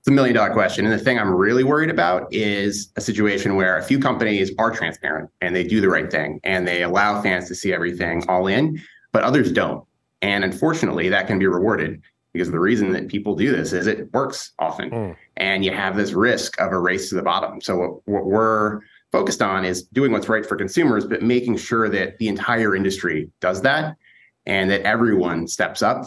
It's 0.00 0.08
a 0.08 0.10
million 0.10 0.34
dollar 0.34 0.52
question. 0.52 0.86
And 0.86 0.94
the 0.98 1.02
thing 1.02 1.18
I'm 1.18 1.32
really 1.32 1.64
worried 1.64 1.90
about 1.90 2.32
is 2.32 2.90
a 2.96 3.00
situation 3.00 3.56
where 3.56 3.76
a 3.76 3.82
few 3.82 3.98
companies 3.98 4.52
are 4.58 4.70
transparent 4.70 5.30
and 5.40 5.54
they 5.54 5.64
do 5.64 5.80
the 5.80 5.88
right 5.88 6.10
thing 6.10 6.40
and 6.44 6.66
they 6.66 6.82
allow 6.82 7.20
fans 7.20 7.48
to 7.48 7.54
see 7.54 7.72
everything 7.72 8.24
all 8.28 8.46
in, 8.46 8.80
but 9.12 9.24
others 9.24 9.52
don't. 9.52 9.84
And 10.22 10.44
unfortunately, 10.44 11.08
that 11.08 11.26
can 11.26 11.38
be 11.38 11.46
rewarded 11.46 12.00
because 12.32 12.50
the 12.50 12.60
reason 12.60 12.92
that 12.92 13.08
people 13.08 13.34
do 13.34 13.50
this 13.50 13.72
is 13.72 13.86
it 13.86 14.12
works 14.12 14.52
often. 14.58 14.90
Mm. 14.90 15.16
And 15.36 15.64
you 15.64 15.72
have 15.72 15.96
this 15.96 16.12
risk 16.12 16.60
of 16.60 16.72
a 16.72 16.78
race 16.78 17.08
to 17.08 17.14
the 17.14 17.22
bottom. 17.22 17.60
So, 17.60 17.76
what, 17.76 18.08
what 18.08 18.26
we're 18.26 18.80
focused 19.12 19.42
on 19.42 19.64
is 19.64 19.82
doing 19.84 20.12
what's 20.12 20.28
right 20.28 20.46
for 20.46 20.56
consumers, 20.56 21.04
but 21.04 21.22
making 21.22 21.56
sure 21.56 21.88
that 21.88 22.18
the 22.18 22.28
entire 22.28 22.76
industry 22.76 23.28
does 23.40 23.62
that 23.62 23.96
and 24.46 24.70
that 24.70 24.82
everyone 24.82 25.48
steps 25.48 25.82
up 25.82 26.04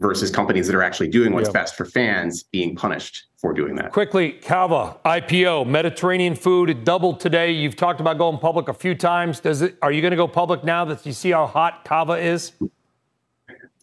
versus 0.00 0.30
companies 0.30 0.66
that 0.66 0.76
are 0.76 0.82
actually 0.82 1.08
doing 1.08 1.32
what's 1.32 1.48
yep. 1.48 1.54
best 1.54 1.74
for 1.74 1.84
fans 1.84 2.42
being 2.42 2.76
punished 2.76 3.26
for 3.38 3.52
doing 3.52 3.74
that. 3.76 3.92
Quickly, 3.92 4.32
Cava 4.32 4.98
IPO, 5.04 5.66
Mediterranean 5.66 6.34
food 6.34 6.70
it 6.70 6.84
doubled 6.84 7.20
today. 7.20 7.50
You've 7.50 7.76
talked 7.76 8.00
about 8.00 8.18
going 8.18 8.38
public 8.38 8.68
a 8.68 8.74
few 8.74 8.94
times. 8.94 9.40
Does 9.40 9.62
it? 9.62 9.76
Are 9.82 9.92
you 9.92 10.02
going 10.02 10.10
to 10.10 10.16
go 10.16 10.28
public 10.28 10.64
now 10.64 10.84
that 10.84 11.04
you 11.06 11.12
see 11.12 11.30
how 11.30 11.46
hot 11.46 11.84
Cava 11.84 12.14
is? 12.14 12.52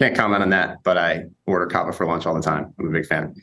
Can't 0.03 0.17
comment 0.17 0.43
on 0.43 0.49
that, 0.49 0.83
but 0.83 0.97
I 0.97 1.27
order 1.45 1.65
Cava 1.65 1.93
for 1.93 2.05
lunch 2.05 2.25
all 2.25 2.33
the 2.33 2.41
time. 2.41 2.73
I'm 2.77 2.87
a 2.87 2.91
big 2.91 3.05
fan. 3.05 3.33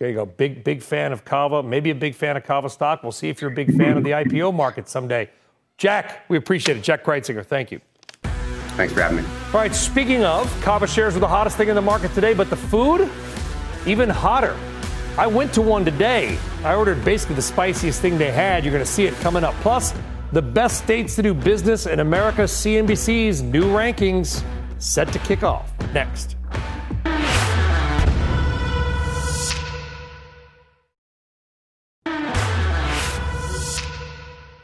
There 0.00 0.08
you 0.08 0.14
go. 0.14 0.24
Big, 0.24 0.64
big 0.64 0.80
fan 0.80 1.12
of 1.12 1.22
Cava. 1.22 1.62
Maybe 1.62 1.90
a 1.90 1.94
big 1.94 2.14
fan 2.14 2.34
of 2.34 2.44
Cava 2.44 2.70
stock. 2.70 3.02
We'll 3.02 3.12
see 3.12 3.28
if 3.28 3.42
you're 3.42 3.50
a 3.50 3.54
big 3.54 3.76
fan 3.76 3.98
of 3.98 4.04
the 4.04 4.12
IPO 4.12 4.54
market 4.54 4.88
someday. 4.88 5.28
Jack, 5.76 6.24
we 6.30 6.38
appreciate 6.38 6.78
it. 6.78 6.82
Jack 6.82 7.04
Groetzinger, 7.04 7.44
thank 7.44 7.70
you. 7.70 7.82
Thanks 8.22 8.94
for 8.94 9.02
having 9.02 9.18
me. 9.18 9.24
All 9.48 9.60
right, 9.60 9.74
speaking 9.74 10.24
of, 10.24 10.50
Cava 10.62 10.86
shares 10.86 11.12
were 11.12 11.20
the 11.20 11.28
hottest 11.28 11.58
thing 11.58 11.68
in 11.68 11.74
the 11.74 11.82
market 11.82 12.14
today, 12.14 12.32
but 12.32 12.48
the 12.48 12.56
food, 12.56 13.10
even 13.84 14.08
hotter. 14.08 14.56
I 15.18 15.26
went 15.26 15.52
to 15.52 15.60
one 15.60 15.84
today. 15.84 16.38
I 16.64 16.74
ordered 16.74 17.04
basically 17.04 17.36
the 17.36 17.42
spiciest 17.42 18.00
thing 18.00 18.16
they 18.16 18.32
had. 18.32 18.64
You're 18.64 18.72
going 18.72 18.82
to 18.82 18.90
see 18.90 19.04
it 19.04 19.12
coming 19.16 19.44
up. 19.44 19.52
Plus, 19.56 19.92
the 20.32 20.40
best 20.40 20.82
states 20.82 21.16
to 21.16 21.22
do 21.22 21.34
business 21.34 21.84
in 21.84 22.00
America, 22.00 22.44
CNBC's 22.44 23.42
new 23.42 23.64
rankings 23.64 24.42
set 24.78 25.12
to 25.12 25.18
kick 25.20 25.42
off 25.42 25.72
next. 25.92 26.36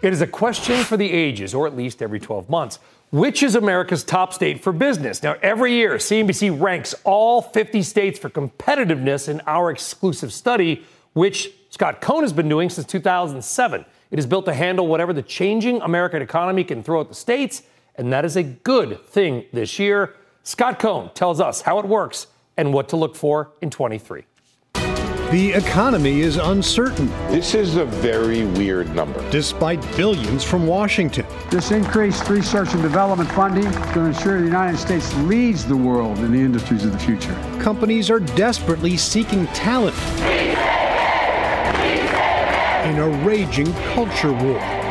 It 0.04 0.12
is 0.12 0.20
a 0.20 0.26
question 0.26 0.84
for 0.84 0.98
the 0.98 1.10
ages, 1.10 1.54
or 1.54 1.66
at 1.66 1.74
least 1.74 2.02
every 2.02 2.20
12 2.20 2.50
months. 2.50 2.78
Which 3.10 3.42
is 3.42 3.54
America's 3.54 4.04
top 4.04 4.34
state 4.34 4.62
for 4.62 4.70
business? 4.70 5.22
Now, 5.22 5.36
every 5.40 5.72
year, 5.72 5.94
CNBC 5.94 6.60
ranks 6.60 6.94
all 7.04 7.40
50 7.40 7.82
states 7.82 8.18
for 8.18 8.28
competitiveness 8.28 9.30
in 9.30 9.40
our 9.46 9.70
exclusive 9.70 10.30
study, 10.30 10.84
which 11.14 11.52
Scott 11.70 12.02
Cohn 12.02 12.20
has 12.20 12.34
been 12.34 12.50
doing 12.50 12.68
since 12.68 12.86
2007. 12.86 13.86
It 14.10 14.18
is 14.18 14.26
built 14.26 14.44
to 14.44 14.52
handle 14.52 14.86
whatever 14.88 15.14
the 15.14 15.22
changing 15.22 15.80
American 15.80 16.20
economy 16.20 16.64
can 16.64 16.82
throw 16.82 17.00
at 17.00 17.08
the 17.08 17.14
states, 17.14 17.62
and 17.96 18.12
that 18.12 18.24
is 18.24 18.36
a 18.36 18.42
good 18.42 19.04
thing 19.06 19.44
this 19.52 19.78
year. 19.78 20.14
Scott 20.42 20.78
Cohn 20.78 21.10
tells 21.14 21.40
us 21.40 21.62
how 21.62 21.78
it 21.78 21.86
works 21.86 22.26
and 22.56 22.72
what 22.72 22.88
to 22.90 22.96
look 22.96 23.16
for 23.16 23.52
in 23.60 23.70
23. 23.70 24.24
The 25.30 25.52
economy 25.52 26.20
is 26.20 26.36
uncertain. 26.36 27.08
This 27.28 27.54
is 27.54 27.76
a 27.76 27.84
very 27.84 28.44
weird 28.44 28.94
number. 28.94 29.28
Despite 29.30 29.80
billions 29.96 30.44
from 30.44 30.66
Washington. 30.66 31.26
This 31.50 31.72
increased 31.72 32.28
research 32.28 32.72
and 32.72 32.82
development 32.82 33.30
funding 33.32 33.70
to 33.94 34.00
ensure 34.00 34.38
the 34.38 34.44
United 34.44 34.76
States 34.78 35.12
leads 35.22 35.64
the 35.64 35.76
world 35.76 36.18
in 36.18 36.30
the 36.30 36.38
industries 36.38 36.84
of 36.84 36.92
the 36.92 36.98
future. 36.98 37.34
Companies 37.60 38.10
are 38.10 38.20
desperately 38.20 38.96
seeking 38.96 39.46
talent 39.48 39.96
in 42.84 42.98
a 42.98 43.08
raging 43.24 43.72
culture 43.94 44.32
war. 44.32 44.83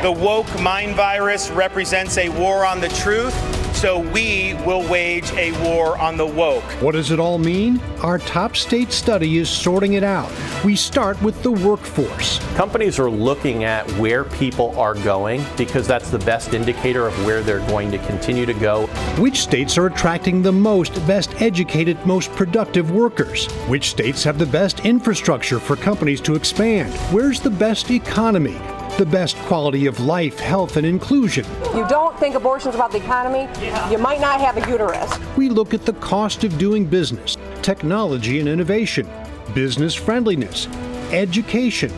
The 0.00 0.12
woke 0.12 0.46
mind 0.60 0.94
virus 0.94 1.50
represents 1.50 2.18
a 2.18 2.28
war 2.28 2.64
on 2.64 2.80
the 2.80 2.88
truth 2.88 3.34
so 3.74 3.98
we 3.98 4.54
will 4.66 4.88
wage 4.88 5.30
a 5.34 5.52
war 5.62 5.98
on 5.98 6.16
the 6.16 6.26
woke. 6.26 6.64
What 6.82 6.92
does 6.92 7.12
it 7.12 7.20
all 7.20 7.38
mean? 7.38 7.80
Our 8.00 8.18
top 8.18 8.56
state 8.56 8.92
study 8.92 9.38
is 9.38 9.48
sorting 9.48 9.92
it 9.92 10.02
out. 10.02 10.32
We 10.64 10.74
start 10.76 11.20
with 11.22 11.42
the 11.42 11.50
workforce. 11.50 12.38
Companies 12.56 12.98
are 12.98 13.10
looking 13.10 13.62
at 13.64 13.88
where 13.92 14.24
people 14.24 14.76
are 14.78 14.94
going 14.94 15.44
because 15.56 15.86
that's 15.86 16.10
the 16.10 16.18
best 16.18 16.54
indicator 16.54 17.06
of 17.06 17.26
where 17.26 17.42
they're 17.42 17.66
going 17.66 17.90
to 17.92 17.98
continue 17.98 18.46
to 18.46 18.54
go. 18.54 18.86
Which 19.16 19.40
states 19.40 19.78
are 19.78 19.86
attracting 19.86 20.42
the 20.42 20.52
most 20.52 20.94
best 21.06 21.40
educated, 21.40 22.04
most 22.04 22.32
productive 22.32 22.90
workers? 22.90 23.46
Which 23.68 23.90
states 23.90 24.24
have 24.24 24.38
the 24.38 24.46
best 24.46 24.86
infrastructure 24.86 25.60
for 25.60 25.76
companies 25.76 26.20
to 26.22 26.34
expand? 26.34 26.92
Where's 27.12 27.40
the 27.40 27.50
best 27.50 27.90
economy? 27.90 28.58
The 28.98 29.06
best 29.06 29.36
quality 29.46 29.86
of 29.86 30.00
life, 30.00 30.40
health, 30.40 30.76
and 30.76 30.84
inclusion. 30.84 31.46
You 31.74 31.86
don't 31.88 32.18
think 32.18 32.34
abortion's 32.34 32.74
about 32.74 32.90
the 32.90 32.98
economy, 32.98 33.48
yeah. 33.62 33.88
you 33.90 33.96
might 33.96 34.20
not 34.20 34.40
have 34.40 34.56
a 34.56 34.70
uterus. 34.70 35.10
We 35.36 35.48
look 35.48 35.72
at 35.72 35.86
the 35.86 35.92
cost 35.94 36.42
of 36.42 36.58
doing 36.58 36.84
business, 36.84 37.36
technology 37.62 38.40
and 38.40 38.48
innovation, 38.48 39.08
business 39.54 39.94
friendliness, 39.94 40.66
education, 41.12 41.92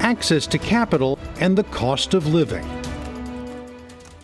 access 0.00 0.46
to 0.48 0.58
capital, 0.58 1.18
and 1.40 1.56
the 1.56 1.64
cost 1.64 2.12
of 2.12 2.26
living. 2.26 2.83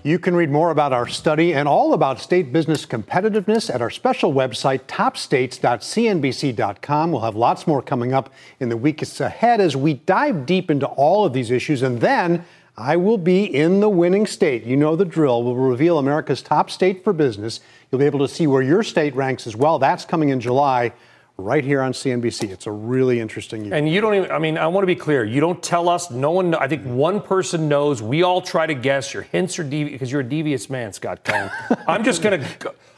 You 0.03 0.19
can 0.19 0.35
read 0.35 0.51
more 0.51 0.71
about 0.71 0.95
our 0.95 1.07
study 1.07 1.53
and 1.53 1.69
all 1.69 1.93
about 1.93 2.21
state 2.21 2.55
business 2.55 2.87
competitiveness 2.87 3.69
at 3.73 3.83
our 3.83 3.91
special 3.91 4.33
website, 4.33 4.85
topstates.cnbc.com. 4.85 7.13
We'll 7.13 7.21
have 7.21 7.37
lots 7.37 7.67
more 7.67 7.83
coming 7.83 8.15
up 8.15 8.33
in 8.61 8.71
the 8.71 8.79
weeks 8.79 9.21
ahead 9.21 9.61
as 9.61 9.77
we 9.77 9.93
dive 9.95 10.47
deep 10.47 10.71
into 10.71 10.87
all 10.87 11.27
of 11.27 11.35
these 11.35 11.51
issues. 11.51 11.83
And 11.83 12.01
then 12.01 12.47
I 12.79 12.97
will 12.97 13.19
be 13.19 13.45
in 13.45 13.81
the 13.81 13.91
winning 13.91 14.27
state. 14.27 14.65
You 14.65 14.79
know 14.79 14.97
the 14.97 15.05
drill. 15.05 15.43
We'll 15.43 15.55
reveal 15.55 15.99
America's 15.99 16.41
top 16.41 16.71
state 16.71 17.05
for 17.05 17.13
business. 17.13 17.61
You'll 17.93 17.99
be 17.99 18.07
able 18.07 18.21
to 18.21 18.29
see 18.29 18.47
where 18.47 18.63
your 18.63 18.83
state 18.83 19.15
ranks 19.15 19.47
as 19.47 19.55
well. 19.55 19.79
That's 19.79 20.07
coming 20.07 20.31
in 20.31 20.41
July 20.41 20.95
right 21.41 21.65
here 21.65 21.83
on 21.83 21.93
CNBC. 21.93 22.51
It's 22.51 22.67
a 22.67 22.73
really 22.73 23.21
interesting 23.21 23.65
year. 23.65 23.75
And 23.75 23.89
you 23.89 24.01
don't 24.01 24.15
even, 24.15 24.31
I 24.31 24.39
mean, 24.39 24.59
I 24.59 24.67
want 24.69 24.83
to 24.83 24.87
be 24.87 24.97
clear. 24.97 25.25
You 25.25 25.41
don't 25.41 25.63
tell 25.63 25.89
us. 25.89 26.11
No 26.11 26.31
one, 26.31 26.55
I 26.55 26.69
think 26.69 26.85
one 26.85 27.21
person 27.21 27.69
knows. 27.69 28.03
We 28.03 28.23
all 28.23 28.41
try 28.41 28.67
to 28.67 28.75
guess. 28.75 29.13
Your 29.13 29.23
hints 29.23 29.59
are 29.59 29.65
devious 29.65 29.93
because 29.93 30.13
you're 30.13 30.21
a 30.21 30.29
devious 30.29 30.71
man, 30.71 30.93
Scott 30.93 31.25
Cohn. 31.25 31.51
I'm 31.89 32.05
just 32.05 32.23
going 32.23 32.41
to, 32.41 32.47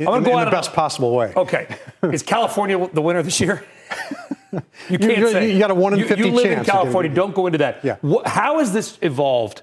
I'm 0.01 0.07
going 0.07 0.24
to 0.24 0.30
go 0.30 0.38
in 0.38 0.38
out 0.40 0.45
the 0.47 0.51
best 0.51 0.72
possible 0.72 1.14
way. 1.14 1.32
Okay. 1.36 1.76
Is 2.03 2.22
California 2.22 2.88
the 2.93 3.03
winner 3.03 3.22
this 3.22 3.40
year? 3.40 3.64
you 4.88 4.99
can't 4.99 5.18
you, 5.18 5.30
say. 5.30 5.53
You 5.53 5.59
got 5.59 5.70
a 5.70 5.74
1 5.74 5.95
in 5.95 6.09
50 6.09 6.16
you, 6.16 6.26
you 6.26 6.34
live 6.34 6.45
chance. 6.45 6.68
in 6.68 6.72
California. 6.72 7.14
Don't 7.14 7.34
go 7.34 7.47
into 7.47 7.59
that. 7.59 7.84
Yeah. 7.84 7.97
How 8.26 8.59
has 8.59 8.72
this 8.72 8.99
evolved? 9.03 9.62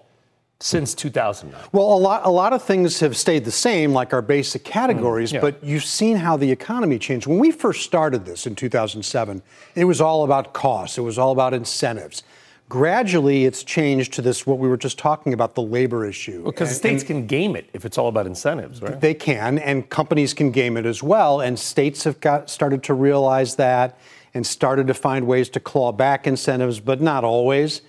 Since 0.62 0.94
2009? 0.94 1.70
Well, 1.72 1.94
a 1.94 1.96
lot, 1.98 2.26
a 2.26 2.30
lot 2.30 2.52
of 2.52 2.62
things 2.62 3.00
have 3.00 3.16
stayed 3.16 3.46
the 3.46 3.52
same, 3.52 3.94
like 3.94 4.14
our 4.14 4.22
basic 4.22 4.66
categories, 4.66 5.32
mm, 5.32 5.36
yeah. 5.36 5.42
but 5.42 5.64
you've 5.64 5.86
seen 5.86 6.18
how 6.18 6.36
the 6.36 6.52
economy 6.52 7.00
changed. 7.00 7.28
When 7.28 7.40
we 7.40 7.52
first 7.52 7.84
started 7.84 8.26
this 8.26 8.46
in 8.46 8.56
2007, 8.56 9.42
it 9.76 9.86
was 9.86 10.02
all 10.02 10.26
about 10.26 10.54
costs, 10.54 10.98
it 10.98 11.02
was 11.02 11.18
all 11.18 11.32
about 11.32 11.54
incentives. 11.54 12.24
Gradually, 12.68 13.46
it's 13.46 13.64
changed 13.64 14.14
to 14.14 14.22
this, 14.22 14.46
what 14.46 14.60
we 14.60 14.68
were 14.68 14.78
just 14.78 15.00
talking 15.00 15.34
about, 15.34 15.56
the 15.56 15.62
labor 15.62 16.06
issue. 16.06 16.44
Because 16.44 16.76
states 16.76 17.04
can 17.04 17.26
game 17.26 17.56
it 17.56 17.68
if 17.74 17.84
it's 17.84 17.98
all 17.98 18.10
about 18.10 18.28
incentives, 18.28 18.80
right? 18.80 19.00
They 19.02 19.16
can, 19.16 19.58
and 19.58 19.90
companies 19.90 20.36
can 20.36 20.52
game 20.52 20.78
it 20.78 20.86
as 20.86 21.02
well. 21.02 21.42
And 21.42 21.58
states 21.58 22.04
have 22.04 22.20
got 22.20 22.48
started 22.48 22.84
to 22.84 22.94
realize 22.94 23.56
that 23.56 23.98
and 24.36 24.46
started 24.46 24.86
to 24.86 24.94
find 24.94 25.26
ways 25.26 25.50
to 25.50 25.60
claw 25.60 25.92
back 25.92 26.28
incentives, 26.28 26.80
but 26.80 27.02
not 27.02 27.24
always. 27.24 27.82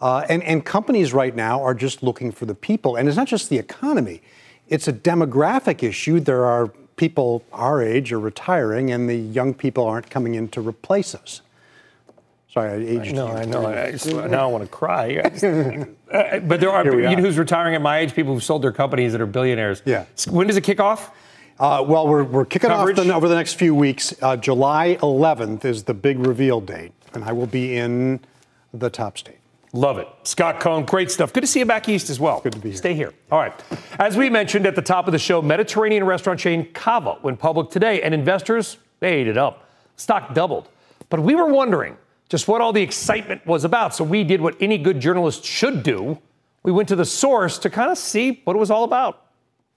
Uh, 0.00 0.26
and, 0.28 0.42
and 0.42 0.64
companies 0.64 1.12
right 1.12 1.34
now 1.34 1.62
are 1.62 1.74
just 1.74 2.02
looking 2.02 2.30
for 2.30 2.44
the 2.44 2.54
people. 2.54 2.96
And 2.96 3.08
it's 3.08 3.16
not 3.16 3.28
just 3.28 3.48
the 3.48 3.58
economy, 3.58 4.22
it's 4.68 4.88
a 4.88 4.92
demographic 4.92 5.82
issue. 5.82 6.20
There 6.20 6.44
are 6.44 6.68
people 6.96 7.44
our 7.52 7.82
age 7.82 8.12
are 8.12 8.20
retiring, 8.20 8.90
and 8.90 9.08
the 9.08 9.16
young 9.16 9.54
people 9.54 9.86
aren't 9.86 10.10
coming 10.10 10.34
in 10.34 10.48
to 10.48 10.60
replace 10.60 11.14
us. 11.14 11.42
Sorry, 12.52 12.70
I 12.70 13.00
aged 13.02 13.10
I 13.10 13.12
know, 13.12 13.28
I 13.28 13.44
know. 13.44 13.66
I 13.66 13.90
just, 13.92 14.06
now 14.06 14.48
I 14.48 14.50
want 14.50 14.64
to 14.64 14.70
cry. 14.70 15.18
uh, 16.10 16.40
but 16.40 16.58
there 16.58 16.70
are, 16.70 16.84
you 16.86 17.14
know 17.14 17.22
who's 17.22 17.36
retiring 17.36 17.74
at 17.74 17.82
my 17.82 17.98
age? 17.98 18.14
People 18.14 18.32
who've 18.32 18.42
sold 18.42 18.62
their 18.62 18.72
companies 18.72 19.12
that 19.12 19.20
are 19.20 19.26
billionaires. 19.26 19.82
Yeah. 19.84 20.06
When 20.30 20.46
does 20.46 20.56
it 20.56 20.62
kick 20.62 20.80
off? 20.80 21.10
Uh, 21.58 21.84
well, 21.86 22.08
we're, 22.08 22.24
we're 22.24 22.44
kicking 22.44 22.70
Coverage? 22.70 22.98
off 22.98 23.06
the, 23.06 23.14
over 23.14 23.28
the 23.28 23.34
next 23.34 23.54
few 23.54 23.74
weeks. 23.74 24.14
Uh, 24.22 24.36
July 24.36 24.96
11th 25.00 25.64
is 25.64 25.84
the 25.84 25.94
big 25.94 26.18
reveal 26.18 26.60
date, 26.60 26.92
and 27.14 27.24
I 27.24 27.32
will 27.32 27.46
be 27.46 27.76
in 27.76 28.20
the 28.72 28.90
top 28.90 29.18
state. 29.18 29.35
Love 29.76 29.98
it. 29.98 30.08
Scott 30.22 30.58
Cohn, 30.58 30.86
great 30.86 31.10
stuff. 31.10 31.34
Good 31.34 31.42
to 31.42 31.46
see 31.46 31.58
you 31.58 31.66
back 31.66 31.86
east 31.86 32.08
as 32.08 32.18
well. 32.18 32.40
Good 32.40 32.54
to 32.54 32.58
be 32.58 32.70
here. 32.70 32.78
Stay 32.78 32.94
here. 32.94 33.12
All 33.30 33.38
right. 33.38 33.52
As 33.98 34.16
we 34.16 34.30
mentioned 34.30 34.66
at 34.66 34.74
the 34.74 34.80
top 34.80 35.06
of 35.06 35.12
the 35.12 35.18
show, 35.18 35.42
Mediterranean 35.42 36.04
restaurant 36.04 36.40
chain 36.40 36.72
Cava 36.72 37.18
went 37.22 37.38
public 37.38 37.68
today, 37.68 38.00
and 38.00 38.14
investors, 38.14 38.78
they 39.00 39.12
ate 39.12 39.28
it 39.28 39.36
up. 39.36 39.68
Stock 39.96 40.32
doubled. 40.32 40.70
But 41.10 41.20
we 41.20 41.34
were 41.34 41.52
wondering 41.52 41.98
just 42.30 42.48
what 42.48 42.62
all 42.62 42.72
the 42.72 42.80
excitement 42.80 43.46
was 43.46 43.64
about. 43.64 43.94
So 43.94 44.02
we 44.02 44.24
did 44.24 44.40
what 44.40 44.56
any 44.60 44.78
good 44.78 44.98
journalist 44.98 45.44
should 45.44 45.82
do. 45.82 46.18
We 46.62 46.72
went 46.72 46.88
to 46.88 46.96
the 46.96 47.04
source 47.04 47.58
to 47.58 47.68
kind 47.68 47.90
of 47.90 47.98
see 47.98 48.40
what 48.44 48.56
it 48.56 48.58
was 48.58 48.70
all 48.70 48.84
about. 48.84 49.26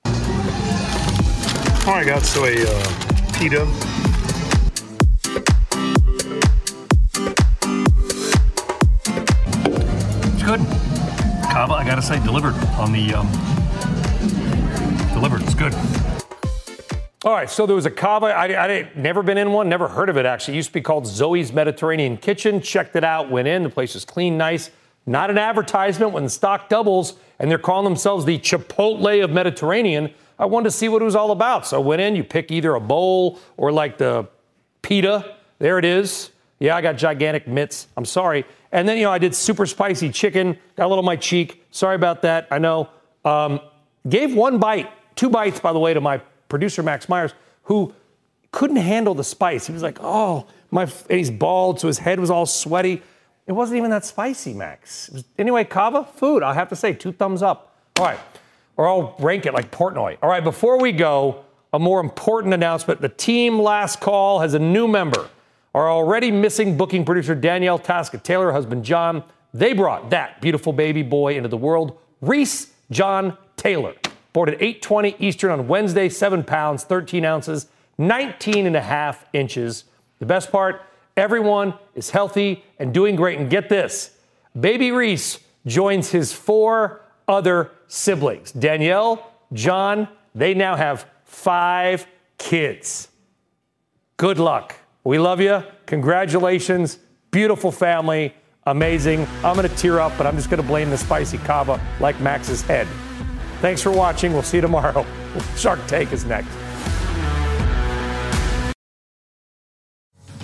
All 0.05 1.95
right, 1.95 2.05
got 2.05 2.23
so 2.23 2.45
a 2.45 2.55
uh, 2.55 3.31
pita. 3.33 4.08
Good. 10.49 10.61
Cava, 11.43 11.73
I 11.73 11.83
gotta 11.85 12.01
say, 12.01 12.19
delivered 12.23 12.55
on 12.79 12.91
the 12.91 13.13
um, 13.13 13.27
delivered. 15.13 15.43
It's 15.43 15.53
good. 15.53 15.75
All 17.23 17.33
right, 17.33 17.47
so 17.47 17.67
there 17.67 17.75
was 17.75 17.85
a 17.85 17.91
Cava. 17.91 18.25
I, 18.25 18.79
I 18.79 18.91
never 18.95 19.21
been 19.21 19.37
in 19.37 19.51
one, 19.51 19.69
never 19.69 19.87
heard 19.87 20.09
of 20.09 20.17
it 20.17 20.25
actually. 20.25 20.55
It 20.55 20.57
used 20.57 20.69
to 20.69 20.73
be 20.73 20.81
called 20.81 21.05
Zoe's 21.05 21.53
Mediterranean 21.53 22.17
Kitchen. 22.17 22.61
Checked 22.61 22.95
it 22.95 23.03
out, 23.03 23.29
went 23.29 23.47
in. 23.47 23.61
The 23.61 23.69
place 23.69 23.95
is 23.95 24.05
clean, 24.05 24.39
nice. 24.39 24.71
Not 25.05 25.29
an 25.29 25.37
advertisement 25.37 26.13
when 26.13 26.23
the 26.23 26.31
stock 26.31 26.67
doubles 26.67 27.13
and 27.37 27.51
they're 27.51 27.59
calling 27.59 27.83
themselves 27.83 28.25
the 28.25 28.39
Chipotle 28.39 29.23
of 29.23 29.29
Mediterranean. 29.29 30.11
I 30.39 30.47
wanted 30.47 30.63
to 30.63 30.71
see 30.71 30.89
what 30.89 31.03
it 31.03 31.05
was 31.05 31.15
all 31.15 31.29
about. 31.29 31.67
So 31.67 31.79
I 31.79 31.85
went 31.85 32.01
in, 32.01 32.15
you 32.15 32.23
pick 32.23 32.49
either 32.49 32.73
a 32.73 32.81
bowl 32.81 33.37
or 33.55 33.71
like 33.71 33.99
the 33.99 34.27
pita. 34.81 35.35
There 35.59 35.77
it 35.77 35.85
is. 35.85 36.31
Yeah, 36.57 36.75
I 36.75 36.81
got 36.81 36.93
gigantic 36.93 37.47
mitts. 37.47 37.87
I'm 37.95 38.03
sorry. 38.03 38.45
And 38.71 38.87
then, 38.87 38.97
you 38.97 39.03
know, 39.03 39.11
I 39.11 39.17
did 39.17 39.33
super 39.33 39.65
spicy 39.65 40.11
chicken, 40.11 40.57
got 40.75 40.85
a 40.85 40.87
little 40.87 40.99
on 40.99 41.05
my 41.05 41.15
cheek. 41.15 41.65
Sorry 41.71 41.95
about 41.95 42.21
that. 42.21 42.47
I 42.51 42.59
know. 42.59 42.89
Um, 43.25 43.59
gave 44.07 44.35
one 44.35 44.59
bite, 44.59 44.89
two 45.15 45.29
bites, 45.29 45.59
by 45.59 45.73
the 45.73 45.79
way, 45.79 45.93
to 45.93 46.01
my 46.01 46.19
producer, 46.47 46.83
Max 46.83 47.09
Myers, 47.09 47.33
who 47.63 47.93
couldn't 48.51 48.77
handle 48.77 49.13
the 49.13 49.23
spice. 49.23 49.67
He 49.67 49.73
was 49.73 49.83
like, 49.83 49.97
oh, 50.01 50.47
my, 50.71 50.83
and 50.83 51.17
he's 51.17 51.31
bald, 51.31 51.79
so 51.79 51.87
his 51.87 51.99
head 51.99 52.19
was 52.19 52.29
all 52.29 52.45
sweaty. 52.45 53.01
It 53.47 53.53
wasn't 53.53 53.77
even 53.77 53.89
that 53.89 54.05
spicy, 54.05 54.53
Max. 54.53 55.09
Was- 55.09 55.25
anyway, 55.37 55.63
Cava, 55.63 56.03
food, 56.03 56.43
I 56.43 56.53
have 56.53 56.69
to 56.69 56.75
say, 56.75 56.93
two 56.93 57.11
thumbs 57.11 57.41
up. 57.41 57.75
All 57.97 58.05
right. 58.05 58.19
Or 58.77 58.87
I'll 58.87 59.15
rank 59.19 59.45
it 59.45 59.53
like 59.53 59.71
Portnoy. 59.71 60.17
All 60.21 60.29
right, 60.29 60.43
before 60.43 60.79
we 60.79 60.91
go, 60.91 61.43
a 61.73 61.79
more 61.79 61.99
important 61.99 62.53
announcement. 62.53 63.01
The 63.01 63.09
team 63.09 63.59
last 63.59 63.99
call 63.99 64.39
has 64.39 64.53
a 64.53 64.59
new 64.59 64.87
member. 64.87 65.27
Our 65.75 65.89
already 65.89 66.31
missing 66.31 66.77
booking 66.77 67.05
producer, 67.05 67.35
Danielle 67.35 67.79
Taskett 67.79 68.23
Taylor, 68.23 68.51
husband 68.51 68.83
John, 68.83 69.23
they 69.53 69.73
brought 69.73 70.09
that 70.09 70.41
beautiful 70.41 70.73
baby 70.73 71.03
boy 71.03 71.35
into 71.35 71.49
the 71.49 71.57
world. 71.57 71.97
Reese 72.21 72.73
John 72.91 73.37
Taylor, 73.55 73.93
born 74.33 74.49
at 74.49 74.55
820 74.55 75.15
Eastern 75.19 75.51
on 75.51 75.67
Wednesday, 75.67 76.09
7 76.09 76.43
pounds, 76.43 76.83
13 76.83 77.23
ounces, 77.23 77.67
19 77.97 78.65
and 78.65 78.75
a 78.75 78.81
half 78.81 79.25
inches. 79.33 79.85
The 80.19 80.25
best 80.25 80.51
part, 80.51 80.81
everyone 81.15 81.73
is 81.95 82.09
healthy 82.09 82.63
and 82.79 82.93
doing 82.93 83.15
great. 83.15 83.39
And 83.39 83.49
get 83.49 83.69
this, 83.69 84.17
baby 84.59 84.91
Reese 84.91 85.39
joins 85.65 86.09
his 86.11 86.33
four 86.33 87.01
other 87.27 87.71
siblings. 87.87 88.51
Danielle, 88.51 89.31
John, 89.53 90.07
they 90.33 90.53
now 90.53 90.75
have 90.75 91.05
five 91.25 92.07
kids. 92.37 93.09
Good 94.17 94.39
luck. 94.39 94.75
We 95.03 95.17
love 95.17 95.39
you. 95.39 95.63
Congratulations. 95.85 96.99
Beautiful 97.31 97.71
family. 97.71 98.33
Amazing. 98.65 99.25
I'm 99.43 99.55
going 99.55 99.67
to 99.67 99.75
tear 99.75 99.99
up, 99.99 100.13
but 100.17 100.27
I'm 100.27 100.35
just 100.35 100.49
going 100.49 100.61
to 100.61 100.67
blame 100.67 100.89
the 100.89 100.97
spicy 100.97 101.37
Cava 101.39 101.79
like 101.99 102.19
Max's 102.19 102.61
head. 102.61 102.87
Thanks 103.61 103.81
for 103.81 103.91
watching. 103.91 104.33
We'll 104.33 104.43
see 104.43 104.57
you 104.57 104.61
tomorrow. 104.61 105.05
Shark 105.55 105.79
Tank 105.87 106.11
is 106.11 106.25
next. 106.25 106.49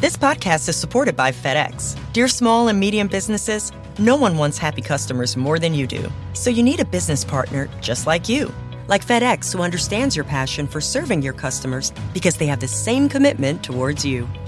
This 0.01 0.17
podcast 0.17 0.69
is 0.69 0.75
supported 0.75 1.15
by 1.15 1.31
FedEx. 1.31 1.97
Dear 2.13 2.27
small 2.27 2.67
and 2.67 2.79
medium 2.79 3.07
businesses, 3.07 3.71
no 3.97 4.15
one 4.15 4.37
wants 4.37 4.57
happy 4.57 4.81
customers 4.81 5.35
more 5.35 5.57
than 5.57 5.73
you 5.73 5.87
do. 5.87 6.11
So 6.33 6.49
you 6.49 6.63
need 6.63 6.79
a 6.79 6.85
business 6.85 7.23
partner 7.25 7.69
just 7.81 8.05
like 8.05 8.29
you. 8.29 8.53
Like 8.87 9.05
FedEx, 9.05 9.51
who 9.53 9.63
understands 9.63 10.15
your 10.15 10.25
passion 10.25 10.67
for 10.67 10.79
serving 10.79 11.21
your 11.21 11.33
customers 11.33 11.91
because 12.13 12.37
they 12.37 12.45
have 12.45 12.59
the 12.59 12.67
same 12.67 13.09
commitment 13.09 13.63
towards 13.63 14.05
you. 14.05 14.27